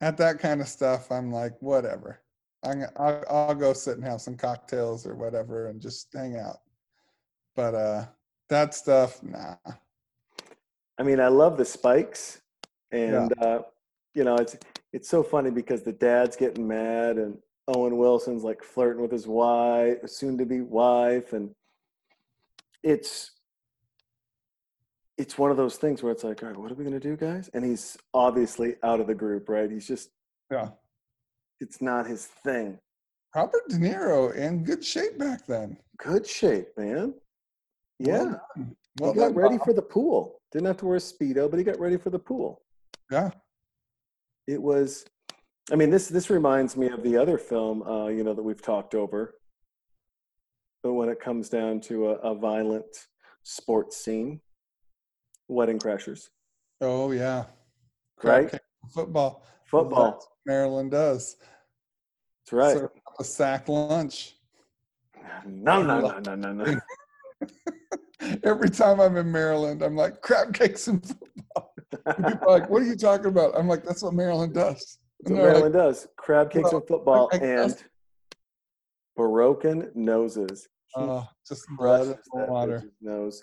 [0.00, 2.20] At that kind of stuff I'm like whatever.
[2.62, 6.58] I'm, I'll, I'll go sit and have some cocktails or whatever and just hang out.
[7.56, 8.06] But uh
[8.48, 9.56] that stuff nah.
[10.98, 12.40] I mean, I love the spikes
[12.90, 13.44] and yeah.
[13.44, 13.62] uh
[14.14, 14.56] you know, it's
[14.92, 19.26] it's so funny because the dad's getting mad and Owen Wilson's like flirting with his
[19.26, 21.50] wife, soon to be wife and
[22.82, 23.33] it's
[25.18, 27.16] it's one of those things where it's like, all right, what are we gonna do,
[27.16, 27.48] guys?
[27.54, 29.70] And he's obviously out of the group, right?
[29.70, 30.10] He's just
[30.50, 30.70] yeah.
[31.60, 32.78] It's not his thing.
[33.34, 35.76] Robert De Niro in good shape back then.
[35.98, 37.14] Good shape, man.
[37.98, 38.34] Yeah.
[38.56, 38.66] Well,
[39.00, 40.40] well he got ready for the pool.
[40.52, 42.62] Didn't have to wear a speedo, but he got ready for the pool.
[43.10, 43.30] Yeah.
[44.46, 45.04] It was.
[45.72, 48.60] I mean, this this reminds me of the other film, uh, you know, that we've
[48.60, 49.34] talked over
[50.84, 53.06] but when it comes down to a, a violent
[53.42, 54.40] sports scene,
[55.48, 56.28] Wedding Crashers.
[56.80, 57.44] Oh yeah,
[58.22, 58.50] right.
[58.92, 59.44] Football.
[59.64, 60.22] Football.
[60.46, 61.36] Maryland does.
[62.50, 62.90] That's right.
[63.18, 64.36] a sack lunch.
[65.46, 66.80] No, no, no, no, no, no.
[68.44, 71.74] Every time I'm in Maryland, I'm like crab cakes and football.
[72.16, 75.30] People are like, "What are you talking about?" I'm like, "That's what Maryland does." That's
[75.30, 77.82] what Maryland like, does: crab cakes and football and
[79.16, 80.68] broken noses.
[80.96, 82.84] Oh, just blood water.
[83.00, 83.42] Nose.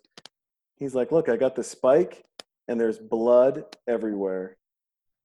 [0.81, 2.25] He's like, look, I got the spike,
[2.67, 4.57] and there's blood everywhere.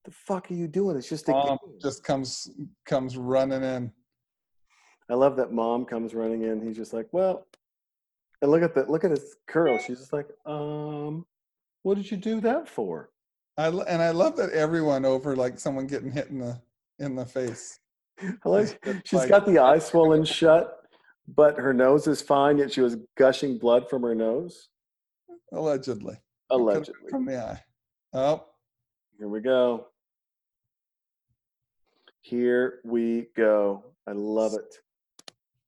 [0.04, 0.98] The fuck are you doing?
[0.98, 1.78] It's just a mom game.
[1.80, 2.50] just comes
[2.84, 3.90] comes running in.
[5.10, 6.60] I love that mom comes running in.
[6.60, 7.46] He's just like, well,
[8.42, 9.78] and look at the look at his curl.
[9.78, 11.24] She's just like, um,
[11.84, 13.08] what did you do that for?
[13.56, 16.60] I and I love that everyone over like someone getting hit in the
[16.98, 17.80] in the face.
[18.20, 20.86] I like, she's like, got the eye swollen shut
[21.28, 24.68] but her nose is fine, yet she was gushing blood from her nose?
[25.52, 26.16] Allegedly.
[26.50, 27.10] Allegedly.
[27.10, 27.62] From the eye.
[28.12, 28.44] Oh.
[29.18, 29.88] Here we go.
[32.20, 33.84] Here we go.
[34.06, 34.76] I love it.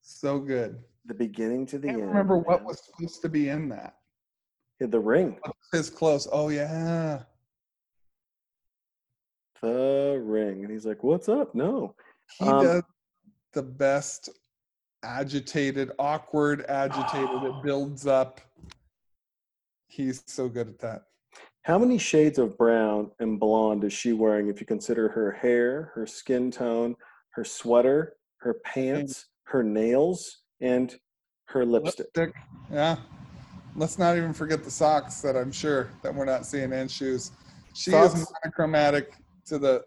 [0.02, 0.78] So good.
[1.06, 2.08] The beginning to the I end.
[2.08, 2.44] remember man.
[2.44, 3.94] what was supposed to be in that.
[4.80, 5.38] Yeah, the ring.
[5.72, 6.28] His clothes.
[6.30, 7.22] Oh yeah.
[9.62, 10.64] The ring.
[10.64, 11.54] And he's like, What's up?
[11.54, 11.94] No.
[12.38, 12.82] He um, does
[13.52, 14.30] the best
[15.02, 17.42] agitated, awkward, agitated.
[17.42, 18.40] It builds up.
[19.98, 21.02] He's so good at that.
[21.62, 25.90] How many shades of brown and blonde is she wearing if you consider her hair,
[25.92, 26.94] her skin tone,
[27.30, 30.94] her sweater, her pants, her nails, and
[31.46, 32.06] her lipstick?
[32.14, 32.32] lipstick.
[32.72, 32.98] Yeah.
[33.74, 37.32] Let's not even forget the socks that I'm sure that we're not seeing and shoes.
[37.74, 38.14] She socks.
[38.14, 39.14] is monochromatic
[39.46, 39.84] to the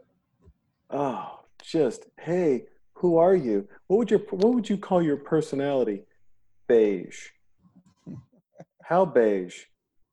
[0.90, 2.66] Oh, just hey,
[2.96, 3.66] who are you?
[3.88, 6.04] What would your what would you call your personality?
[6.68, 7.30] Beige.
[8.84, 9.68] How beige?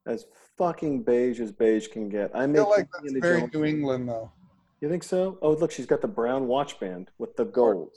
[0.09, 0.27] As
[0.57, 2.35] fucking beige as beige can get.
[2.35, 4.33] I, I feel like that's very New England though.
[4.81, 5.39] You think so?
[5.43, 7.93] Oh, look, she's got the brown watch band with the gold.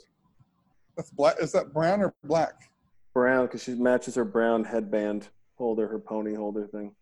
[0.97, 1.37] That's black.
[1.41, 2.69] Is that brown or black?
[3.13, 6.93] Brown, because she matches her brown headband holder, her pony holder thing.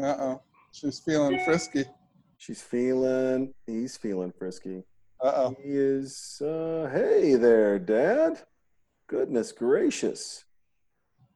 [0.00, 0.42] Uh oh,
[0.72, 1.84] she's feeling frisky.
[2.38, 3.52] She's feeling.
[3.66, 4.82] He's feeling frisky.
[5.22, 5.54] Uh-oh.
[5.62, 8.40] He is, uh, hey there, Dad.
[9.06, 10.44] Goodness gracious.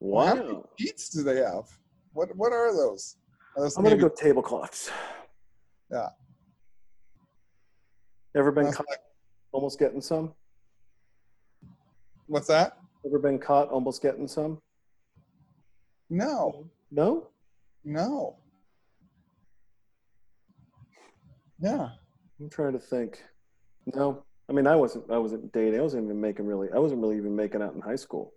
[0.05, 0.27] Wow.
[0.27, 1.65] How many sheets do they have?
[2.13, 3.17] What What are those?
[3.57, 4.91] those I'm going to go tablecloths.
[5.91, 6.11] Yeah.
[8.37, 8.99] Ever been caught like...
[9.53, 10.35] almost getting some?
[12.27, 12.77] What's that?
[13.07, 14.61] Ever been caught almost getting some?
[16.11, 16.69] No.
[16.91, 17.29] No?
[17.83, 18.37] No.
[21.61, 21.89] Yeah.
[22.41, 23.23] I'm trying to think.
[23.95, 25.11] No, I mean, I wasn't.
[25.11, 25.81] I wasn't dating.
[25.81, 26.69] I wasn't even making really.
[26.75, 28.35] I wasn't really even making out in high school.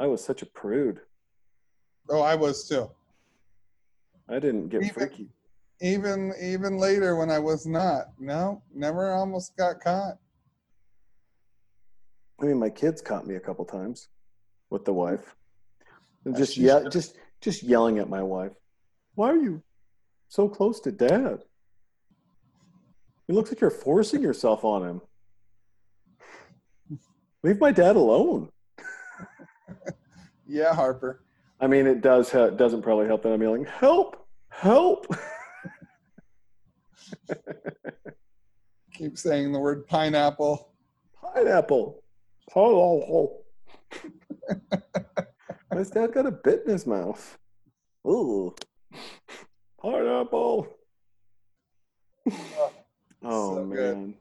[0.00, 1.00] I was such a prude.
[2.08, 2.90] Oh, I was too.
[4.28, 5.28] I didn't get Even- freaky.
[5.82, 8.08] Even even later when I was not.
[8.18, 10.18] No, never almost got caught.
[12.40, 14.08] I mean, my kids caught me a couple times
[14.68, 15.34] with the wife,
[16.24, 18.52] and just yeah, just just yelling at my wife.
[19.14, 19.62] Why are you
[20.28, 21.44] so close to dad?
[23.28, 25.00] It looks like you're forcing yourself on him.
[27.42, 28.50] Leave my dad alone.
[30.50, 31.22] Yeah, Harper.
[31.60, 32.34] I mean, it does.
[32.34, 34.26] It doesn't probably help that I'm yelling, "Help!
[34.48, 35.06] Help!"
[38.94, 40.72] Keep saying the word pineapple.
[41.22, 42.02] Pineapple.
[42.50, 43.44] Pineapple.
[45.72, 47.38] My dad got a bit in his mouth.
[48.04, 48.52] Ooh.
[49.80, 50.66] Pineapple.
[52.28, 52.72] Oh,
[53.22, 53.76] oh So man.
[53.76, 54.14] good.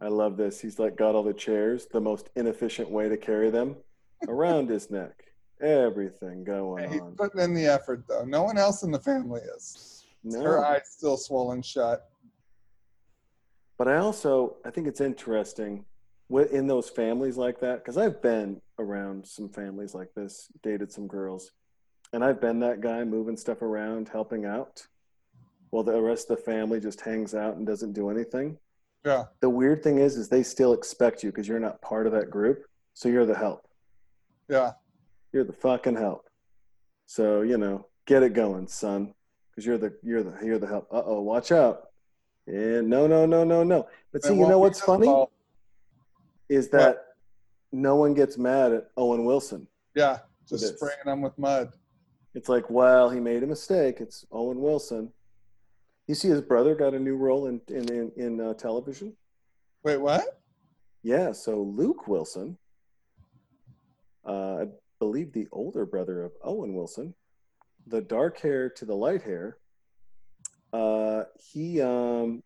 [0.00, 0.60] I love this.
[0.60, 3.76] He's like got all the chairs, the most inefficient way to carry them
[4.26, 5.24] around his neck.
[5.60, 7.14] Everything going He's on.
[7.16, 8.24] putting in the effort though.
[8.24, 10.04] No one else in the family is.
[10.32, 12.08] Her eyes still swollen shut.
[13.76, 15.84] But I also I think it's interesting
[16.30, 21.06] in those families like that because I've been around some families like this, dated some
[21.06, 21.52] girls,
[22.12, 24.86] and I've been that guy moving stuff around, helping out,
[25.70, 28.58] while the rest of the family just hangs out and doesn't do anything.
[29.04, 29.24] Yeah.
[29.40, 32.30] The weird thing is, is they still expect you because you're not part of that
[32.30, 32.64] group,
[32.94, 33.67] so you're the help.
[34.48, 34.72] Yeah.
[35.32, 36.28] You're the fucking help.
[37.06, 39.14] So you know, get it going, son,
[39.50, 40.88] because you're the you're the you're the help.
[40.92, 41.88] Uh oh, watch out.
[42.46, 43.88] And no, no, no, no, no.
[44.12, 45.26] But see, you know what's funny
[46.48, 47.04] is that
[47.72, 49.68] no one gets mad at Owen Wilson.
[49.94, 50.20] Yeah.
[50.48, 51.72] Just spraying them with mud.
[52.34, 54.00] It's like, well, he made a mistake.
[54.00, 55.12] It's Owen Wilson.
[56.06, 59.14] You see, his brother got a new role in in in, in uh, television.
[59.82, 60.40] Wait, what?
[61.02, 62.56] Yeah, so Luke Wilson,
[64.28, 64.66] uh, I
[64.98, 67.14] believe the older brother of Owen Wilson,
[67.86, 69.58] the dark hair to the light hair,
[70.72, 71.22] uh,
[71.52, 72.42] he um,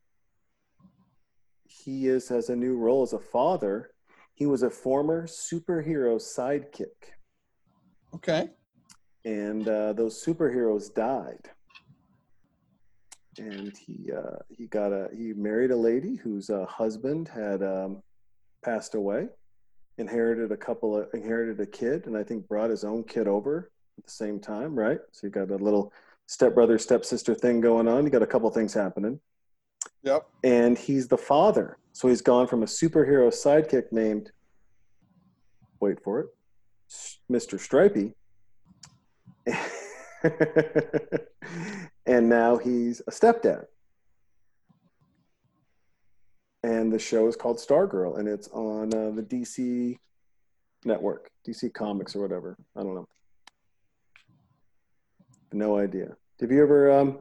[1.65, 3.91] he is has a new role as a father.
[4.35, 7.15] He was a former superhero sidekick,
[8.15, 8.49] Okay.
[9.25, 11.51] and uh, those superheroes died.
[13.39, 18.03] And he uh, he got a he married a lady whose uh, husband had um,
[18.65, 19.29] passed away,
[19.99, 23.71] inherited a couple of inherited a kid, and I think brought his own kid over
[23.99, 24.99] at the same time, right?
[25.13, 25.93] So you got a little
[26.27, 28.05] stepbrother stepsister thing going on.
[28.05, 29.21] You got a couple things happening,
[30.03, 30.27] Yep.
[30.45, 31.79] and he's the father.
[31.93, 34.33] So he's gone from a superhero sidekick named
[35.81, 36.27] wait for it,
[37.31, 37.59] Mr.
[37.59, 38.15] Stripey.
[42.07, 43.65] and now he's a stepdad.
[46.65, 49.99] And the show is called Stargirl, and it's on uh, the DC
[50.85, 52.57] network, DC Comics or whatever.
[52.77, 53.09] I don't know.
[55.53, 56.17] No idea.
[56.41, 57.19] Have you ever, um,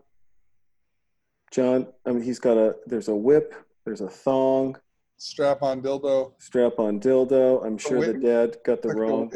[1.52, 1.88] John?
[2.06, 2.76] I mean, he's got a.
[2.86, 3.56] There's a whip.
[3.84, 4.78] There's a thong.
[5.18, 6.34] Strap on dildo.
[6.40, 7.66] Strap on dildo.
[7.66, 9.32] I'm sure the dad got the Like wrong.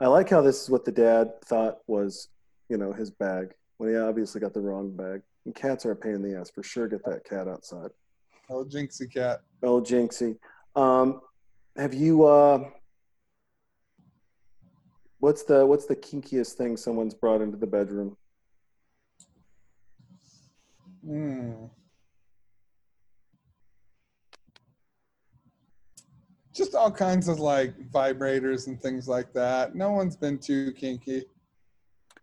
[0.00, 2.28] I like how this is what the dad thought was,
[2.68, 5.22] you know, his bag when he obviously got the wrong bag.
[5.44, 6.88] And cats are a pain in the ass for sure.
[6.88, 7.90] Get that cat outside.
[8.50, 9.40] Oh, Jinxie cat.
[9.62, 10.36] Oh, Jinxie.
[10.74, 11.20] Um,
[11.76, 12.24] have you?
[12.24, 12.70] Uh,
[15.18, 18.16] what's the what's the kinkiest thing someone's brought into the bedroom?
[21.04, 21.66] Hmm.
[26.52, 29.74] Just all kinds of like vibrators and things like that.
[29.74, 31.24] No one's been too kinky.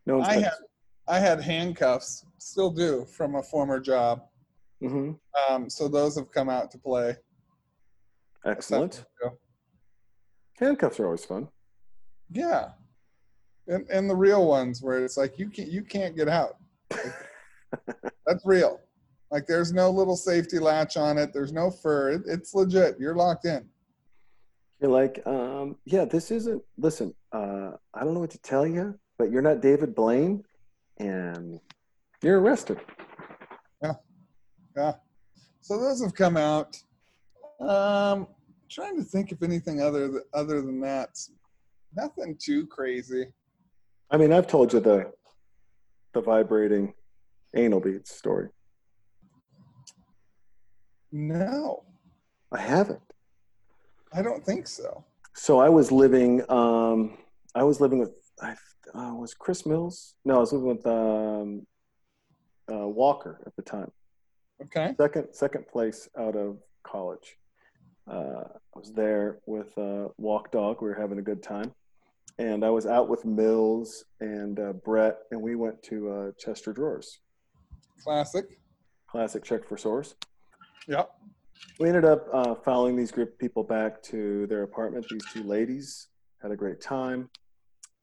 [0.06, 0.54] No one's I had
[1.08, 4.29] I had handcuffs, still do, from a former job.
[4.82, 5.20] Mhm.
[5.50, 7.18] Um, so those have come out to play.
[8.46, 9.06] Excellent.
[10.58, 11.50] Handcuffs are always fun.
[12.32, 12.70] Yeah.
[13.68, 16.58] And and the real ones where it's like you can't you can't get out.
[18.26, 18.80] That's real.
[19.32, 21.34] Like there's no little safety latch on it.
[21.34, 22.12] There's no fur.
[22.12, 23.00] It, it's legit.
[23.00, 23.68] You're locked in.
[24.82, 26.64] You're like, um, yeah, this isn't.
[26.78, 30.44] Listen, uh, I don't know what to tell you, but you're not David Blaine,
[30.98, 31.60] and
[32.24, 32.80] you're arrested.
[34.80, 34.94] Yeah.
[35.60, 36.78] So those have come out.
[37.60, 38.28] Um,
[38.70, 41.20] trying to think if anything other th- other than that.
[41.96, 43.26] Nothing too crazy.
[44.10, 45.12] I mean, I've told you the
[46.14, 46.94] the vibrating
[47.56, 48.50] anal beads story.
[51.12, 51.84] No,
[52.54, 53.02] I haven't.
[54.14, 55.04] I don't think so.
[55.36, 56.50] So I was living.
[56.50, 57.18] Um,
[57.54, 58.16] I was living with.
[58.42, 58.56] I
[58.96, 60.16] uh, was Chris Mills.
[60.24, 61.68] No, I was living with um,
[62.72, 63.92] uh, Walker at the time.
[64.64, 64.94] Okay.
[64.98, 67.38] Second second place out of college.
[68.10, 68.44] uh,
[68.76, 70.82] I was there with uh, Walk Dog.
[70.82, 71.74] We were having a good time.
[72.38, 76.72] And I was out with Mills and uh, Brett, and we went to uh, Chester
[76.72, 77.20] Drawers.
[78.02, 78.46] Classic.
[79.10, 80.16] Classic check for source.
[80.88, 81.12] Yep.
[81.80, 85.06] We ended up uh, following these group of people back to their apartment.
[85.10, 86.08] These two ladies
[86.42, 87.30] had a great time,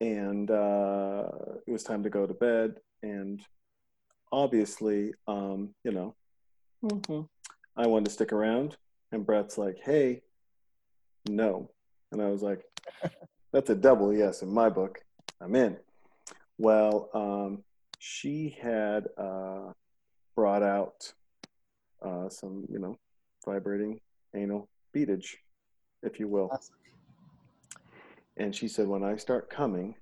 [0.02, 1.28] and uh,
[1.66, 2.74] it was time to go to bed.
[3.02, 3.40] And
[4.30, 6.14] obviously, um, you know,
[6.88, 7.22] mm-hmm.
[7.76, 8.76] I wanted to stick around.
[9.12, 10.22] And Brett's like, "Hey,
[11.28, 11.70] no,"
[12.12, 12.64] and I was like,
[13.52, 14.98] "That's a double yes in my book.
[15.40, 15.76] I'm in."
[16.58, 17.62] Well, um,
[17.98, 19.72] she had uh,
[20.34, 21.12] brought out
[22.02, 22.96] uh, some, you know,
[23.44, 24.00] vibrating
[24.34, 25.36] anal beadage,
[26.02, 26.50] if you will.
[28.36, 29.94] And she said, when I start coming,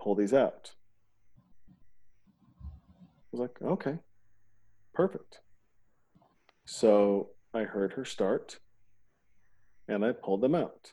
[0.00, 0.72] pull these out.
[2.60, 2.66] I
[3.32, 3.98] was like, okay,
[4.94, 5.40] perfect.
[6.66, 8.58] So I heard her start
[9.88, 10.92] and I pulled them out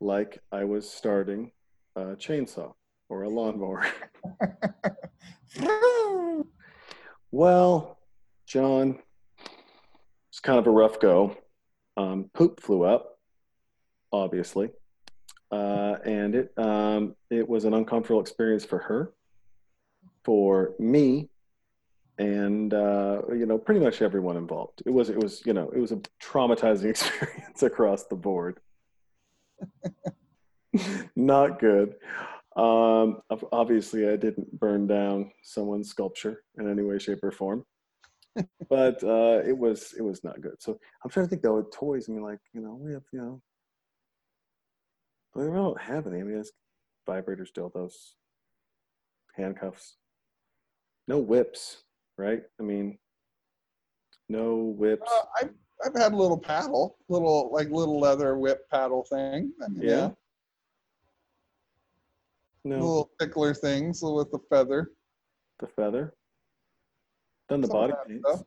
[0.00, 1.52] like I was starting
[1.94, 2.72] a chainsaw
[3.10, 3.86] or a lawnmower.
[7.30, 7.98] well,
[8.46, 8.98] John,
[10.30, 11.36] it's kind of a rough go.
[11.98, 13.18] Um, poop flew up,
[14.12, 14.70] obviously,
[15.50, 19.12] uh, and it um, it was an uncomfortable experience for her,
[20.24, 21.30] for me,
[22.18, 24.82] and uh, you know, pretty much everyone involved.
[24.86, 28.60] It was it was you know it was a traumatizing experience across the board.
[31.16, 31.94] Not good.
[32.56, 33.20] Um,
[33.52, 37.66] obviously, I didn't burn down someone's sculpture in any way, shape, or form,
[38.70, 40.56] but uh, it was it was not good.
[40.60, 42.08] So I'm trying to think though with toys.
[42.08, 43.42] I mean, like you know, we have you know,
[45.34, 46.20] we don't have any.
[46.20, 46.52] I mean, it's
[47.06, 47.92] vibrators, dildos,
[49.34, 49.96] handcuffs,
[51.06, 51.84] no whips,
[52.18, 52.42] right?
[52.60, 52.98] I mean,
[54.28, 55.10] no whips.
[55.10, 59.52] Uh, I've I've had a little paddle, little like little leather whip paddle thing.
[59.62, 59.90] I mean, yeah.
[59.90, 60.10] yeah
[62.66, 62.76] no.
[62.76, 64.90] Little tickler things with the feather.
[65.60, 66.14] The feather.
[67.48, 68.28] Done the Some body paints.
[68.28, 68.42] Stuff.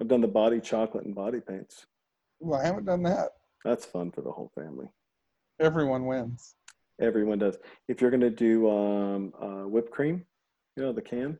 [0.00, 1.86] I've done the body chocolate and body paints.
[2.40, 3.30] Well, I haven't done that.
[3.64, 4.88] That's fun for the whole family.
[5.60, 6.56] Everyone wins.
[7.00, 7.56] Everyone does.
[7.88, 10.26] If you're going to do um, uh, whipped cream,
[10.76, 11.38] you know, the can.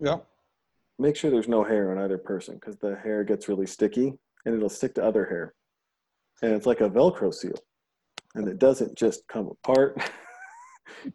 [0.00, 0.18] Yeah.
[0.98, 4.14] Make sure there's no hair on either person because the hair gets really sticky
[4.44, 5.54] and it'll stick to other hair.
[6.42, 7.56] And it's like a Velcro seal.
[8.34, 10.00] And it doesn't just come apart.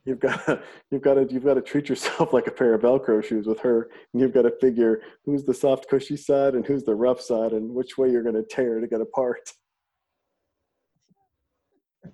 [0.06, 0.62] you've got to,
[0.92, 3.60] you've got to you've got to treat yourself like a pair of velcro shoes with
[3.60, 7.22] her and you've got to figure who's the soft cushy side and who's the rough
[7.22, 9.52] side and which way you're going to tear to get apart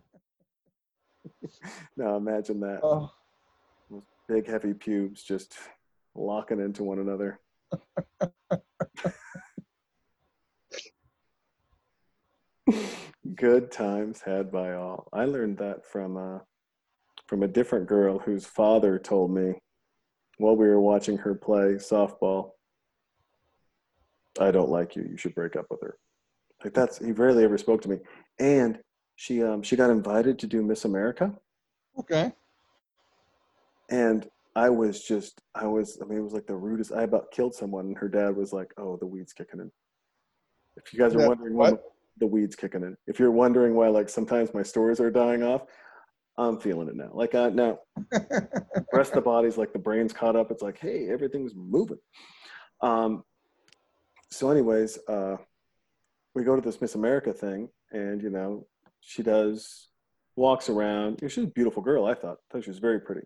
[1.98, 3.12] now imagine that oh.
[4.28, 5.56] big heavy pubes just
[6.16, 7.40] locking into one another
[13.36, 16.40] good times had by all i learned that from uh,
[17.28, 19.54] from a different girl whose father told me
[20.38, 22.52] while we were watching her play softball,
[24.40, 25.04] I don't like you.
[25.04, 25.98] You should break up with her.
[26.64, 28.00] Like that's he rarely ever spoke to me.
[28.40, 28.80] And
[29.16, 31.34] she um she got invited to do Miss America.
[31.98, 32.34] Okay.
[33.90, 37.32] And I was just I was I mean it was like the rudest I about
[37.32, 39.72] killed someone and her dad was like, Oh, the weed's kicking in.
[40.78, 41.84] If you guys are yeah, wondering what
[42.18, 42.96] the weed's kicking in.
[43.08, 45.64] If you're wondering why like sometimes my stories are dying off,
[46.38, 47.12] I'm feeling it now.
[47.14, 47.80] Like I now,
[48.94, 50.52] rest of the body's like the brain's caught up.
[50.52, 52.00] It's like, hey, everything's moving.
[52.82, 53.24] Um,
[54.32, 55.38] so, anyways, uh,
[56.34, 58.68] we go to this Miss America thing, and you know,
[59.00, 59.90] she does
[60.36, 61.20] walks around.
[61.22, 62.06] She's a beautiful girl.
[62.06, 62.38] I thought.
[62.50, 63.22] I thought she was very pretty.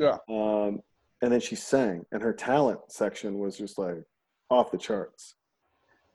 [0.00, 0.16] Yeah.
[0.28, 0.80] Um,
[1.22, 4.02] and then she sang, and her talent section was just like
[4.48, 5.34] off the charts.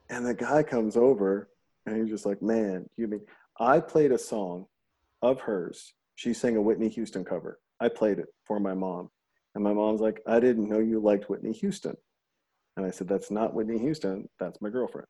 [0.10, 1.50] And the guy comes over,
[1.86, 3.22] and he's just like, "Man, you mean
[3.60, 4.66] I played a song
[5.22, 7.60] of hers she sang a Whitney Houston cover.
[7.80, 9.10] I played it for my mom.
[9.54, 11.96] And my mom's like, I didn't know you liked Whitney Houston.
[12.76, 14.28] And I said, That's not Whitney Houston.
[14.40, 15.08] That's my girlfriend.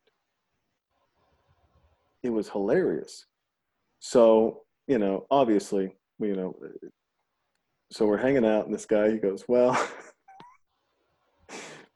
[2.22, 3.26] It was hilarious.
[4.00, 6.56] So, you know, obviously, you know,
[7.92, 9.72] so we're hanging out, and this guy, he goes, Well,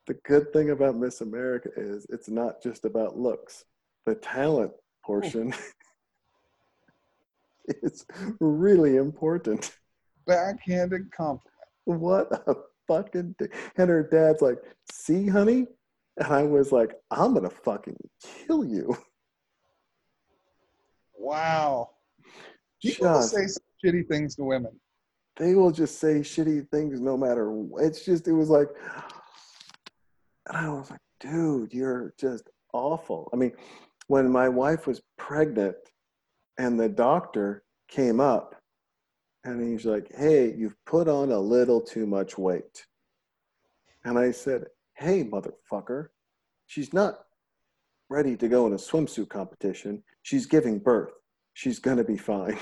[0.07, 3.65] the good thing about Miss America is it's not just about looks,
[4.05, 4.71] the talent
[5.03, 5.53] portion
[7.67, 8.05] is
[8.39, 9.75] really important.
[10.25, 11.43] Backhanded compliment.
[11.85, 12.55] What a
[12.87, 13.55] fucking dick.
[13.77, 14.59] And her dad's like,
[14.91, 15.65] see, honey?
[16.17, 17.97] And I was like, I'm going to fucking
[18.45, 18.95] kill you.
[21.17, 21.91] Wow.
[22.81, 23.47] People just, say
[23.83, 24.79] shitty things to women.
[25.39, 27.55] They will just say shitty things no matter.
[27.77, 28.67] It's just, it was like,
[30.47, 33.29] and I was like, dude, you're just awful.
[33.33, 33.53] I mean,
[34.07, 35.77] when my wife was pregnant
[36.57, 38.55] and the doctor came up
[39.45, 42.85] and he's like, Hey, you've put on a little too much weight.
[44.03, 46.07] And I said, Hey, motherfucker,
[46.67, 47.19] she's not
[48.09, 50.03] ready to go in a swimsuit competition.
[50.23, 51.11] She's giving birth.
[51.53, 52.57] She's to be fine.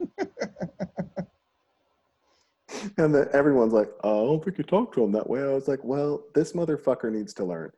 [2.96, 5.42] and then everyone's like, oh, I don't think you talk to him that way.
[5.42, 7.70] I was like, well, this motherfucker needs to learn.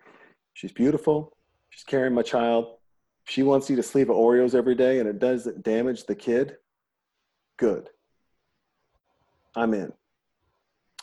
[0.54, 1.36] She's beautiful.
[1.70, 2.76] She's carrying my child.
[3.24, 6.56] She wants you to sleeve of Oreos every day and it doesn't damage the kid.
[7.56, 7.88] Good.
[9.54, 9.92] I'm in.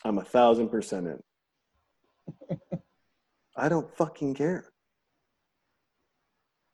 [0.04, 2.58] I'm a thousand percent in.
[3.58, 4.66] I don't fucking care.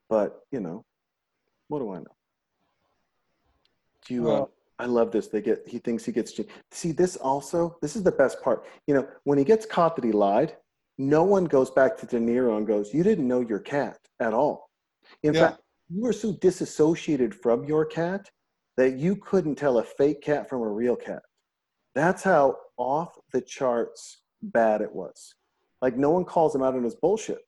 [0.10, 0.86] But, you know,
[1.68, 2.16] what do I know?
[4.08, 4.46] Do you, uh,
[4.80, 5.28] I love this.
[5.28, 6.40] They get, he thinks he gets,
[6.72, 8.66] see this also, this is the best part.
[8.88, 10.56] You know, when he gets caught that he lied,
[10.98, 14.34] no one goes back to De Niro and goes, you didn't know your cat at
[14.34, 14.70] all.
[15.24, 15.50] In yeah.
[15.50, 18.30] fact, you were so disassociated from your cat
[18.78, 21.22] that you couldn't tell a fake cat from a real cat.
[21.94, 25.36] That's how off the charts bad it was.
[25.82, 27.40] Like no one calls him out on his bullshit.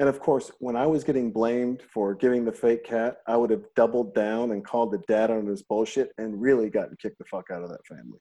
[0.00, 3.50] And of course, when I was getting blamed for giving the fake cat, I would
[3.50, 7.26] have doubled down and called the dad on his bullshit and really gotten kicked the
[7.26, 8.18] fuck out of that family.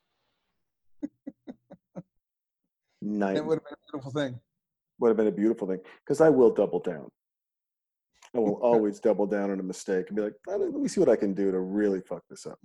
[3.01, 3.38] Night.
[3.38, 4.39] It would have been a beautiful thing.
[4.99, 7.07] Would have been a beautiful thing because I will double down.
[8.35, 11.07] I will always double down on a mistake and be like, let me see what
[11.07, 12.60] I can do to really fuck this up.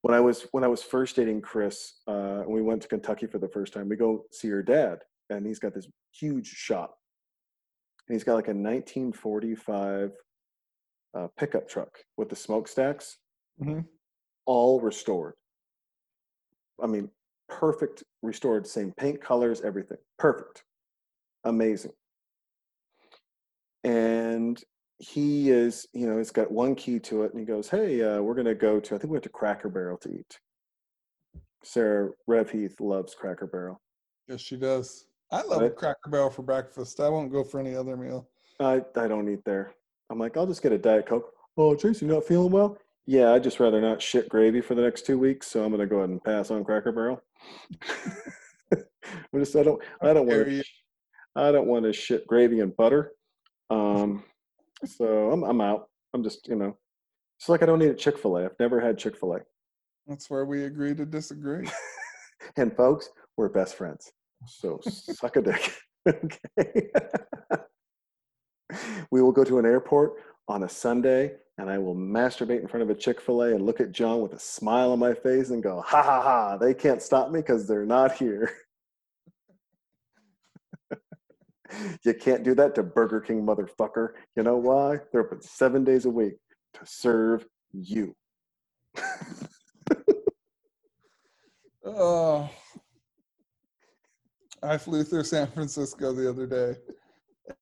[0.00, 3.36] When I was when I was first dating Chris, uh, we went to Kentucky for
[3.36, 6.96] the first time, we go see her dad, and he's got this huge shop
[8.10, 10.10] and he's got like a 1945
[11.16, 13.18] uh, pickup truck with the smokestacks,
[13.62, 13.82] mm-hmm.
[14.46, 15.34] all restored.
[16.82, 17.08] I mean,
[17.48, 19.98] perfect restored, same paint colors, everything.
[20.18, 20.64] Perfect.
[21.44, 21.92] Amazing.
[23.84, 24.60] And
[24.98, 28.20] he is, you know, he's got one key to it and he goes, Hey, uh,
[28.20, 30.40] we're going to go to, I think we went to Cracker Barrel to eat.
[31.62, 33.80] Sarah Rev Heath loves Cracker Barrel.
[34.26, 35.06] Yes, she does.
[35.32, 36.98] I love a Cracker Barrel for breakfast.
[37.00, 38.28] I won't go for any other meal.
[38.58, 39.72] I, I don't eat there.
[40.10, 41.32] I'm like, I'll just get a Diet Coke.
[41.56, 42.78] Oh, Tracy, you not feeling well?
[43.06, 45.86] Yeah, I'd just rather not shit gravy for the next two weeks, so I'm gonna
[45.86, 47.22] go ahead and pass on Cracker Barrel.
[48.72, 50.64] I just I don't I don't want to
[51.34, 53.12] I don't want to shit gravy and butter.
[53.68, 54.24] Um,
[54.84, 55.88] so I'm I'm out.
[56.14, 56.76] I'm just you know,
[57.38, 58.44] it's like I don't eat a Chick Fil A.
[58.44, 59.40] I've never had Chick Fil A.
[60.06, 61.68] That's where we agree to disagree.
[62.56, 64.12] and folks, we're best friends.
[64.46, 65.74] So suck a dick.
[66.08, 66.90] okay.
[69.10, 70.14] we will go to an airport
[70.48, 73.66] on a Sunday and I will masturbate in front of a Chick fil A and
[73.66, 76.72] look at John with a smile on my face and go, ha ha ha, they
[76.72, 78.50] can't stop me because they're not here.
[82.04, 84.12] you can't do that to Burger King, motherfucker.
[84.36, 85.00] You know why?
[85.12, 86.34] They're open seven days a week
[86.74, 88.16] to serve you.
[91.84, 92.48] oh.
[94.62, 96.76] I flew through San Francisco the other day,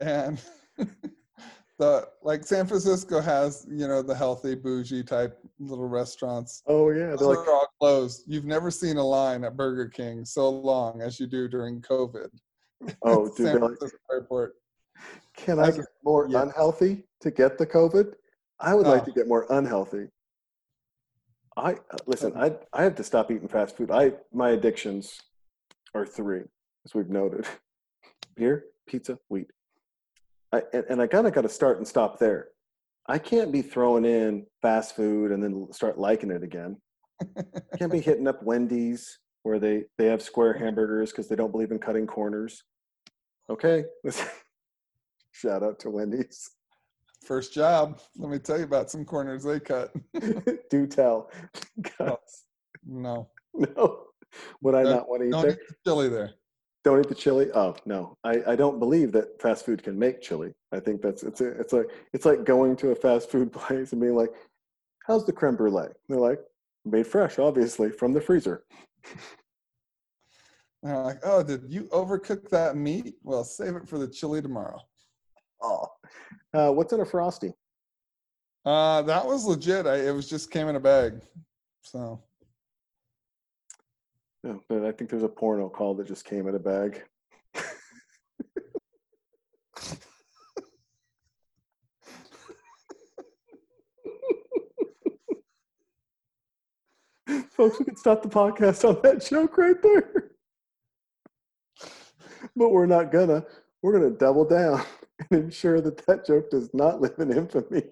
[0.01, 0.41] and
[1.79, 6.63] the like San Francisco has you know the healthy bougie type little restaurants.
[6.67, 8.25] Oh yeah, they're like, all closed.
[8.27, 12.29] You've never seen a line at Burger King so long as you do during COVID.
[13.03, 14.55] Oh, dude, San Francisco like, Airport.
[15.37, 16.43] Can I get more yeah.
[16.43, 18.13] unhealthy to get the COVID?
[18.61, 18.91] I would oh.
[18.91, 20.07] like to get more unhealthy.
[21.57, 22.33] I uh, listen.
[22.35, 22.51] Uh-huh.
[22.73, 23.91] I I have to stop eating fast food.
[23.91, 25.21] I my addictions
[25.93, 26.45] are three
[26.89, 27.47] as we've noted.
[28.37, 29.51] Beer, pizza, wheat.
[30.53, 32.49] I, and, and I kind of got to start and stop there.
[33.07, 36.77] I can't be throwing in fast food and then start liking it again.
[37.37, 41.53] I can't be hitting up Wendy's where they, they have square hamburgers because they don't
[41.53, 42.65] believe in cutting corners.
[43.51, 43.85] Okay.
[45.33, 46.51] Shout out to Wendy's.
[47.27, 48.01] First job.
[48.17, 49.93] Let me tell you about some corners they cut.
[50.71, 51.31] Do tell.
[52.01, 52.19] Oh,
[52.87, 53.29] no.
[53.55, 53.69] no.
[53.77, 54.05] No.
[54.63, 55.53] Would I not want to eat don't there?
[55.53, 56.35] Eat the chili there.
[56.85, 57.51] Don't eat the chili.
[57.55, 60.53] Oh no, I, I don't believe that fast food can make chili.
[60.73, 63.93] I think that's it's a, it's like it's like going to a fast food place
[63.93, 64.31] and being like,
[65.07, 66.41] "How's the creme brulee?" And they're like,
[66.85, 68.65] "Made fresh, obviously, from the freezer."
[70.85, 73.17] And I'm like, "Oh, did you overcook that meat?
[73.25, 74.79] Well, save it for the chili tomorrow."
[75.61, 75.89] Oh,
[76.55, 77.53] uh, what's in a frosty?
[78.65, 79.87] Uh, that was legit.
[79.87, 81.21] I, it was just came in a bag,
[81.83, 82.23] so
[84.69, 87.03] but I think there's a porno call that just came in a bag.
[97.51, 100.31] Folks, we can stop the podcast on that joke right there.
[102.57, 103.45] but we're not gonna.
[103.83, 104.83] We're gonna double down.
[105.31, 107.83] and ensure that that joke does not live in infamy.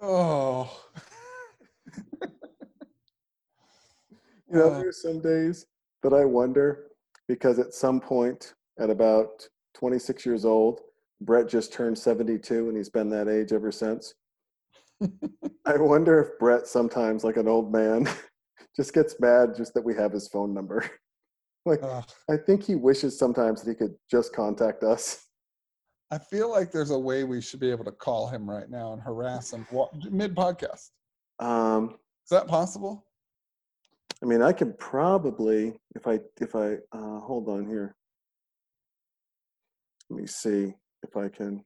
[0.00, 0.70] Oh.
[4.52, 4.78] You know, Uh.
[4.80, 5.66] there's some days
[6.02, 6.90] that I wonder
[7.26, 10.80] because at some point at about 26 years old,
[11.22, 14.14] Brett just turned 72 and he's been that age ever since.
[15.64, 18.08] I wonder if Brett sometimes, like an old man,
[18.76, 20.84] just gets mad just that we have his phone number.
[21.64, 22.04] like, Ugh.
[22.30, 25.26] I think he wishes sometimes that he could just contact us.
[26.10, 28.92] I feel like there's a way we should be able to call him right now
[28.92, 29.66] and harass him
[30.10, 30.90] mid podcast.
[31.38, 33.06] Um, Is that possible?
[34.22, 37.96] I mean, I could probably, if I, if I, uh, hold on here.
[40.08, 41.64] Let me see if I can.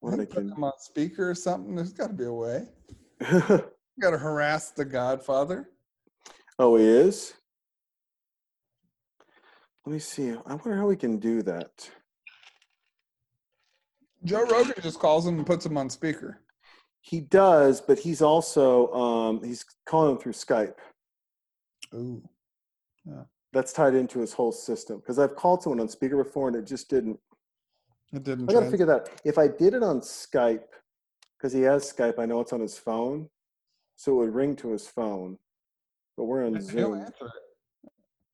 [0.00, 0.52] What I Maybe put can.
[0.52, 1.76] him on speaker or something.
[1.76, 2.66] There's got to be a way.
[3.96, 5.68] You got to harass the Godfather.
[6.58, 7.34] oh, he is?
[9.84, 10.30] Let me see.
[10.30, 11.90] I wonder how we can do that.
[14.24, 16.40] Joe Rogan just calls him and puts him on speaker.
[17.00, 20.74] He does, but he's also, um, he's calling through Skype.
[21.94, 22.22] Ooh.
[23.52, 24.98] That's tied into his whole system.
[24.98, 27.18] Because I've called someone on speaker before and it just didn't.
[28.12, 28.48] It didn't.
[28.50, 29.20] I gotta trans- figure that.
[29.24, 30.64] If I did it on Skype,
[31.36, 33.28] because he has Skype, I know it's on his phone,
[33.96, 35.38] so it would ring to his phone.
[36.16, 37.06] But we're on Zoom,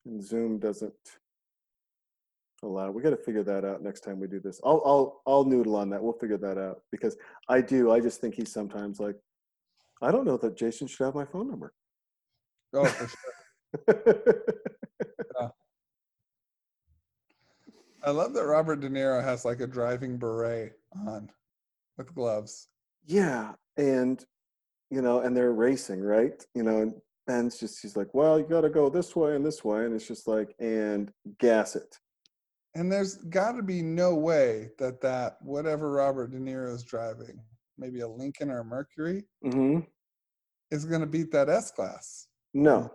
[0.05, 0.93] and Zoom doesn't
[2.67, 2.91] allow.
[2.91, 4.59] We got to figure that out next time we do this.
[4.63, 6.01] I'll I'll I'll noodle on that.
[6.01, 7.17] We'll figure that out because
[7.49, 7.91] I do.
[7.91, 9.15] I just think he's sometimes like,
[10.01, 11.73] I don't know that Jason should have my phone number.
[12.73, 13.17] Oh, for sure.
[18.03, 20.73] I love that Robert De Niro has like a driving beret
[21.05, 21.29] on
[21.97, 22.69] with gloves.
[23.05, 24.23] Yeah, and
[24.89, 26.41] you know, and they're racing, right?
[26.53, 26.93] You know, and
[27.25, 29.93] Ben's just he's like, well, you got to go this way and this way, and
[29.93, 31.97] it's just like, and gas it.
[32.77, 37.41] And there's got to be no way that that whatever Robert De Niro is driving,
[37.75, 39.79] maybe a Lincoln or a Mercury, hmm
[40.69, 42.27] is going to beat that S class.
[42.53, 42.91] No,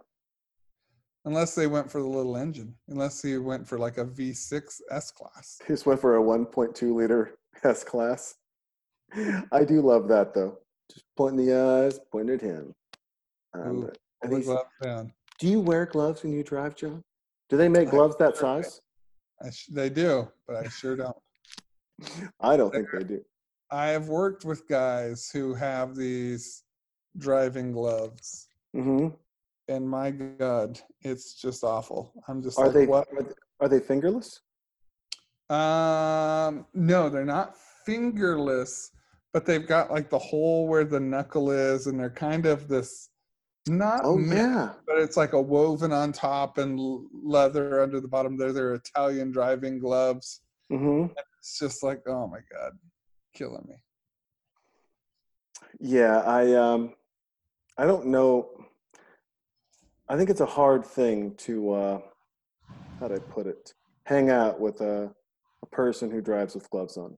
[1.24, 2.74] Unless they went for the little engine.
[2.88, 5.58] Unless he went for like a V6 S class.
[5.66, 8.34] he just went for a 1.2 liter S class.
[9.50, 10.58] I do love that though.
[10.92, 12.74] Just pointing the eyes, pointing at him.
[13.54, 13.90] Um, Ooh,
[14.28, 14.48] he's-
[15.40, 17.02] do you wear gloves when you drive, John?
[17.48, 18.80] Do they make gloves that size?
[19.44, 21.16] I sh- they do, but I sure don't.
[22.40, 23.24] I don't think they do.
[23.70, 26.62] I have worked with guys who have these
[27.18, 29.08] driving gloves, hmm
[29.68, 32.12] and my God, it's just awful.
[32.28, 33.08] I'm just Are like, they what?
[33.16, 34.40] are they- are they fingerless?
[35.50, 37.54] Um, no, they're not
[37.86, 38.90] fingerless,
[39.32, 43.10] but they've got like the hole where the knuckle is, and they're kind of this
[43.68, 44.72] not Oh mesh, yeah.
[44.86, 46.78] but it's like a woven on top and
[47.12, 48.36] leather under the bottom.
[48.36, 50.40] They're they're Italian driving gloves.
[50.70, 51.06] hmm
[51.38, 52.72] It's just like, oh my God,
[53.34, 53.76] killing me.
[55.80, 56.94] Yeah, I um
[57.78, 58.50] I don't know.
[60.08, 62.00] I think it's a hard thing to uh
[63.00, 63.74] how do I put it?
[64.06, 65.12] Hang out with a,
[65.62, 67.16] a person who drives with gloves on.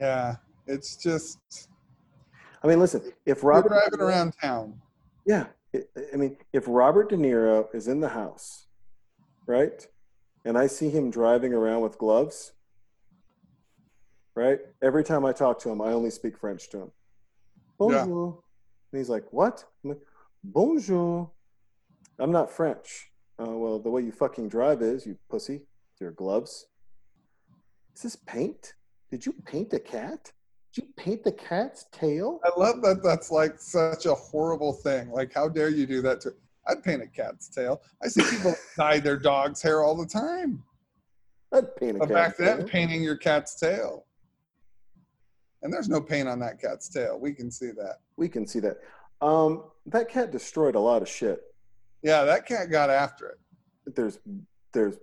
[0.00, 1.38] Yeah, it's just
[2.64, 4.80] I mean, listen, if Robert driving around town.
[5.26, 8.66] Yeah, I mean, if Robert De Niro is in the house,
[9.46, 9.86] right?
[10.46, 12.52] And I see him driving around with gloves,
[14.34, 14.60] right?
[14.82, 16.92] Every time I talk to him, I only speak French to him.
[17.80, 18.04] Yeah.
[18.06, 18.42] Bonjour.
[18.92, 19.64] And he's like, what?
[19.82, 20.00] I'm like,
[20.42, 21.30] bonjour.
[22.18, 23.10] I'm not French.
[23.38, 25.62] Uh, well, the way you fucking drive is, you pussy,
[26.00, 26.66] your gloves.
[27.94, 28.74] Is this paint?
[29.10, 30.32] Did you paint a cat?
[30.74, 32.40] Did you paint the cat's tail?
[32.44, 35.10] I love that that's like such a horrible thing.
[35.10, 36.34] Like, how dare you do that to
[36.66, 37.80] I'd paint a cat's tail.
[38.02, 40.62] I see people dye their dog's hair all the time.
[41.52, 42.66] I'd paint a But cat's back then, tail.
[42.68, 44.06] painting your cat's tail.
[45.62, 47.18] And there's no paint on that cat's tail.
[47.20, 47.98] We can see that.
[48.16, 48.78] We can see that.
[49.20, 51.40] Um, that cat destroyed a lot of shit.
[52.02, 53.94] Yeah, that cat got after it.
[53.94, 54.18] There's
[54.72, 54.96] there's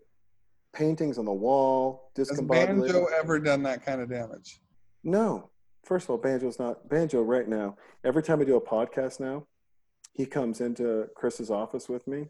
[0.73, 2.81] paintings on the wall, Has discombobulated.
[2.81, 4.59] Banjo ever done that kind of damage?
[5.03, 5.50] No.
[5.83, 7.75] First of all, Banjo's not Banjo right now.
[8.03, 9.47] Every time I do a podcast now,
[10.13, 12.27] he comes into Chris's office with me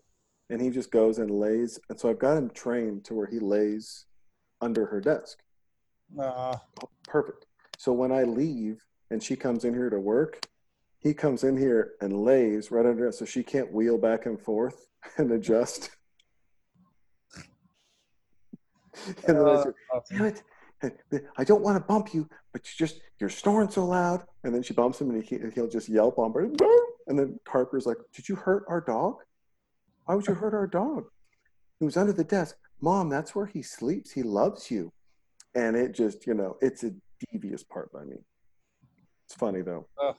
[0.49, 3.39] and he just goes and lays and so I've got him trained to where he
[3.39, 4.05] lays
[4.61, 5.39] under her desk.
[6.19, 6.57] Uh,
[7.07, 7.45] Perfect.
[7.77, 10.45] So when I leave and she comes in here to work,
[10.99, 14.39] he comes in here and lays right under it so she can't wheel back and
[14.39, 14.87] forth
[15.17, 15.89] and adjust.
[19.27, 19.71] and then I uh, say,
[20.11, 20.43] damn it.
[21.37, 24.23] I don't want to bump you, but you just you're snoring so loud.
[24.43, 26.49] And then she bumps him, and he, he'll just yelp on her.
[27.07, 29.17] And then Harper's like, "Did you hurt our dog?
[30.05, 31.05] Why would you hurt our dog?
[31.79, 32.57] He was under the desk.
[32.81, 34.11] Mom, that's where he sleeps.
[34.11, 34.91] He loves you.
[35.55, 36.91] And it just, you know, it's a
[37.31, 38.17] devious part by me.
[39.25, 39.87] It's funny though.
[40.03, 40.15] Ugh.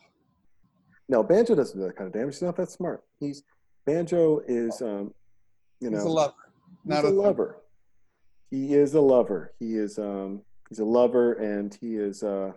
[1.09, 2.35] No, Banjo doesn't do that kind of damage.
[2.35, 3.03] He's not that smart.
[3.21, 3.43] He's
[3.85, 5.13] Banjo is, um,
[5.81, 6.35] you know, He's a lover.
[6.85, 7.63] Not a a, lover.
[8.51, 9.53] He is a lover.
[9.59, 10.43] He is, um,
[10.73, 12.23] he's a lover, and he is.
[12.23, 12.53] Uh,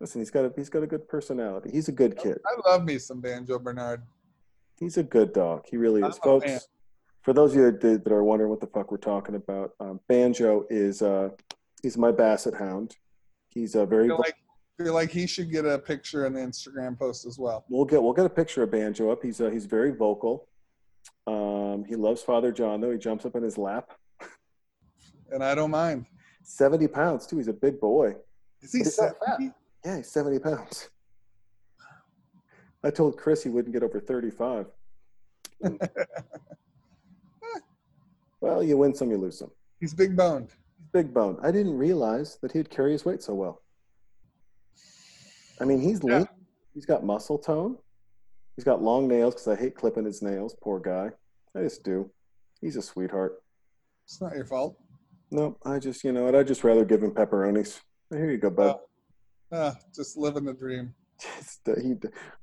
[0.00, 1.68] listen, he's got a he's got a good personality.
[1.70, 2.38] He's a good kid.
[2.46, 4.02] I love me some Banjo Bernard.
[4.80, 5.64] He's a good dog.
[5.70, 6.68] He really is, folks.
[7.20, 10.00] For those of you that, that are wondering what the fuck we're talking about, um,
[10.08, 11.28] Banjo is uh,
[11.82, 12.96] he's my Basset Hound.
[13.48, 14.08] He's a very.
[14.08, 14.36] feel like
[14.78, 17.66] feel like he should get a picture in the Instagram post as well.
[17.68, 19.22] We'll get we'll get a picture of Banjo up.
[19.22, 20.48] He's uh, he's very vocal.
[21.26, 22.92] Um, he loves Father John though.
[22.92, 23.92] He jumps up in his lap.
[25.30, 26.06] And I don't mind.
[26.50, 27.38] Seventy pounds too.
[27.38, 28.14] He's a big boy.
[28.62, 29.16] Is he But fat.
[29.26, 29.52] 70?
[29.84, 30.90] Yeah, he's seventy pounds.
[32.84, 34.66] I told Chris he wouldn't get over thirty-five.
[38.40, 39.50] well, you win some, you lose some.
[39.80, 40.50] He's big boned.
[40.92, 41.38] Big boned.
[41.42, 43.60] I didn't realize that he'd carry his weight so well.
[45.60, 46.18] I mean, he's Yeah.
[46.18, 46.28] lean.
[46.74, 47.76] He's got muscle tone.
[48.54, 50.54] He's got long nails because I hate clipping his nails.
[50.62, 51.10] Poor guy.
[51.56, 52.08] I just do.
[52.60, 53.42] He's a sweetheart.
[54.04, 54.78] It's not your fault.
[55.30, 56.34] No, I just, you know what?
[56.34, 57.80] I'd just rather give him pepperonis.
[58.10, 58.78] Here you go, bud.
[59.52, 60.94] Ah, just living the dream.
[61.20, 61.94] Just, uh, he,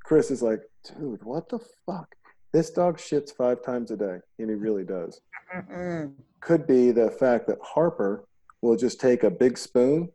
[0.03, 2.15] Chris is like, dude, what the fuck?
[2.51, 5.21] This dog shits five times a day, and he really does.
[6.41, 8.25] Could be the fact that Harper
[8.61, 10.09] will just take a big spoon,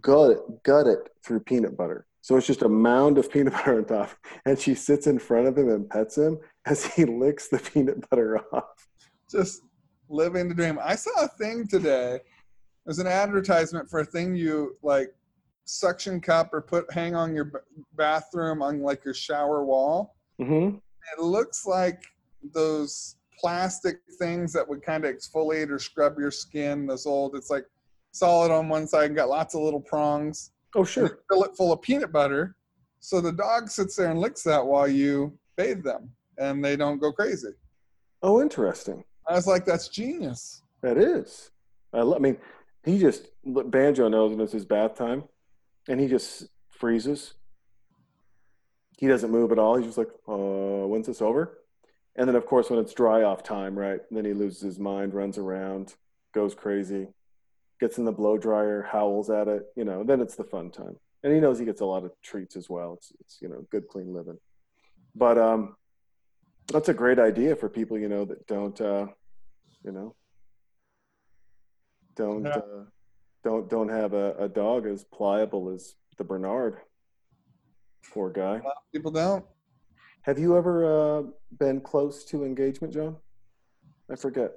[0.00, 2.06] gut it, gut it through peanut butter.
[2.22, 4.10] So it's just a mound of peanut butter on top,
[4.46, 8.08] and she sits in front of him and pets him as he licks the peanut
[8.08, 8.86] butter off.
[9.30, 9.62] Just
[10.10, 10.78] living the dream.
[10.82, 12.16] I saw a thing today.
[12.16, 15.14] It was an advertisement for a thing you like
[15.64, 17.58] suction cup or put hang on your b-
[17.94, 20.16] bathroom on like your shower wall.
[20.40, 20.76] Mm-hmm.
[20.76, 22.02] It looks like
[22.54, 26.86] those plastic things that would kind of exfoliate or scrub your skin.
[26.86, 27.64] Those old, it's like
[28.12, 30.52] solid on one side and got lots of little prongs.
[30.74, 31.20] Oh, sure.
[31.30, 32.56] fill it full of peanut butter.
[33.00, 36.98] So the dog sits there and licks that while you bathe them and they don't
[36.98, 37.52] go crazy.
[38.22, 39.04] Oh, interesting.
[39.30, 40.62] I was like, that's genius.
[40.82, 41.50] That is.
[41.92, 42.36] I, I mean,
[42.84, 45.24] he just Banjo knows when it's his bath time,
[45.88, 47.34] and he just freezes.
[48.98, 49.76] He doesn't move at all.
[49.76, 51.58] He's just like, uh, when's this over?
[52.16, 54.00] And then, of course, when it's dry off time, right?
[54.10, 55.94] Then he loses his mind, runs around,
[56.34, 57.06] goes crazy,
[57.78, 59.66] gets in the blow dryer, howls at it.
[59.76, 60.96] You know, then it's the fun time.
[61.22, 62.94] And he knows he gets a lot of treats as well.
[62.94, 64.38] It's, it's you know, good, clean living.
[65.14, 65.76] But um,
[66.72, 69.06] that's a great idea for people, you know, that don't, uh,
[69.84, 70.14] you know,
[72.16, 72.56] don't Yeah.
[72.58, 72.84] uh,
[73.42, 76.76] don't don't have a, a dog as pliable as the Bernard.
[78.12, 78.56] Poor guy.
[78.58, 79.44] A lot of people don't.
[80.22, 81.22] Have you ever uh,
[81.58, 83.16] been close to engagement, John?
[84.10, 84.52] I forget.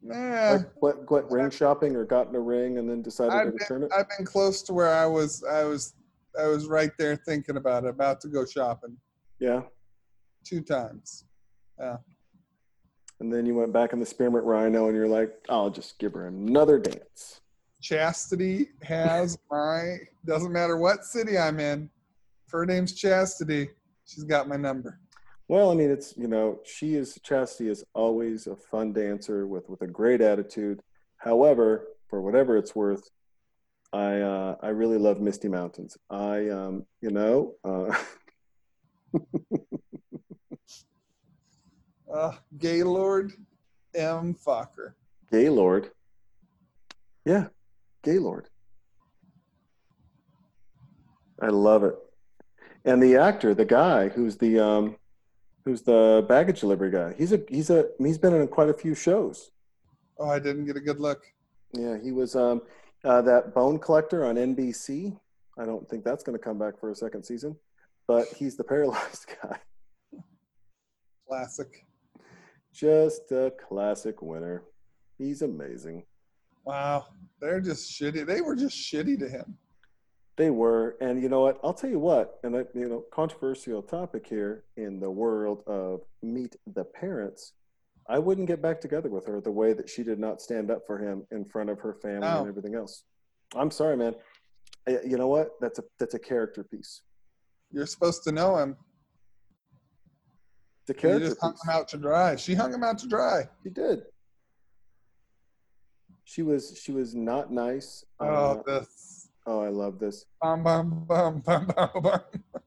[0.00, 3.52] Nah, Like, what, what ring shopping or gotten a ring and then decided to I've
[3.52, 3.94] return been, it?
[3.94, 5.42] I've been close to where I was.
[5.44, 5.94] I was.
[6.38, 8.96] I was right there thinking about it, about to go shopping
[9.38, 9.62] Yeah.
[10.44, 11.24] two times.
[13.20, 16.14] And then you went back in the spearmint rhino and you're like, I'll just give
[16.14, 17.40] her another dance.
[17.80, 19.98] Chastity has my.
[20.24, 21.90] Doesn't matter what city I'm in.
[22.46, 23.68] If her name's Chastity,
[24.06, 25.00] she's got my number.
[25.48, 29.68] Well, I mean, it's you know, she is Chastity is always a fun dancer with
[29.68, 30.80] with a great attitude.
[31.18, 33.10] However, for whatever it's worth,
[33.92, 35.98] I uh, I really love Misty Mountains.
[36.08, 37.94] I um, you know, uh,
[42.14, 43.32] Uh, Gaylord
[43.94, 44.34] M.
[44.34, 44.94] Focker.
[45.32, 45.90] Gaylord.
[47.24, 47.48] Yeah,
[48.04, 48.48] Gaylord.
[51.42, 51.96] I love it.
[52.84, 54.96] And the actor, the guy who's the um,
[55.64, 57.14] who's the baggage delivery guy.
[57.18, 59.50] He's a he's a he's been in quite a few shows.
[60.18, 61.24] Oh, I didn't get a good look.
[61.72, 62.62] Yeah, he was um,
[63.04, 65.18] uh, that Bone Collector on NBC.
[65.58, 67.56] I don't think that's going to come back for a second season,
[68.06, 69.58] but he's the paralyzed guy.
[71.26, 71.83] Classic.
[72.74, 74.64] Just a classic winner.
[75.16, 76.02] He's amazing.
[76.64, 77.06] Wow,
[77.40, 78.26] they're just shitty.
[78.26, 79.56] They were just shitty to him.
[80.36, 81.60] They were, and you know what?
[81.62, 86.00] I'll tell you what, and I, you know, controversial topic here in the world of
[86.22, 87.52] meet the parents.
[88.08, 90.84] I wouldn't get back together with her the way that she did not stand up
[90.86, 92.40] for him in front of her family No.
[92.40, 93.04] and everything else.
[93.54, 94.16] I'm sorry, man.
[94.88, 95.50] I- You know what?
[95.60, 97.02] That's a that's a character piece.
[97.70, 98.76] You're supposed to know him.
[100.92, 102.36] You character just hung him out to dry.
[102.36, 103.48] She hung him out to dry.
[103.62, 104.02] She did.
[106.24, 108.04] She was she was not nice.
[108.20, 109.28] Oh, Uh, this.
[109.46, 110.26] oh, I love this.
[110.42, 112.20] Bum, bum, bum, bum, bum, bum.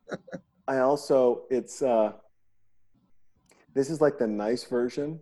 [0.68, 2.14] I also it's uh
[3.74, 5.20] this is like the nice version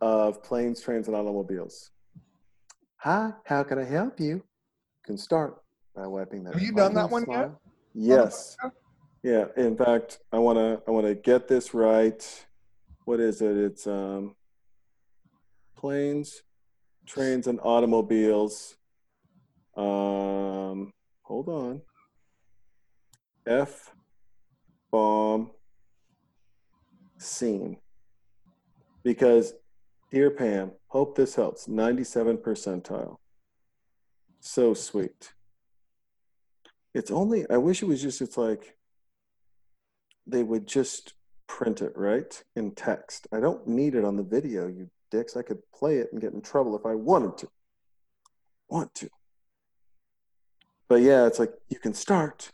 [0.00, 1.90] of planes, trains, and automobiles.
[2.98, 4.36] Hi, how can I help you?
[4.36, 4.42] You
[5.04, 5.58] can start
[5.94, 6.54] by wiping that.
[6.54, 7.60] Have you done that one smile.
[7.94, 8.56] Yes.
[9.26, 9.46] Yeah.
[9.56, 12.46] In fact, I wanna I wanna get this right.
[13.06, 13.56] What is it?
[13.56, 14.36] It's um
[15.76, 16.44] planes,
[17.06, 18.76] trains, and automobiles.
[19.76, 20.92] Um,
[21.22, 21.82] hold on.
[23.44, 23.90] F
[24.92, 25.50] bomb
[27.18, 27.78] scene.
[29.02, 29.54] Because,
[30.12, 31.66] dear Pam, hope this helps.
[31.66, 33.16] 97 percentile.
[34.38, 35.32] So sweet.
[36.94, 38.76] It's only, I wish it was just, it's like
[40.26, 41.14] they would just
[41.46, 42.42] print it, right?
[42.54, 43.26] In text.
[43.32, 45.36] I don't need it on the video, you dicks.
[45.36, 47.48] I could play it and get in trouble if I wanted to.
[48.68, 49.08] Want to.
[50.88, 52.52] But yeah, it's like you can start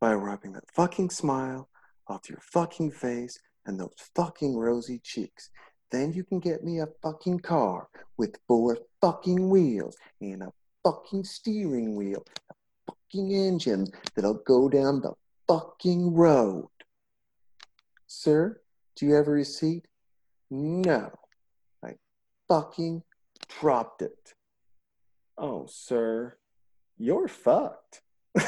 [0.00, 1.68] by wiping that fucking smile
[2.06, 5.50] off your fucking face and those fucking rosy cheeks.
[5.90, 10.52] Then you can get me a fucking car with four fucking wheels and a
[10.84, 12.54] fucking steering wheel, a
[12.92, 15.12] fucking engine that'll go down the
[15.48, 16.68] fucking road.
[18.06, 18.60] Sir,
[18.96, 19.86] do you have a receipt?
[20.50, 21.10] No.
[21.84, 21.94] I
[22.48, 23.02] fucking
[23.60, 24.34] dropped it.
[25.38, 26.36] Oh, sir,
[26.98, 28.02] you're fucked.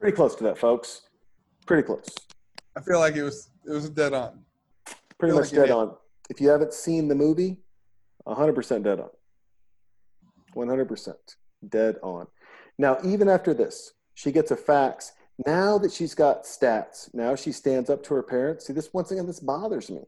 [0.00, 1.02] Pretty close to that, folks.
[1.66, 2.08] Pretty close.
[2.76, 4.44] I feel like it was it was dead on.
[5.18, 5.96] Pretty much like dead on.
[6.28, 7.58] If you haven't seen the movie,
[8.26, 9.08] 100% dead on.
[10.54, 11.14] 100%
[11.68, 12.26] dead on.
[12.78, 15.12] Now, even after this, she gets a fax.
[15.44, 18.66] Now that she's got stats, now she stands up to her parents.
[18.66, 20.02] See, this once again, this bothers me.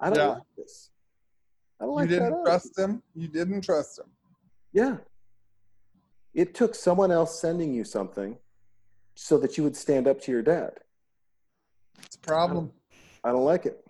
[0.00, 0.28] I don't Yeah.
[0.34, 0.90] like this.
[1.78, 2.14] I don't like that.
[2.14, 3.02] You didn't trust him.
[3.14, 4.06] You didn't trust him.
[4.72, 4.98] Yeah.
[6.32, 8.38] It took someone else sending you something
[9.14, 10.80] so that you would stand up to your dad.
[12.04, 12.72] It's a problem.
[13.22, 13.86] I don't like it.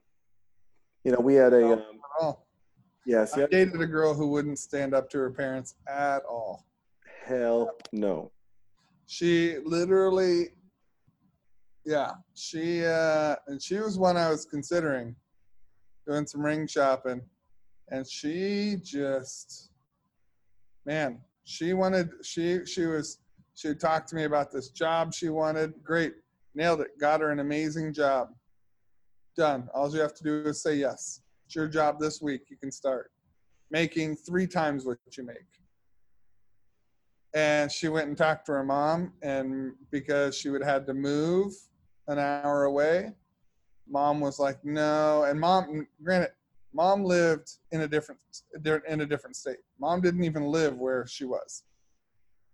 [1.05, 2.39] You know, we had a, um, Oh,
[3.07, 6.67] yeah, I dated a girl who wouldn't stand up to her parents at all.
[7.25, 8.33] hell no.
[9.07, 10.51] She literally,
[11.85, 15.17] yeah, she uh, and she was one I was considering
[16.07, 17.23] doing some ring shopping,
[17.91, 19.71] and she just,
[20.87, 23.19] man, she wanted she she was
[23.55, 25.75] she would talk to me about this job she wanted.
[25.83, 26.15] Great,
[26.55, 26.99] nailed it.
[27.01, 28.29] Got her an amazing job.
[29.37, 29.69] Done.
[29.75, 31.23] All you have to do is say yes.
[31.47, 32.43] It's your job this week.
[32.49, 33.11] You can start
[33.71, 35.37] making three times what you make
[37.35, 41.53] and she went and talked to her mom and because she would had to move
[42.09, 43.13] an hour away.
[43.89, 46.31] Mom was like no and mom granted
[46.73, 48.21] mom lived in a different
[48.89, 49.59] in a different state.
[49.79, 51.65] Mom didn't even live where she was.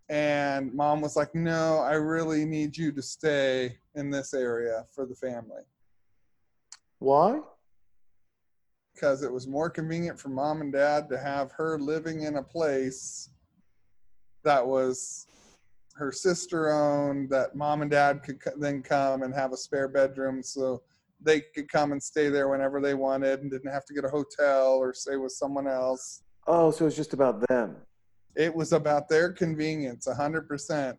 [0.08, 5.06] And mom was like no i really need you to stay in this area for
[5.06, 5.62] the family.
[6.98, 7.40] Why?
[8.98, 12.42] because it was more convenient for mom and dad to have her living in a
[12.42, 13.28] place
[14.42, 15.28] that was
[15.98, 19.88] her sister owned that mom and dad could co- then come and have a spare
[19.88, 20.80] bedroom so
[21.20, 24.08] they could come and stay there whenever they wanted and didn't have to get a
[24.08, 27.76] hotel or stay with someone else Oh, so it's just about them.
[28.36, 30.96] it was about their convenience 100%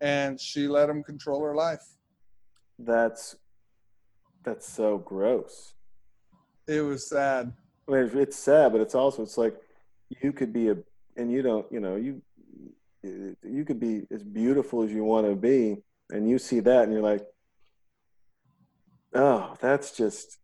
[0.00, 1.82] and she let them control her life
[2.78, 3.36] That's
[4.44, 5.74] that's so gross.
[6.68, 7.52] it was sad
[7.88, 9.54] I mean, it's sad, but it's also it's like
[10.22, 10.76] you could be a
[11.16, 12.22] and you don't, you know, you
[13.42, 15.76] you could be as beautiful as you want to be,
[16.10, 17.24] and you see that, and you're like,
[19.14, 20.38] oh, that's just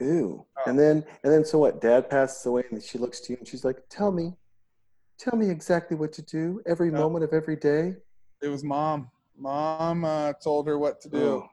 [0.00, 0.44] ew.
[0.66, 1.80] And then and then so what?
[1.80, 4.34] Dad passes away, and she looks to you, and she's like, tell me,
[5.18, 6.98] tell me exactly what to do every Yeah.
[6.98, 7.96] moment of every day.
[8.42, 11.48] it was mom mom uh, told her what to do Oh,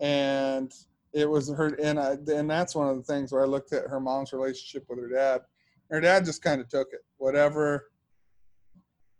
[0.00, 0.72] and
[1.12, 3.86] it was her and I, and that's one of the things where I looked at
[3.86, 5.42] her mom's relationship with her dad.
[5.90, 7.00] Her dad just kind of took it.
[7.18, 7.91] Whatever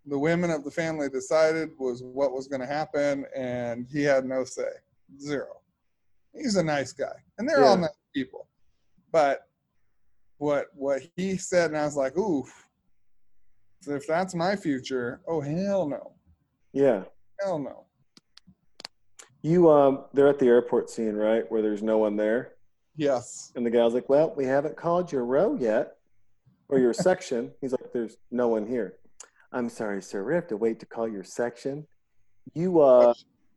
[0.06, 4.24] the women of the family decided was what was going to happen, and he had
[4.24, 4.68] no say.
[5.20, 5.60] Zero.
[6.34, 8.48] He's a nice guy, and they're all nice people.
[9.12, 9.46] But
[10.38, 12.44] what what he said, and I was like, ooh,
[13.86, 16.14] if that's my future, oh hell no,
[16.72, 17.02] yeah.
[17.40, 17.84] hell no.
[19.42, 22.54] You um, they're at the airport scene, right, where there's no one there.
[22.96, 23.52] Yes.
[23.56, 25.96] And the gal's like, Well, we haven't called your row yet
[26.68, 27.52] or your section.
[27.60, 28.96] He's like, There's no one here.
[29.52, 30.24] I'm sorry, sir.
[30.24, 31.86] We have to wait to call your section.
[32.54, 33.12] You, uh,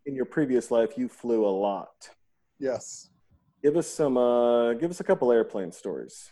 [0.06, 2.10] in your previous life, you flew a lot.
[2.60, 3.10] Yes.
[3.64, 6.32] Give us some, uh, give us a couple airplane stories,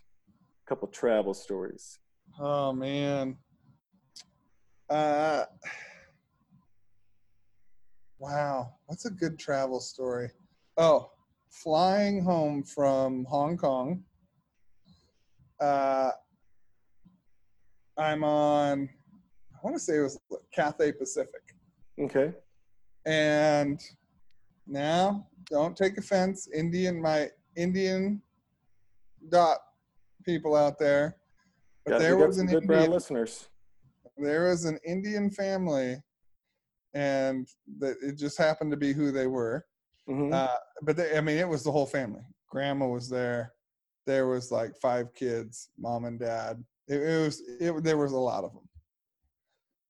[0.65, 1.97] a couple travel stories.
[2.39, 3.37] Oh man.
[4.89, 5.45] Uh
[8.19, 10.29] Wow, what's a good travel story?
[10.77, 11.11] Oh,
[11.49, 14.03] flying home from Hong Kong
[15.59, 16.11] uh,
[17.97, 18.89] I'm on.
[19.63, 20.19] I want to say it was
[20.53, 21.55] Cathay Pacific,
[21.99, 22.33] Okay.
[23.05, 23.81] and
[24.67, 28.21] now don't take offense, Indian my Indian
[29.29, 29.59] dot
[30.25, 31.15] people out there,
[31.85, 33.47] but Got, there was an good Indian listeners.
[34.17, 36.01] there was an Indian family,
[36.93, 37.47] and
[37.79, 39.65] that it just happened to be who they were.
[40.09, 40.33] Mhm.
[40.33, 42.21] Uh, but they, I mean, it was the whole family.
[42.49, 43.53] Grandma was there.
[44.05, 46.61] There was like five kids, mom and dad.
[46.89, 47.83] It, it was it.
[47.83, 48.62] There was a lot of them.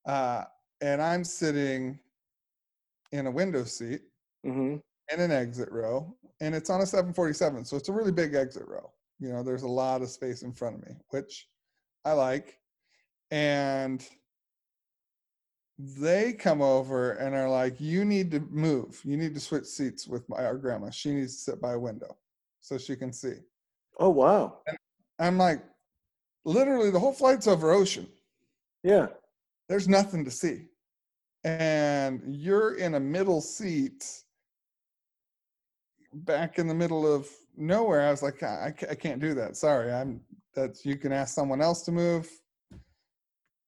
[0.05, 0.45] Uh,
[0.81, 1.99] and I'm sitting
[3.11, 4.01] in a window seat
[4.45, 4.81] Mhm.
[5.11, 8.67] in an exit row, and it's on a 747, so it's a really big exit
[8.67, 8.91] row.
[9.19, 11.49] You know, there's a lot of space in front of me, which
[12.03, 12.59] I like.
[13.31, 14.07] And
[15.77, 19.03] they come over and are like, "You need to move.
[19.03, 20.89] You need to switch seats with my our grandma.
[20.91, 22.17] She needs to sit by a window
[22.59, 23.39] so she can see."
[23.99, 24.63] Oh wow.
[25.19, 25.63] I'm like,
[26.45, 28.11] literally, the whole flight's over ocean.
[28.83, 29.07] Yeah.
[29.73, 30.67] There's nothing to see.
[31.43, 34.05] And you're in a middle seat
[36.13, 37.27] back in the middle of
[37.57, 38.01] nowhere.
[38.07, 39.57] I was like i, I can't do that.
[39.57, 40.21] Sorry i'm
[40.53, 42.29] that's you can ask someone else to move.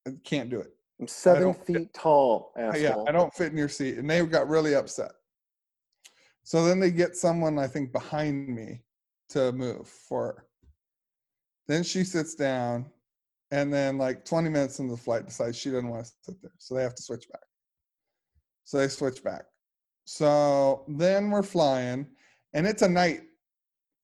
[0.06, 0.76] I can't do it.
[1.00, 2.82] I'm 7 don't fit- feet tall, Uh, asshole.
[2.82, 3.98] yeah i don't fit in your seat.
[3.98, 5.10] And they got really upset.
[6.44, 8.82] So then they get someone i think behind me
[9.30, 10.26] to move for.
[10.36, 10.44] Her
[11.66, 12.86] then she sits down
[13.50, 16.52] and then like 20 minutes into the flight decides she doesn't want to sit there
[16.58, 17.42] so they have to switch back.
[18.64, 19.44] So they switch back.
[20.04, 22.06] So then we're flying
[22.54, 23.22] and it's a night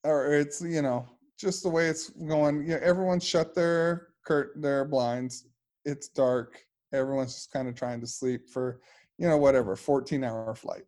[0.05, 1.06] or it's you know
[1.39, 5.47] just the way it's going you know, everyone's shut their curt their blinds
[5.85, 6.60] it's dark
[6.93, 8.81] everyone's just kind of trying to sleep for
[9.19, 10.85] you know whatever 14 hour flight.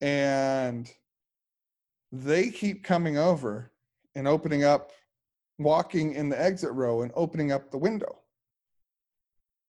[0.00, 0.90] And
[2.12, 3.72] they keep coming over
[4.14, 4.92] and opening up
[5.58, 8.20] walking in the exit row and opening up the window.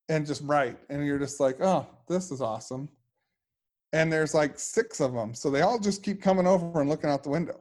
[0.09, 2.89] And just right and you're just like oh this is awesome.
[3.93, 7.09] And there's like six of them so they all just keep coming over and looking
[7.09, 7.59] out the window.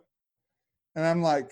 [0.94, 1.50] And i'm like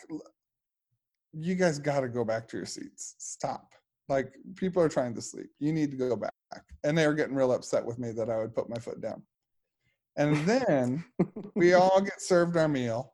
[1.32, 3.16] you guys got to go back to your seats.
[3.18, 3.72] Stop.
[4.08, 5.48] Like people are trying to sleep.
[5.58, 6.32] You need to go back.
[6.84, 9.22] And they were getting real upset with me that i would put my foot down.
[10.16, 11.04] And then
[11.56, 13.13] we all get served our meal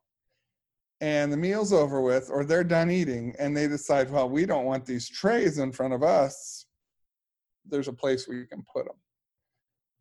[1.00, 4.66] and the meal's over with or they're done eating and they decide well we don't
[4.66, 6.66] want these trays in front of us
[7.68, 8.96] there's a place you can put them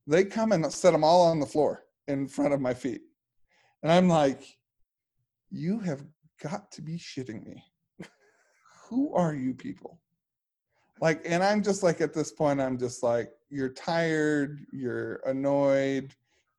[0.09, 3.01] they come and set them all on the floor in front of my feet.
[3.83, 4.43] And i'm like
[5.51, 6.03] you have
[6.43, 7.63] got to be shitting me.
[8.87, 9.99] Who are you people?
[10.99, 16.13] Like and i'm just like at this point i'm just like you're tired you're annoyed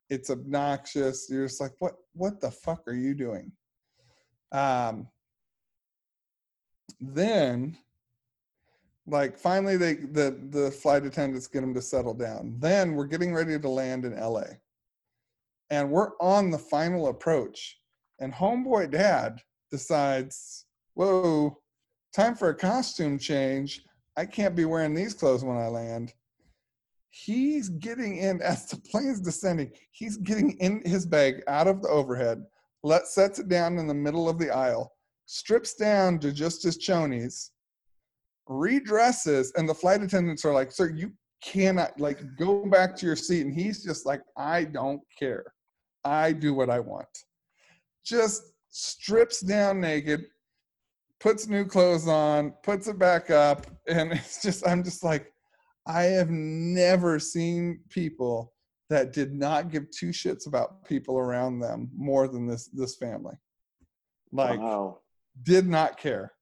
[0.09, 3.53] it's obnoxious you're just like what what the fuck are you doing
[4.53, 5.09] um
[7.01, 7.77] then
[9.07, 12.57] like finally they the the flight attendants get them to settle down.
[12.59, 14.45] Then we're getting ready to land in la
[15.71, 17.79] and we're on the final approach.
[18.19, 19.41] And homeboy dad
[19.71, 21.59] decides whoa
[22.15, 23.83] time for a costume change.
[24.17, 26.13] I can't be wearing these clothes when i land.
[27.11, 31.89] He's getting in as the plane's descending he's getting in his bag out of the
[31.89, 32.45] overhead
[32.83, 34.93] let sets it down in the middle of the aisle.
[35.27, 37.51] Strips down to just his chonies.
[38.49, 41.13] Redresses and the flight attendants are like sir you
[41.43, 43.43] cannot like go back to your seat.
[43.43, 45.45] And he's just like i don't care.
[46.05, 47.07] I do what i want.
[48.05, 50.27] Just strips down naked
[51.21, 55.33] puts new clothes on puts it back up and it's just i'm just like
[55.87, 58.53] i have never seen people
[58.91, 63.35] that did not give two shits about people around them more than this this family
[64.33, 64.99] like wow.
[65.45, 66.33] did not care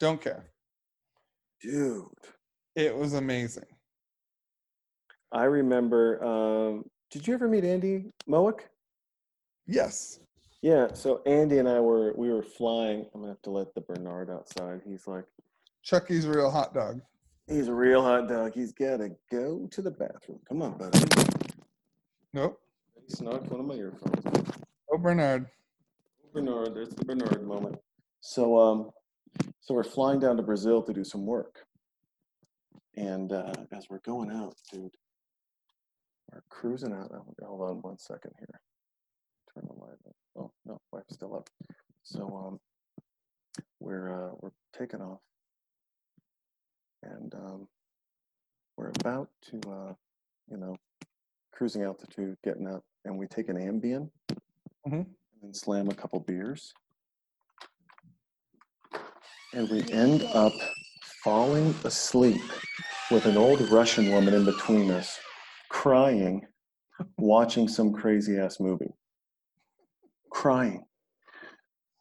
[0.00, 0.50] don't care
[1.62, 2.06] Dude.
[2.74, 3.66] it was amazing
[5.30, 8.60] I remember um did you ever meet Andy Mowick?
[9.66, 10.20] yes
[10.62, 13.06] Yeah, so Andy and I were we were flying.
[13.14, 14.80] I'm gonna have to let the Bernard outside.
[14.84, 15.24] He's like
[15.82, 17.00] chucky's real hot dog
[17.48, 18.52] he's a real hot dog.
[18.54, 20.40] He's gotta go to the bathroom.
[20.48, 20.98] Come on, buddy.
[22.32, 22.60] nope
[22.94, 24.24] He snuck one of my earphones.
[24.92, 25.46] oh bernard
[26.32, 27.76] Bernard, there's the Bernard moment.
[28.20, 28.90] So um
[29.60, 31.56] so we're flying down to Brazil to do some work.
[32.96, 34.90] And uh, as we're going out, dude,
[36.32, 37.10] we're cruising out.
[37.14, 38.60] Oh, hold on one second here.
[39.54, 40.16] Turn the light up.
[40.36, 41.48] Oh no, light's still up.
[42.02, 42.60] So um
[43.80, 45.20] we're uh, we're taking off,
[47.02, 47.68] and um,
[48.76, 49.92] we're about to uh,
[50.50, 50.76] you know
[51.52, 54.10] cruising altitude, getting up, and we take an Ambien
[54.86, 55.04] Mhm.
[55.04, 55.06] and
[55.42, 56.72] then slam a couple beers.
[59.54, 60.52] and we end up
[61.24, 62.42] falling asleep
[63.10, 65.18] with an old Russian woman in between us,
[65.70, 66.46] crying,
[67.16, 68.92] watching some crazy ass movie.
[70.30, 70.84] Crying.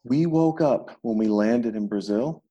[0.03, 2.43] We woke up when we landed in Brazil.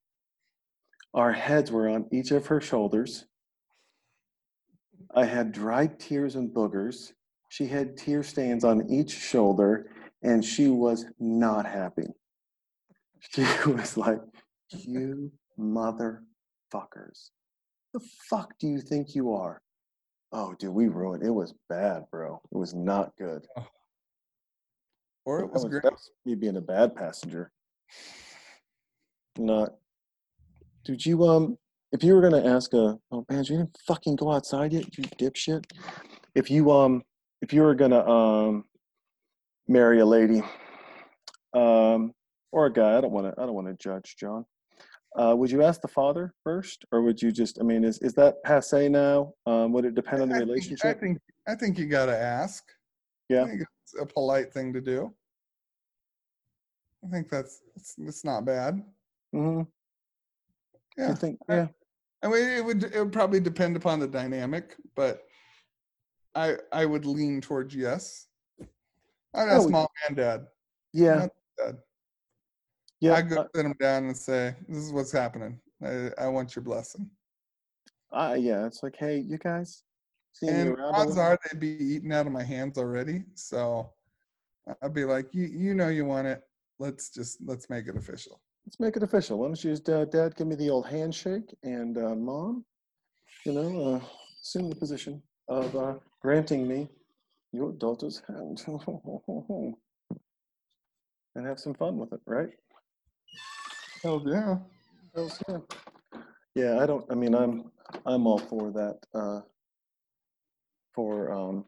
[1.16, 3.24] Our heads were on each of her shoulders.
[5.14, 7.12] I had dried tears and boogers.
[7.48, 9.90] She had tear stains on each shoulder,
[10.22, 12.08] and she was not happy.
[13.20, 14.20] She was like,
[14.70, 17.30] You motherfuckers.
[17.94, 19.62] The fuck do you think you are?
[20.32, 21.30] Oh, dude, we ruined it.
[21.30, 22.42] was bad, bro.
[22.52, 23.46] It was not good.
[23.56, 23.66] Oh.
[25.24, 25.84] Or it was, that great.
[25.84, 27.52] Was me being a bad passenger.
[29.38, 29.70] Not.
[30.86, 31.58] Did you um?
[31.90, 35.04] If you were gonna ask a oh man, you didn't fucking go outside yet, you
[35.18, 35.64] dipshit.
[36.34, 37.02] If you um,
[37.42, 38.64] if you were gonna um,
[39.66, 40.42] marry a lady,
[41.54, 42.12] um,
[42.52, 44.44] or a guy, I don't want to, I don't want to judge John.
[45.16, 47.58] Uh, would you ask the father first, or would you just?
[47.60, 49.32] I mean, is is that passe now?
[49.46, 50.80] Um, would it depend on the I relationship?
[50.80, 51.18] Think, I think
[51.48, 52.62] I think you got to ask.
[53.28, 55.12] Yeah, I think it's a polite thing to do.
[57.04, 58.82] I think that's it's, it's not bad.
[59.34, 59.62] Mm-hmm.
[60.96, 61.10] Yeah.
[61.10, 61.68] I think yeah.
[62.22, 65.22] I mean, it would it would probably depend upon the dynamic, but
[66.34, 68.26] I I would lean towards yes.
[69.34, 70.46] I'd ask oh, mom and dad.
[70.92, 71.28] Yeah.
[71.58, 71.76] Dad.
[73.00, 73.14] Yeah.
[73.14, 75.60] I go uh, sit them down and say, "This is what's happening.
[75.84, 77.10] I, I want your blessing."
[78.10, 79.82] Uh, yeah, it's like, hey, you guys.
[80.42, 83.24] And odds are they'd be eating out of my hands already.
[83.34, 83.90] So
[84.82, 86.42] I'd be like, you you know you want it.
[86.78, 88.40] Let's just let's make it official.
[88.66, 89.38] Let's make it official.
[89.38, 92.64] Why don't you just, uh, Dad, give me the old handshake, and uh, Mom,
[93.44, 94.00] you know, uh,
[94.42, 96.88] assume the position of uh, granting me
[97.52, 98.64] your daughter's hand,
[101.36, 102.50] and have some fun with it, right?
[104.02, 104.56] Hell yeah.
[105.14, 105.58] Hell yeah.
[106.56, 107.04] Yeah, I don't.
[107.10, 107.70] I mean, I'm
[108.04, 108.98] I'm all for that.
[109.14, 109.40] Uh,
[110.94, 111.64] for um,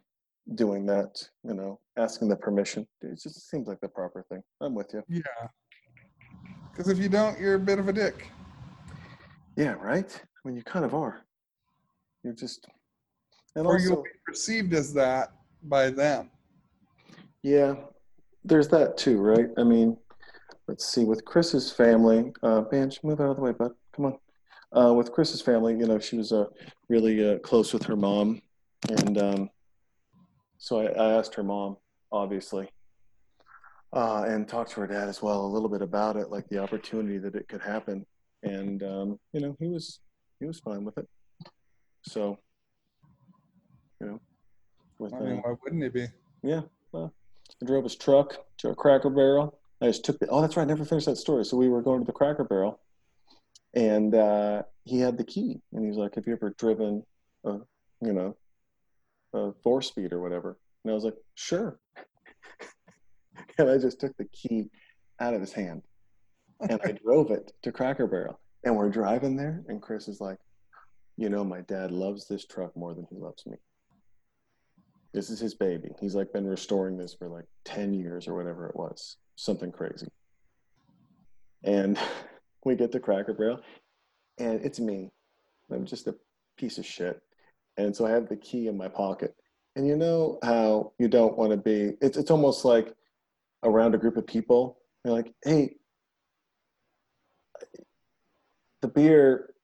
[0.54, 2.86] doing that, you know, asking the permission.
[3.02, 4.42] It just seems like the proper thing.
[4.60, 5.02] I'm with you.
[5.08, 5.48] Yeah.
[6.78, 8.30] Because if you don't, you're a bit of a dick.
[9.56, 10.08] Yeah, right.
[10.14, 11.22] I mean, you kind of are.
[12.22, 12.68] You're just.
[13.56, 15.32] And or also, you'll be perceived as that
[15.64, 16.30] by them.
[17.42, 17.74] Yeah,
[18.44, 19.48] there's that too, right?
[19.58, 19.96] I mean,
[20.68, 21.04] let's see.
[21.04, 23.72] With Chris's family, uh, Benj, move out of the way, bud.
[23.92, 24.18] Come on.
[24.70, 26.44] Uh, with Chris's family, you know, she was uh,
[26.88, 28.40] really uh, close with her mom,
[28.88, 29.50] and um,
[30.58, 31.78] so I, I, asked her mom,
[32.12, 32.68] obviously,
[33.92, 36.58] uh, and talked to her dad as well a little bit about it, like the
[36.58, 38.04] opportunity that it could happen,
[38.42, 40.00] and um, you know, he was
[40.40, 41.08] he was fine with it.
[42.02, 42.38] So,
[44.00, 44.20] you know,
[44.98, 46.06] with, I mean, uh, why wouldn't he be?
[46.42, 46.62] Yeah,
[46.94, 49.58] I drove his truck to a Cracker Barrel.
[49.80, 50.28] I just took the.
[50.28, 50.64] Oh, that's right.
[50.64, 51.44] I never finished that story.
[51.44, 52.80] So we were going to the Cracker Barrel,
[53.74, 57.04] and uh, he had the key, and he was like, "Have you ever driven
[57.44, 57.58] a,
[58.02, 58.36] you know,
[59.32, 61.78] a four speed or whatever?" And I was like, "Sure."
[63.68, 64.70] and I just took the key
[65.20, 65.82] out of his hand,
[66.60, 68.38] and I drove it to Cracker Barrel.
[68.64, 70.38] And we're driving there, and Chris is like,
[71.16, 73.56] "You know, my dad loves this truck more than he loves me."
[75.12, 75.90] This is his baby.
[76.00, 80.08] He's like been restoring this for like 10 years or whatever it was, something crazy.
[81.64, 81.98] And
[82.64, 83.60] we get to Cracker Barrel,
[84.38, 85.10] and it's me.
[85.70, 86.14] I'm just a
[86.56, 87.20] piece of shit.
[87.76, 89.34] And so I have the key in my pocket.
[89.76, 92.94] And you know how you don't want to be, it's, it's almost like
[93.64, 94.78] around a group of people.
[95.04, 95.76] You're like, hey,
[98.82, 99.54] the beer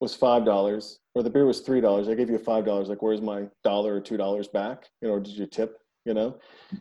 [0.00, 2.08] was five dollars, or the beer was three dollars.
[2.08, 2.88] I gave you five dollars.
[2.88, 4.88] Like, where's my dollar or two dollars back?
[5.00, 5.78] You know, did you tip?
[6.04, 6.38] You know,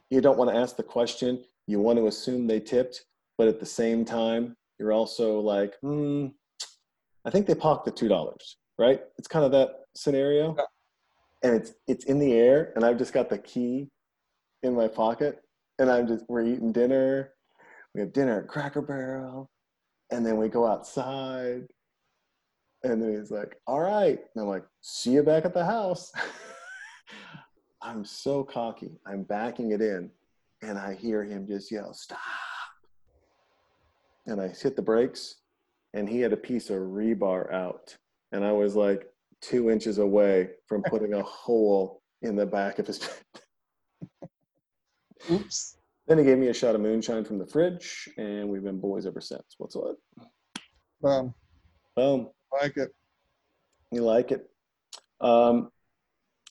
[0.09, 1.43] you don't want to ask the question.
[1.67, 3.05] You want to assume they tipped,
[3.37, 6.27] but at the same time, you're also like, hmm,
[7.23, 9.01] I think they pocked the two dollars, right?
[9.19, 10.55] It's kind of that scenario,
[11.43, 13.89] and it's it's in the air, and I've just got the key
[14.63, 15.43] in my pocket,
[15.79, 17.31] and I'm just we're eating dinner.
[17.93, 19.49] We have dinner at Cracker Barrel,
[20.11, 21.67] and then we go outside,
[22.83, 26.11] and then he's like, "All right," and I'm like, "See you back at the house."
[27.81, 28.99] I'm so cocky.
[29.05, 30.11] I'm backing it in,
[30.61, 32.19] and I hear him just yell, "Stop!"
[34.27, 35.37] and I hit the brakes,
[35.93, 37.95] and he had a piece of rebar out,
[38.31, 39.07] and I was like
[39.41, 42.99] two inches away from putting a hole in the back of his.
[45.29, 45.77] Oops.
[46.07, 49.05] Then he gave me a shot of moonshine from the fridge, and we've been boys
[49.05, 49.55] ever since.
[49.57, 49.97] What's up?
[51.01, 51.33] Boom.
[51.95, 52.29] Boom.
[52.51, 52.93] Like it.
[53.91, 54.49] You like it.
[55.19, 55.71] Um,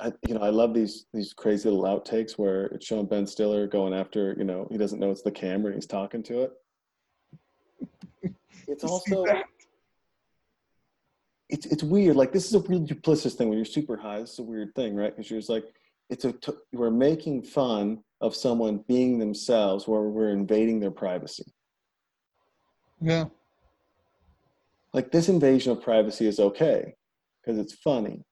[0.01, 3.67] I, you know, I love these these crazy little outtakes where it's showing Ben Stiller
[3.67, 6.53] going after, you know, he doesn't know it's the camera and he's talking to it.
[8.67, 9.27] It's also
[11.51, 12.17] it's it's weird.
[12.17, 14.21] Like this is a really duplicitous thing when you're super high.
[14.21, 15.15] This is a weird thing, right?
[15.15, 15.65] Because you're just like,
[16.09, 21.53] it's a t- we're making fun of someone being themselves, where we're invading their privacy.
[23.01, 23.27] Yeah.
[24.93, 26.95] Like this invasion of privacy is okay
[27.41, 28.25] because it's funny,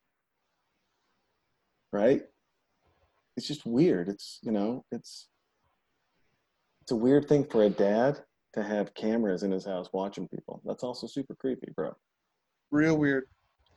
[1.92, 2.22] right?
[3.36, 4.08] It's just weird.
[4.08, 5.28] It's you know, it's
[6.82, 8.18] it's a weird thing for a dad
[8.54, 10.60] to have cameras in his house watching people.
[10.64, 11.94] That's also super creepy, bro.
[12.70, 13.24] Real weird.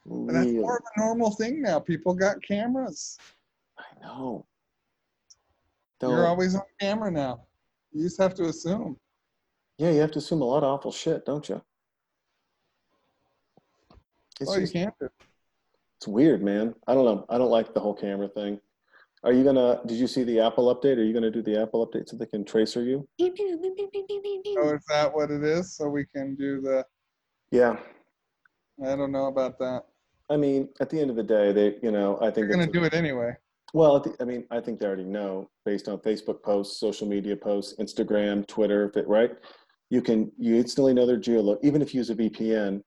[0.05, 1.79] And that's more of a normal thing now.
[1.79, 3.17] People got cameras.
[3.77, 4.45] I know.
[6.09, 7.43] You're always on camera now.
[7.91, 8.97] You just have to assume.
[9.77, 11.61] yeah, you have to assume a lot of awful shit, don't you?
[14.39, 14.93] It's oh, you can't.
[14.99, 15.09] do.
[15.97, 16.73] it's weird, man.
[16.87, 17.25] I don't know.
[17.29, 18.59] I don't like the whole camera thing.
[19.23, 19.81] Are you gonna?
[19.85, 20.97] Did you see the Apple update?
[20.97, 23.07] Are you gonna do the Apple update so they can tracer you?
[23.19, 25.75] So is that what it is?
[25.75, 26.83] So we can do the.
[27.51, 27.77] Yeah.
[28.83, 29.83] I don't know about that.
[30.31, 32.65] I mean, at the end of the day, they, you know, I think They're gonna
[32.65, 33.35] do it anyway.
[33.73, 37.75] Well, I mean, I think they already know based on Facebook posts, social media posts,
[37.79, 39.31] Instagram, Twitter, if it, right?
[39.89, 41.57] You can you instantly know their geolo.
[41.63, 42.81] Even if you use a VPN,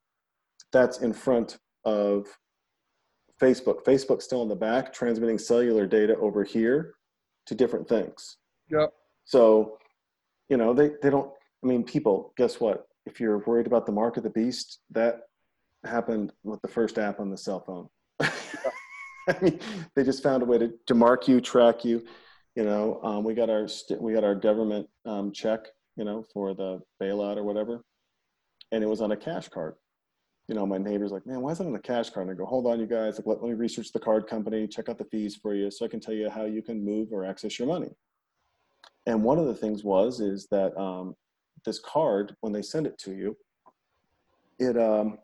[0.73, 2.27] that's in front of
[3.40, 3.85] Facebook.
[3.85, 6.94] Facebook's still in the back, transmitting cellular data over here
[7.47, 8.39] to different things.
[8.70, 8.93] Yep.
[9.24, 9.78] So,
[10.48, 11.31] you know, they, they don't,
[11.62, 12.86] I mean, people, guess what?
[13.06, 15.20] If you're worried about the mark of the beast, that
[15.85, 17.89] happened with the first app on the cell phone.
[19.29, 19.61] I mean,
[19.95, 22.05] they just found a way to, to mark you, track you.
[22.55, 26.25] You know, um, we got our st- we got our government um, check, you know,
[26.33, 27.85] for the bailout or whatever,
[28.71, 29.75] and it was on a cash card.
[30.47, 32.39] You know, my neighbor's like, "Man, why is it on a cash card?" And I
[32.39, 33.17] go, "Hold on, you guys.
[33.19, 35.85] Like, let, let me research the card company, check out the fees for you, so
[35.85, 37.91] I can tell you how you can move or access your money."
[39.07, 41.17] And one of the things was is that um,
[41.65, 43.37] this card, when they send it to you,
[44.59, 45.19] it um,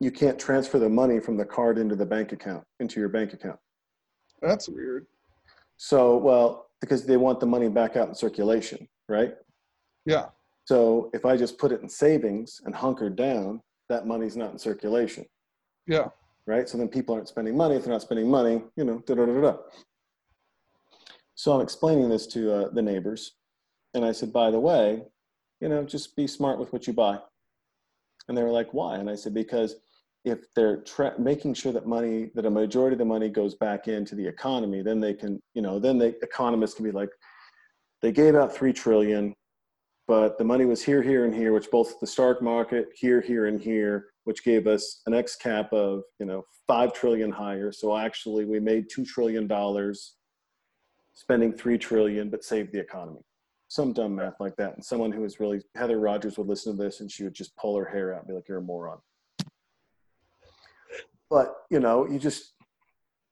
[0.00, 3.32] you can't transfer the money from the card into the bank account into your bank
[3.32, 3.58] account.
[4.42, 5.06] That's weird.
[5.76, 9.34] So, well, because they want the money back out in circulation, right?
[10.04, 10.26] Yeah.
[10.66, 14.58] So if I just put it in savings and hunkered down, that money's not in
[14.58, 15.26] circulation,
[15.86, 16.08] Yeah.
[16.46, 16.68] right?
[16.68, 17.76] So then people aren't spending money.
[17.76, 19.56] If they're not spending money, you know, da da da da.
[21.34, 23.32] So I'm explaining this to uh, the neighbors,
[23.92, 25.02] and I said, by the way,
[25.60, 27.18] you know, just be smart with what you buy.
[28.28, 28.96] And they were like, why?
[28.96, 29.76] And I said, because
[30.24, 33.88] if they're tra- making sure that money, that a majority of the money goes back
[33.88, 37.10] into the economy, then they can, you know, then the economists can be like,
[38.00, 39.34] they gave out three trillion,
[40.08, 43.46] but the money was here, here, and here, which both the stock market here, here,
[43.46, 47.72] and here, which gave us an X cap of, you know, five trillion higher.
[47.72, 50.16] So actually, we made two trillion dollars,
[51.14, 53.20] spending three trillion, but saved the economy.
[53.74, 54.76] Some dumb math like that.
[54.76, 57.56] And someone who was really Heather Rogers would listen to this, and she would just
[57.56, 59.00] pull her hair out and be like, "You're a moron."
[61.28, 62.52] But you know, you just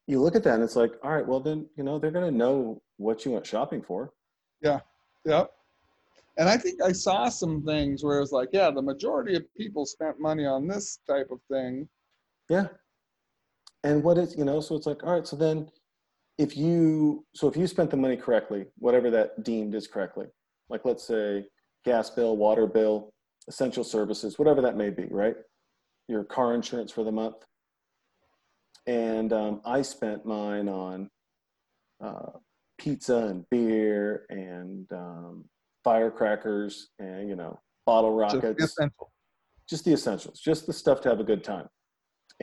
[0.08, 2.32] you look at that, and it's like, all right, well then, you know, they're gonna
[2.32, 4.12] know what you went shopping for.
[4.60, 4.80] Yeah.
[5.24, 5.52] Yep.
[6.38, 9.44] And I think I saw some things where it was like, yeah, the majority of
[9.54, 11.88] people spent money on this type of thing.
[12.48, 12.66] Yeah.
[13.84, 15.70] And what is, you know, so it's like, all right, so then
[16.38, 20.26] if you, so if you spent the money correctly, whatever that deemed is correctly,
[20.68, 21.44] like let's say
[21.84, 23.12] gas bill, water bill,
[23.48, 25.36] essential services, whatever that may be, right?
[26.08, 27.36] Your car insurance for the month.
[28.86, 31.10] And um, I spent mine on
[32.02, 32.38] uh,
[32.78, 35.44] pizza and beer and um,
[35.84, 38.76] firecrackers and, you know, bottle rockets
[39.68, 41.66] just the essentials, just the stuff to have a good time,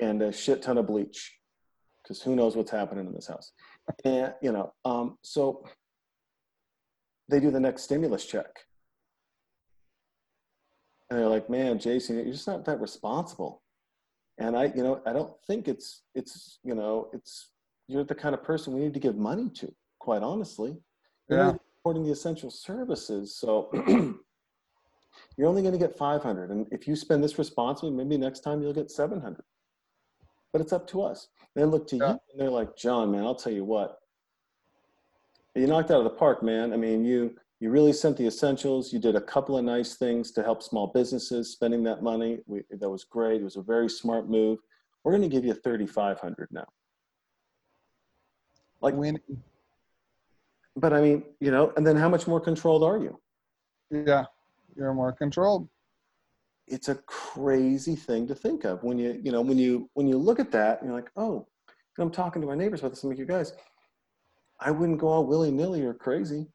[0.01, 1.37] and a shit ton of bleach,
[2.01, 3.51] because who knows what's happening in this house.
[4.05, 5.65] And you know, um, so
[7.27, 8.65] they do the next stimulus check,
[11.09, 13.61] and they're like, "Man, Jason, you're just not that responsible."
[14.37, 17.51] And I, you know, I don't think it's it's you know it's
[17.87, 19.73] you're the kind of person we need to give money to.
[19.99, 20.77] Quite honestly,
[21.29, 21.53] you're Yeah.
[21.77, 23.69] supporting the essential services, so.
[25.37, 28.61] you're only going to get 500 and if you spend this responsibly maybe next time
[28.61, 29.43] you'll get 700
[30.51, 31.27] but it's up to us.
[31.55, 32.11] They look to Yeah.
[32.13, 33.99] you and they're like john man i'll tell you what.
[35.55, 36.73] You knocked out of the park man.
[36.73, 38.93] I mean you you really sent the essentials.
[38.93, 42.39] You did a couple of nice things to help small businesses spending that money.
[42.47, 43.41] We, that was great.
[43.41, 44.59] It was a very smart move.
[45.03, 46.63] We're going to give you 3500 now.
[48.81, 49.19] Like when,
[50.77, 53.19] but i mean you know and then how much more controlled are you?
[53.91, 54.25] Yeah.
[54.77, 55.67] You're more controlled.
[56.69, 60.17] It's a crazy thing to think of when you you know when you when you
[60.17, 61.47] look at that and you're like oh
[61.99, 63.53] i'm talking to my neighbors about this i'm like you guys
[64.59, 66.47] i wouldn't go all willy-nilly or crazy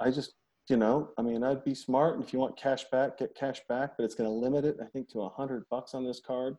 [0.00, 0.34] i just
[0.70, 2.14] you know, I mean, I'd be smart.
[2.14, 4.76] And if you want cash back, get cash back, but it's going to limit it,
[4.80, 6.56] I think, to a hundred bucks on this card.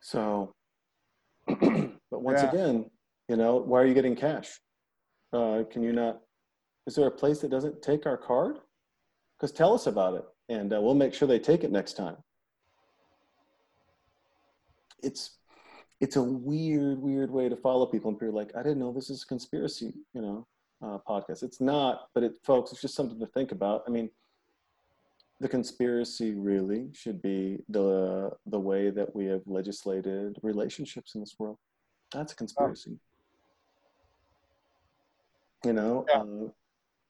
[0.00, 0.54] So,
[1.48, 2.48] but once Yeah.
[2.48, 2.88] again,
[3.28, 4.60] you know, why are you getting cash?
[5.32, 6.20] Uh, can you not?
[6.86, 8.58] Is there a place that doesn't take our card?
[9.36, 12.16] Because tell us about it, and uh, we'll make sure they take it next time.
[15.02, 15.38] It's
[16.00, 18.92] it's a weird, weird way to follow people, and people are like, I didn't know
[18.92, 20.46] this is a conspiracy, you know,
[20.82, 21.42] uh, podcast.
[21.42, 23.82] It's not, but it, folks, it's just something to think about.
[23.86, 24.10] I mean,
[25.40, 31.36] the conspiracy really should be the the way that we have legislated relationships in this
[31.38, 31.58] world.
[32.12, 32.98] That's a conspiracy.
[35.64, 36.20] You know, Yeah.
[36.20, 36.48] uh,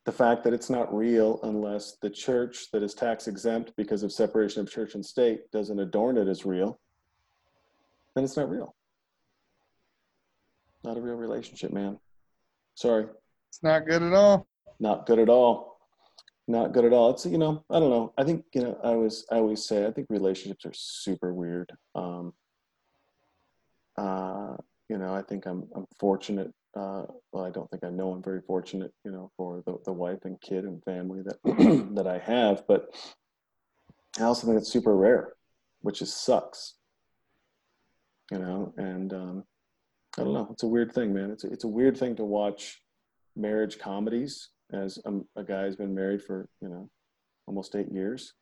[0.06, 4.12] the fact that it's not real unless the church that is tax exempt because of
[4.12, 6.78] separation of church and state doesn't adorn it as real,
[8.14, 8.74] then it's not real.
[10.84, 11.98] Not a real relationship, man.
[12.76, 13.06] Sorry
[13.48, 14.46] It's not good at all.
[14.78, 15.74] not good at all
[16.48, 18.90] not good at all it's you know i don't know i think you know i
[18.94, 22.32] was i always say i think relationships are super weird um
[23.98, 24.54] uh
[24.88, 28.22] you know i think i'm i'm fortunate uh well i don't think i know i'm
[28.22, 31.38] very fortunate you know for the, the wife and kid and family that
[31.94, 32.94] that i have but
[34.18, 35.32] i also think it's super rare
[35.86, 36.74] which is sucks.
[38.32, 39.44] You know and um
[40.18, 40.48] i don't know.
[40.50, 41.30] It's a weird thing man.
[41.30, 42.82] It's a, it's a weird thing to watch
[43.36, 46.90] marriage comedies as um, a guy who's been married for you know
[47.46, 48.34] almost eight years.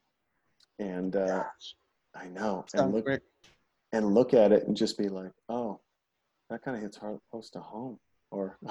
[0.79, 1.45] And uh,
[2.17, 2.65] i know.
[2.73, 3.23] And look quick.
[3.93, 5.81] and look at it and just be like oh
[6.49, 7.99] that kind of hits hard close to home
[8.35, 8.59] or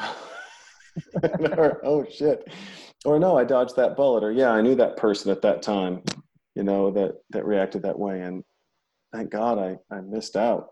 [1.58, 2.48] or oh shit.
[3.06, 4.24] Or no i dodged that bullet.
[4.24, 6.02] Or yeah i knew that person at that time
[6.56, 8.22] you know that that reacted that way.
[8.22, 8.44] And
[9.12, 10.70] thank god i i missed out.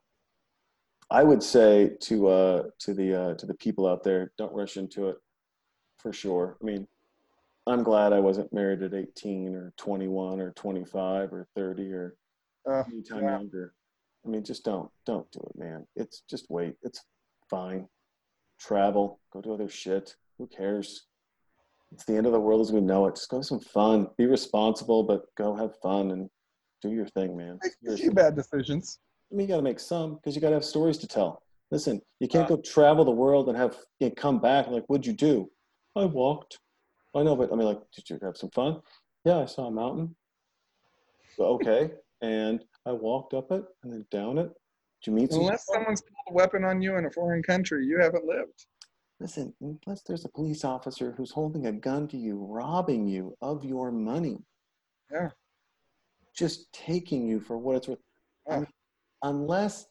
[1.10, 4.78] I would say to uh to the uh to the people out there don't rush
[4.78, 5.18] into it
[5.98, 6.58] for sure.
[6.62, 6.88] I mean
[7.68, 12.16] i'm glad i wasn't married at 18 or 21 or 25 or 30 or
[12.70, 13.38] Uh, anytime yeah.
[13.38, 13.74] younger.
[14.26, 15.86] I mean just don't don't do it man.
[15.96, 16.76] It's just wait.
[16.84, 17.02] It's
[17.50, 17.88] fine
[18.68, 21.08] travel go do other shit who cares
[21.92, 24.08] it's the end of the world as we know it just go have some fun
[24.18, 26.30] be responsible but go have fun and
[26.82, 29.00] do your thing man Make a few bad decisions.
[29.32, 31.42] I mean, you got to make some because you got to have stories to tell.
[31.70, 34.84] Listen, you can't Uh, go travel the world and have and come back and like,
[34.88, 35.50] what'd you do?
[35.96, 36.60] I walked.
[37.16, 38.82] I know, but I mean, like, did you have some fun?
[39.24, 40.16] Yeah, I saw a mountain.
[41.38, 44.50] Well, okay, and I walked up it and then down it.
[45.06, 45.32] You meet?
[45.32, 45.74] Unless people?
[45.76, 48.66] someone's pulled a weapon on you in a foreign country, you haven't lived.
[49.20, 53.64] Listen, unless there's a police officer who's holding a gun to you, robbing you of
[53.64, 54.38] your money.
[55.12, 55.30] Yeah.
[56.36, 58.00] Just taking you for what it's worth.
[58.50, 58.60] I Yeah.
[58.60, 58.68] mean,
[59.24, 59.86] unless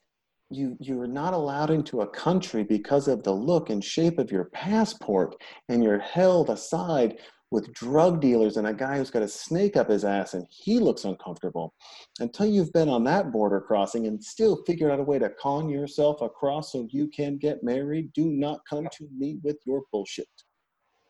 [0.52, 4.46] you you're not allowed into a country because of the look and shape of your
[4.46, 5.36] passport
[5.68, 7.20] and you're held aside
[7.50, 10.78] with drug dealers and a guy who's got a snake up his ass and he
[10.78, 11.74] looks uncomfortable
[12.20, 15.68] until you've been on that border crossing and still figured out a way to con
[15.68, 20.28] yourself across so you can get married do not come to me with your bullshit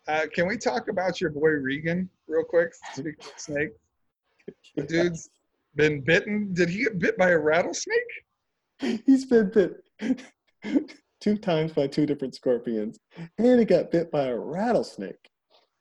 [0.09, 2.73] Uh, can we talk about your boy Regan real quick?
[2.95, 3.75] Speaking of snakes,
[4.77, 5.29] the dude's
[5.77, 6.53] been bitten.
[6.53, 7.99] Did he get bit by a rattlesnake?
[9.07, 9.85] He's been bit
[11.21, 12.99] two times by two different scorpions,
[13.39, 15.30] and he got bit by a rattlesnake.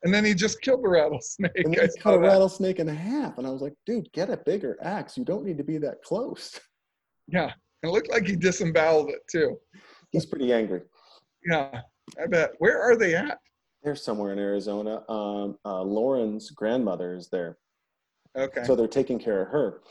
[0.03, 1.51] And then he just killed the rattlesnake.
[1.55, 2.25] And then he cut a that.
[2.25, 3.37] rattlesnake in half.
[3.37, 5.17] And I was like, dude, get a bigger axe.
[5.17, 6.59] You don't need to be that close.
[7.31, 7.51] Yeah,
[7.83, 9.59] it looked like he disemboweled it too.
[10.11, 10.81] He's pretty angry.
[11.45, 11.81] Yeah,
[12.19, 12.53] I bet.
[12.57, 13.37] Where are they at?
[13.83, 15.03] They're somewhere in Arizona.
[15.07, 17.59] Um, uh, Lauren's grandmother is there.
[18.35, 18.63] Okay.
[18.63, 19.81] So they're taking care of her.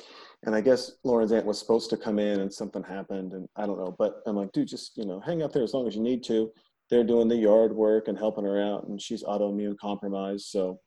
[0.45, 3.33] And I guess Lauren's aunt was supposed to come in and something happened.
[3.33, 3.95] And I don't know.
[3.97, 6.25] But I'm like, dude, just, you know, hang out there as long as you need
[6.25, 6.51] to.
[6.91, 8.89] They're doing the yard work and helping her out.
[8.89, 10.47] And she's autoimmune compromised.
[10.47, 10.81] So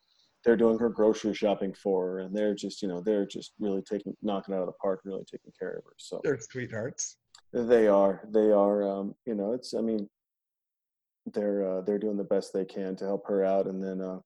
[0.44, 2.20] they're doing her grocery shopping for her.
[2.20, 5.24] And they're just, you know, they're just really taking, knocking out of the park, really
[5.32, 5.94] taking care of her.
[5.98, 7.18] So They're sweethearts.
[7.54, 10.10] they are, they are, um, you know, it's, I mean,
[11.34, 13.68] they're, uh, they're doing the best they can to help her out.
[13.68, 14.20] And then, uh,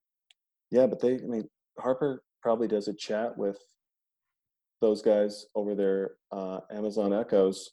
[0.72, 3.58] yeah, but they, I mean, Harper probably does a chat with
[4.80, 7.72] those guys over their uh, Amazon Echoes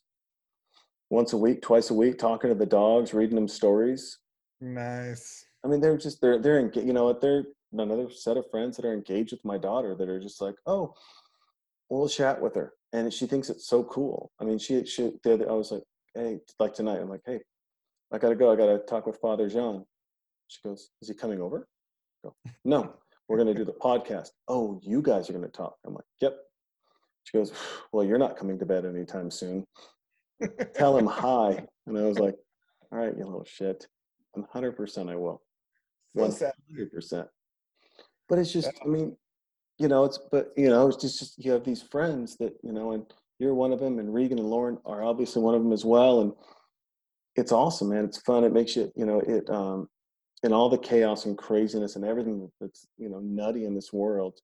[1.12, 4.18] once a week, twice a week, talking to the dogs, reading them stories.
[4.62, 5.44] Nice.
[5.62, 8.86] I mean, they're just they're they're you know what they're another set of friends that
[8.86, 10.94] are engaged with my daughter that are just like, oh,
[11.90, 14.32] we'll chat with her, and she thinks it's so cool.
[14.40, 15.82] I mean, she she the other, I was like,
[16.14, 17.40] hey, like tonight, I'm like, hey,
[18.10, 18.50] I gotta go.
[18.50, 19.84] I gotta talk with Father Jean.
[20.48, 21.68] She goes, is he coming over?
[22.24, 22.34] I go,
[22.64, 22.94] no,
[23.28, 24.30] we're gonna do the podcast.
[24.48, 25.76] Oh, you guys are gonna talk.
[25.86, 26.38] I'm like, yep.
[27.24, 27.52] She goes,
[27.92, 29.64] well, you're not coming to bed anytime soon.
[30.74, 31.64] Tell him hi.
[31.86, 32.36] And I was like,
[32.90, 33.86] all right, you little shit.
[34.36, 35.42] 100% I will.
[36.16, 37.28] 100%.
[38.28, 39.16] But it's just, I mean,
[39.78, 42.72] you know, it's but you know, it's just, just you have these friends that you
[42.72, 43.04] know, and
[43.38, 46.20] you're one of them, and Regan and Lauren are obviously one of them as well,
[46.20, 46.32] and
[47.36, 48.04] it's awesome, man.
[48.04, 48.44] It's fun.
[48.44, 49.88] It makes you, you know, it um,
[50.42, 54.38] and all the chaos and craziness and everything that's you know nutty in this world.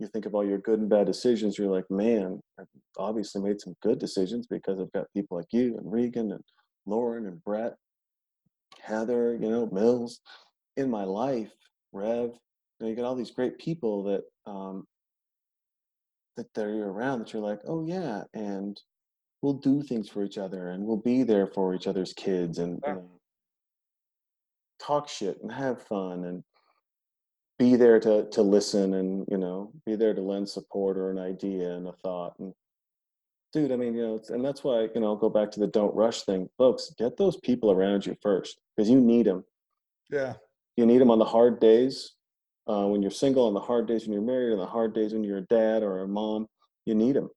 [0.00, 1.58] You think of all your good and bad decisions.
[1.58, 2.66] You're like, man, I've
[2.96, 6.42] obviously made some good decisions because I've got people like you and Regan and
[6.86, 7.74] Lauren and Brett,
[8.80, 10.20] Heather, you know, Mills
[10.76, 11.52] in my life.
[11.92, 12.32] Rev, you,
[12.80, 14.86] know, you got all these great people that um,
[16.36, 18.80] that they're around that you're like, oh yeah, and
[19.42, 22.80] we'll do things for each other and we'll be there for each other's kids and
[22.86, 23.08] know,
[24.80, 26.42] talk shit and have fun and
[27.60, 31.18] be there to to listen and you know be there to lend support or an
[31.18, 32.52] idea and a thought and
[33.52, 35.66] dude i mean you know and that's why you know I'll go back to the
[35.66, 39.44] don't rush thing folks get those people around you first because you need them
[40.10, 40.34] yeah
[40.76, 42.14] you need them on the hard days
[42.66, 45.12] uh, when you're single on the hard days when you're married on the hard days
[45.12, 46.46] when you're a dad or a mom
[46.86, 47.28] you need them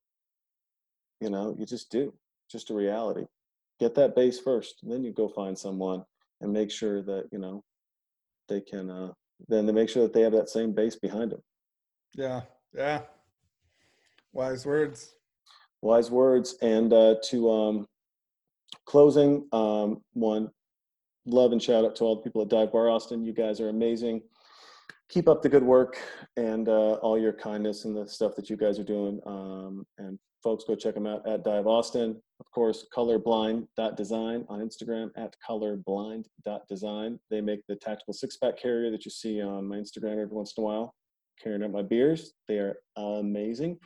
[1.23, 2.13] you know, you just do.
[2.51, 3.23] Just a reality.
[3.79, 6.03] Get that base first, and then you go find someone
[6.41, 7.63] and make sure that you know
[8.49, 8.89] they can.
[8.89, 9.13] uh
[9.47, 11.41] Then they make sure that they have that same base behind them.
[12.15, 12.41] Yeah,
[12.73, 13.01] yeah.
[14.31, 15.15] Wise words.
[15.81, 17.87] Wise words, and uh, to um,
[18.85, 20.49] closing um, one
[21.25, 23.23] love and shout out to all the people at Dive Bar Austin.
[23.23, 24.21] You guys are amazing.
[25.09, 25.97] Keep up the good work
[26.37, 29.19] and uh, all your kindness and the stuff that you guys are doing.
[29.25, 32.21] Um, and folks, go check them out at Dive Austin.
[32.39, 37.19] Of course, colorblind.design on Instagram at colorblind.design.
[37.31, 40.53] They make the tactical six pack carrier that you see on my Instagram every once
[40.57, 40.93] in a while,
[41.41, 42.33] carrying out my beers.
[42.47, 43.79] They are amazing.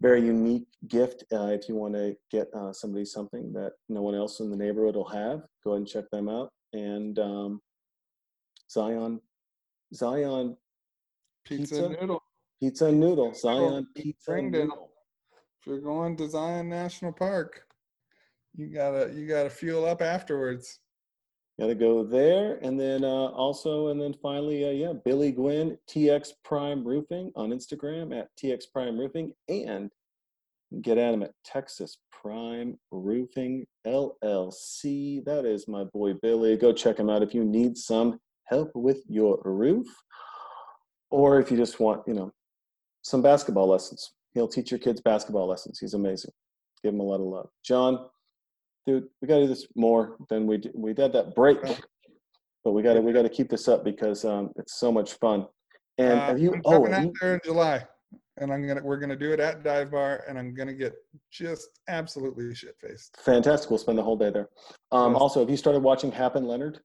[0.00, 1.24] Very unique gift.
[1.32, 4.56] Uh, if you want to get uh, somebody something that no one else in the
[4.56, 6.50] neighborhood will have, go ahead and check them out.
[6.72, 7.60] And um,
[8.70, 9.20] Zion,
[9.94, 10.56] Zion
[11.44, 12.22] pizza, pizza noodle,
[12.60, 14.89] pizza noodle, Zion pizza noodle
[15.60, 17.66] if you're going to Zion National Park,
[18.56, 20.78] you gotta you gotta fuel up afterwards.
[21.58, 26.30] Gotta go there, and then uh, also, and then finally, uh, yeah, Billy Gwynn, TX
[26.44, 29.90] Prime Roofing on Instagram at TX Prime Roofing, and
[30.80, 35.22] get at him at Texas Prime Roofing LLC.
[35.26, 36.56] That is my boy Billy.
[36.56, 39.86] Go check him out if you need some help with your roof,
[41.10, 42.32] or if you just want, you know,
[43.02, 44.12] some basketball lessons.
[44.34, 45.78] He'll teach your kids basketball lessons.
[45.78, 46.32] He's amazing.
[46.82, 47.48] Give him a lot of love.
[47.64, 48.06] John,
[48.86, 50.72] dude, we got to do this more than we did.
[50.74, 51.58] we did that break,
[52.64, 55.14] but we got to we got to keep this up because um, it's so much
[55.14, 55.46] fun.
[55.98, 56.54] And uh, have you?
[56.54, 57.84] I'm oh, out you, there in July,
[58.38, 60.94] and I'm gonna we're gonna do it at Dive Bar, and I'm gonna get
[61.30, 63.18] just absolutely shit faced.
[63.24, 63.68] Fantastic.
[63.70, 64.48] We'll spend the whole day there.
[64.92, 65.16] Um.
[65.16, 66.80] Also, have you started watching Hap and Leonard?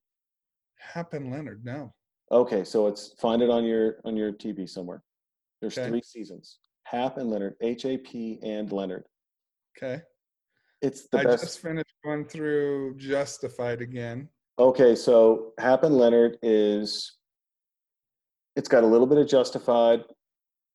[0.80, 1.94] Hap and Leonard, no.
[2.32, 5.04] Okay, so it's find it on your on your TV somewhere.
[5.62, 5.88] There's okay.
[5.88, 6.60] three seasons.
[6.86, 9.04] Hap and Leonard, H A P and Leonard.
[9.78, 10.02] Okay.
[10.82, 11.44] It's the I best.
[11.44, 14.30] just finished going through Justified again.
[14.58, 17.18] Okay, so Hap and Leonard is.
[18.56, 20.04] It's got a little bit of Justified.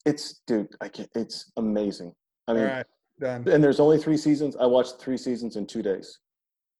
[0.04, 1.08] It's dude, I can't.
[1.14, 2.12] It's amazing.
[2.48, 2.86] I mean, All right,
[3.20, 3.48] done.
[3.48, 4.56] And there's only three seasons.
[4.56, 6.18] I watched three seasons in two days.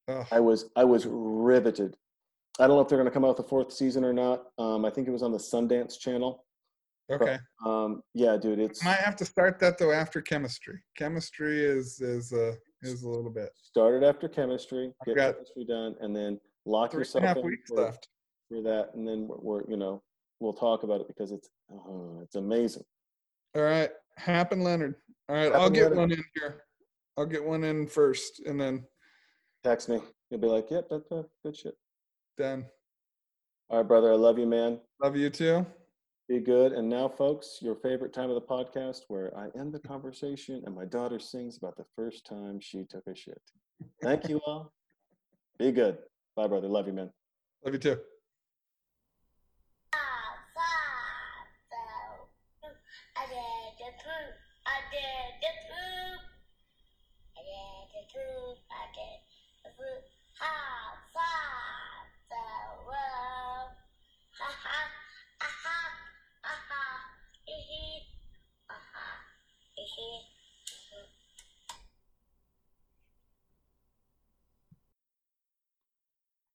[0.09, 0.27] Ugh.
[0.31, 1.97] I was I was riveted.
[2.59, 4.47] I don't know if they're going to come out with the fourth season or not.
[4.59, 6.45] Um, I think it was on the Sundance Channel.
[7.11, 7.39] Okay.
[7.63, 8.85] But, um, yeah, dude, it's.
[8.85, 10.79] Might have to start that though after chemistry.
[10.97, 13.51] Chemistry is is uh is a little bit.
[13.63, 14.93] Started after chemistry.
[15.07, 18.09] Get got chemistry done, and then lock yourself in weeks for, left.
[18.49, 20.03] for that, and then we're, we're, you know
[20.41, 22.85] we'll talk about it because it's uh, it's amazing.
[23.55, 24.95] All right, Hap and Leonard.
[25.29, 25.99] All right, I'll get Leonard.
[25.99, 26.63] one in here.
[27.17, 28.85] I'll get one in first, and then
[29.63, 30.01] text me.
[30.31, 31.75] You'll be like, "Yep, that's uh, good shit."
[32.39, 32.67] Done.
[33.69, 34.13] All right, brother.
[34.13, 34.81] I love you, man.
[35.03, 35.67] Love you too.
[36.31, 36.71] Be good.
[36.71, 40.73] And now, folks, your favorite time of the podcast where I end the conversation and
[40.73, 43.43] my daughter sings about the first time she took a shit.
[44.01, 44.73] Thank you all.
[45.59, 45.99] Be good.
[46.37, 46.69] Bye, brother.
[46.69, 47.11] Love you, man.
[47.65, 47.99] Love you too.
[70.01, 70.40] Okay.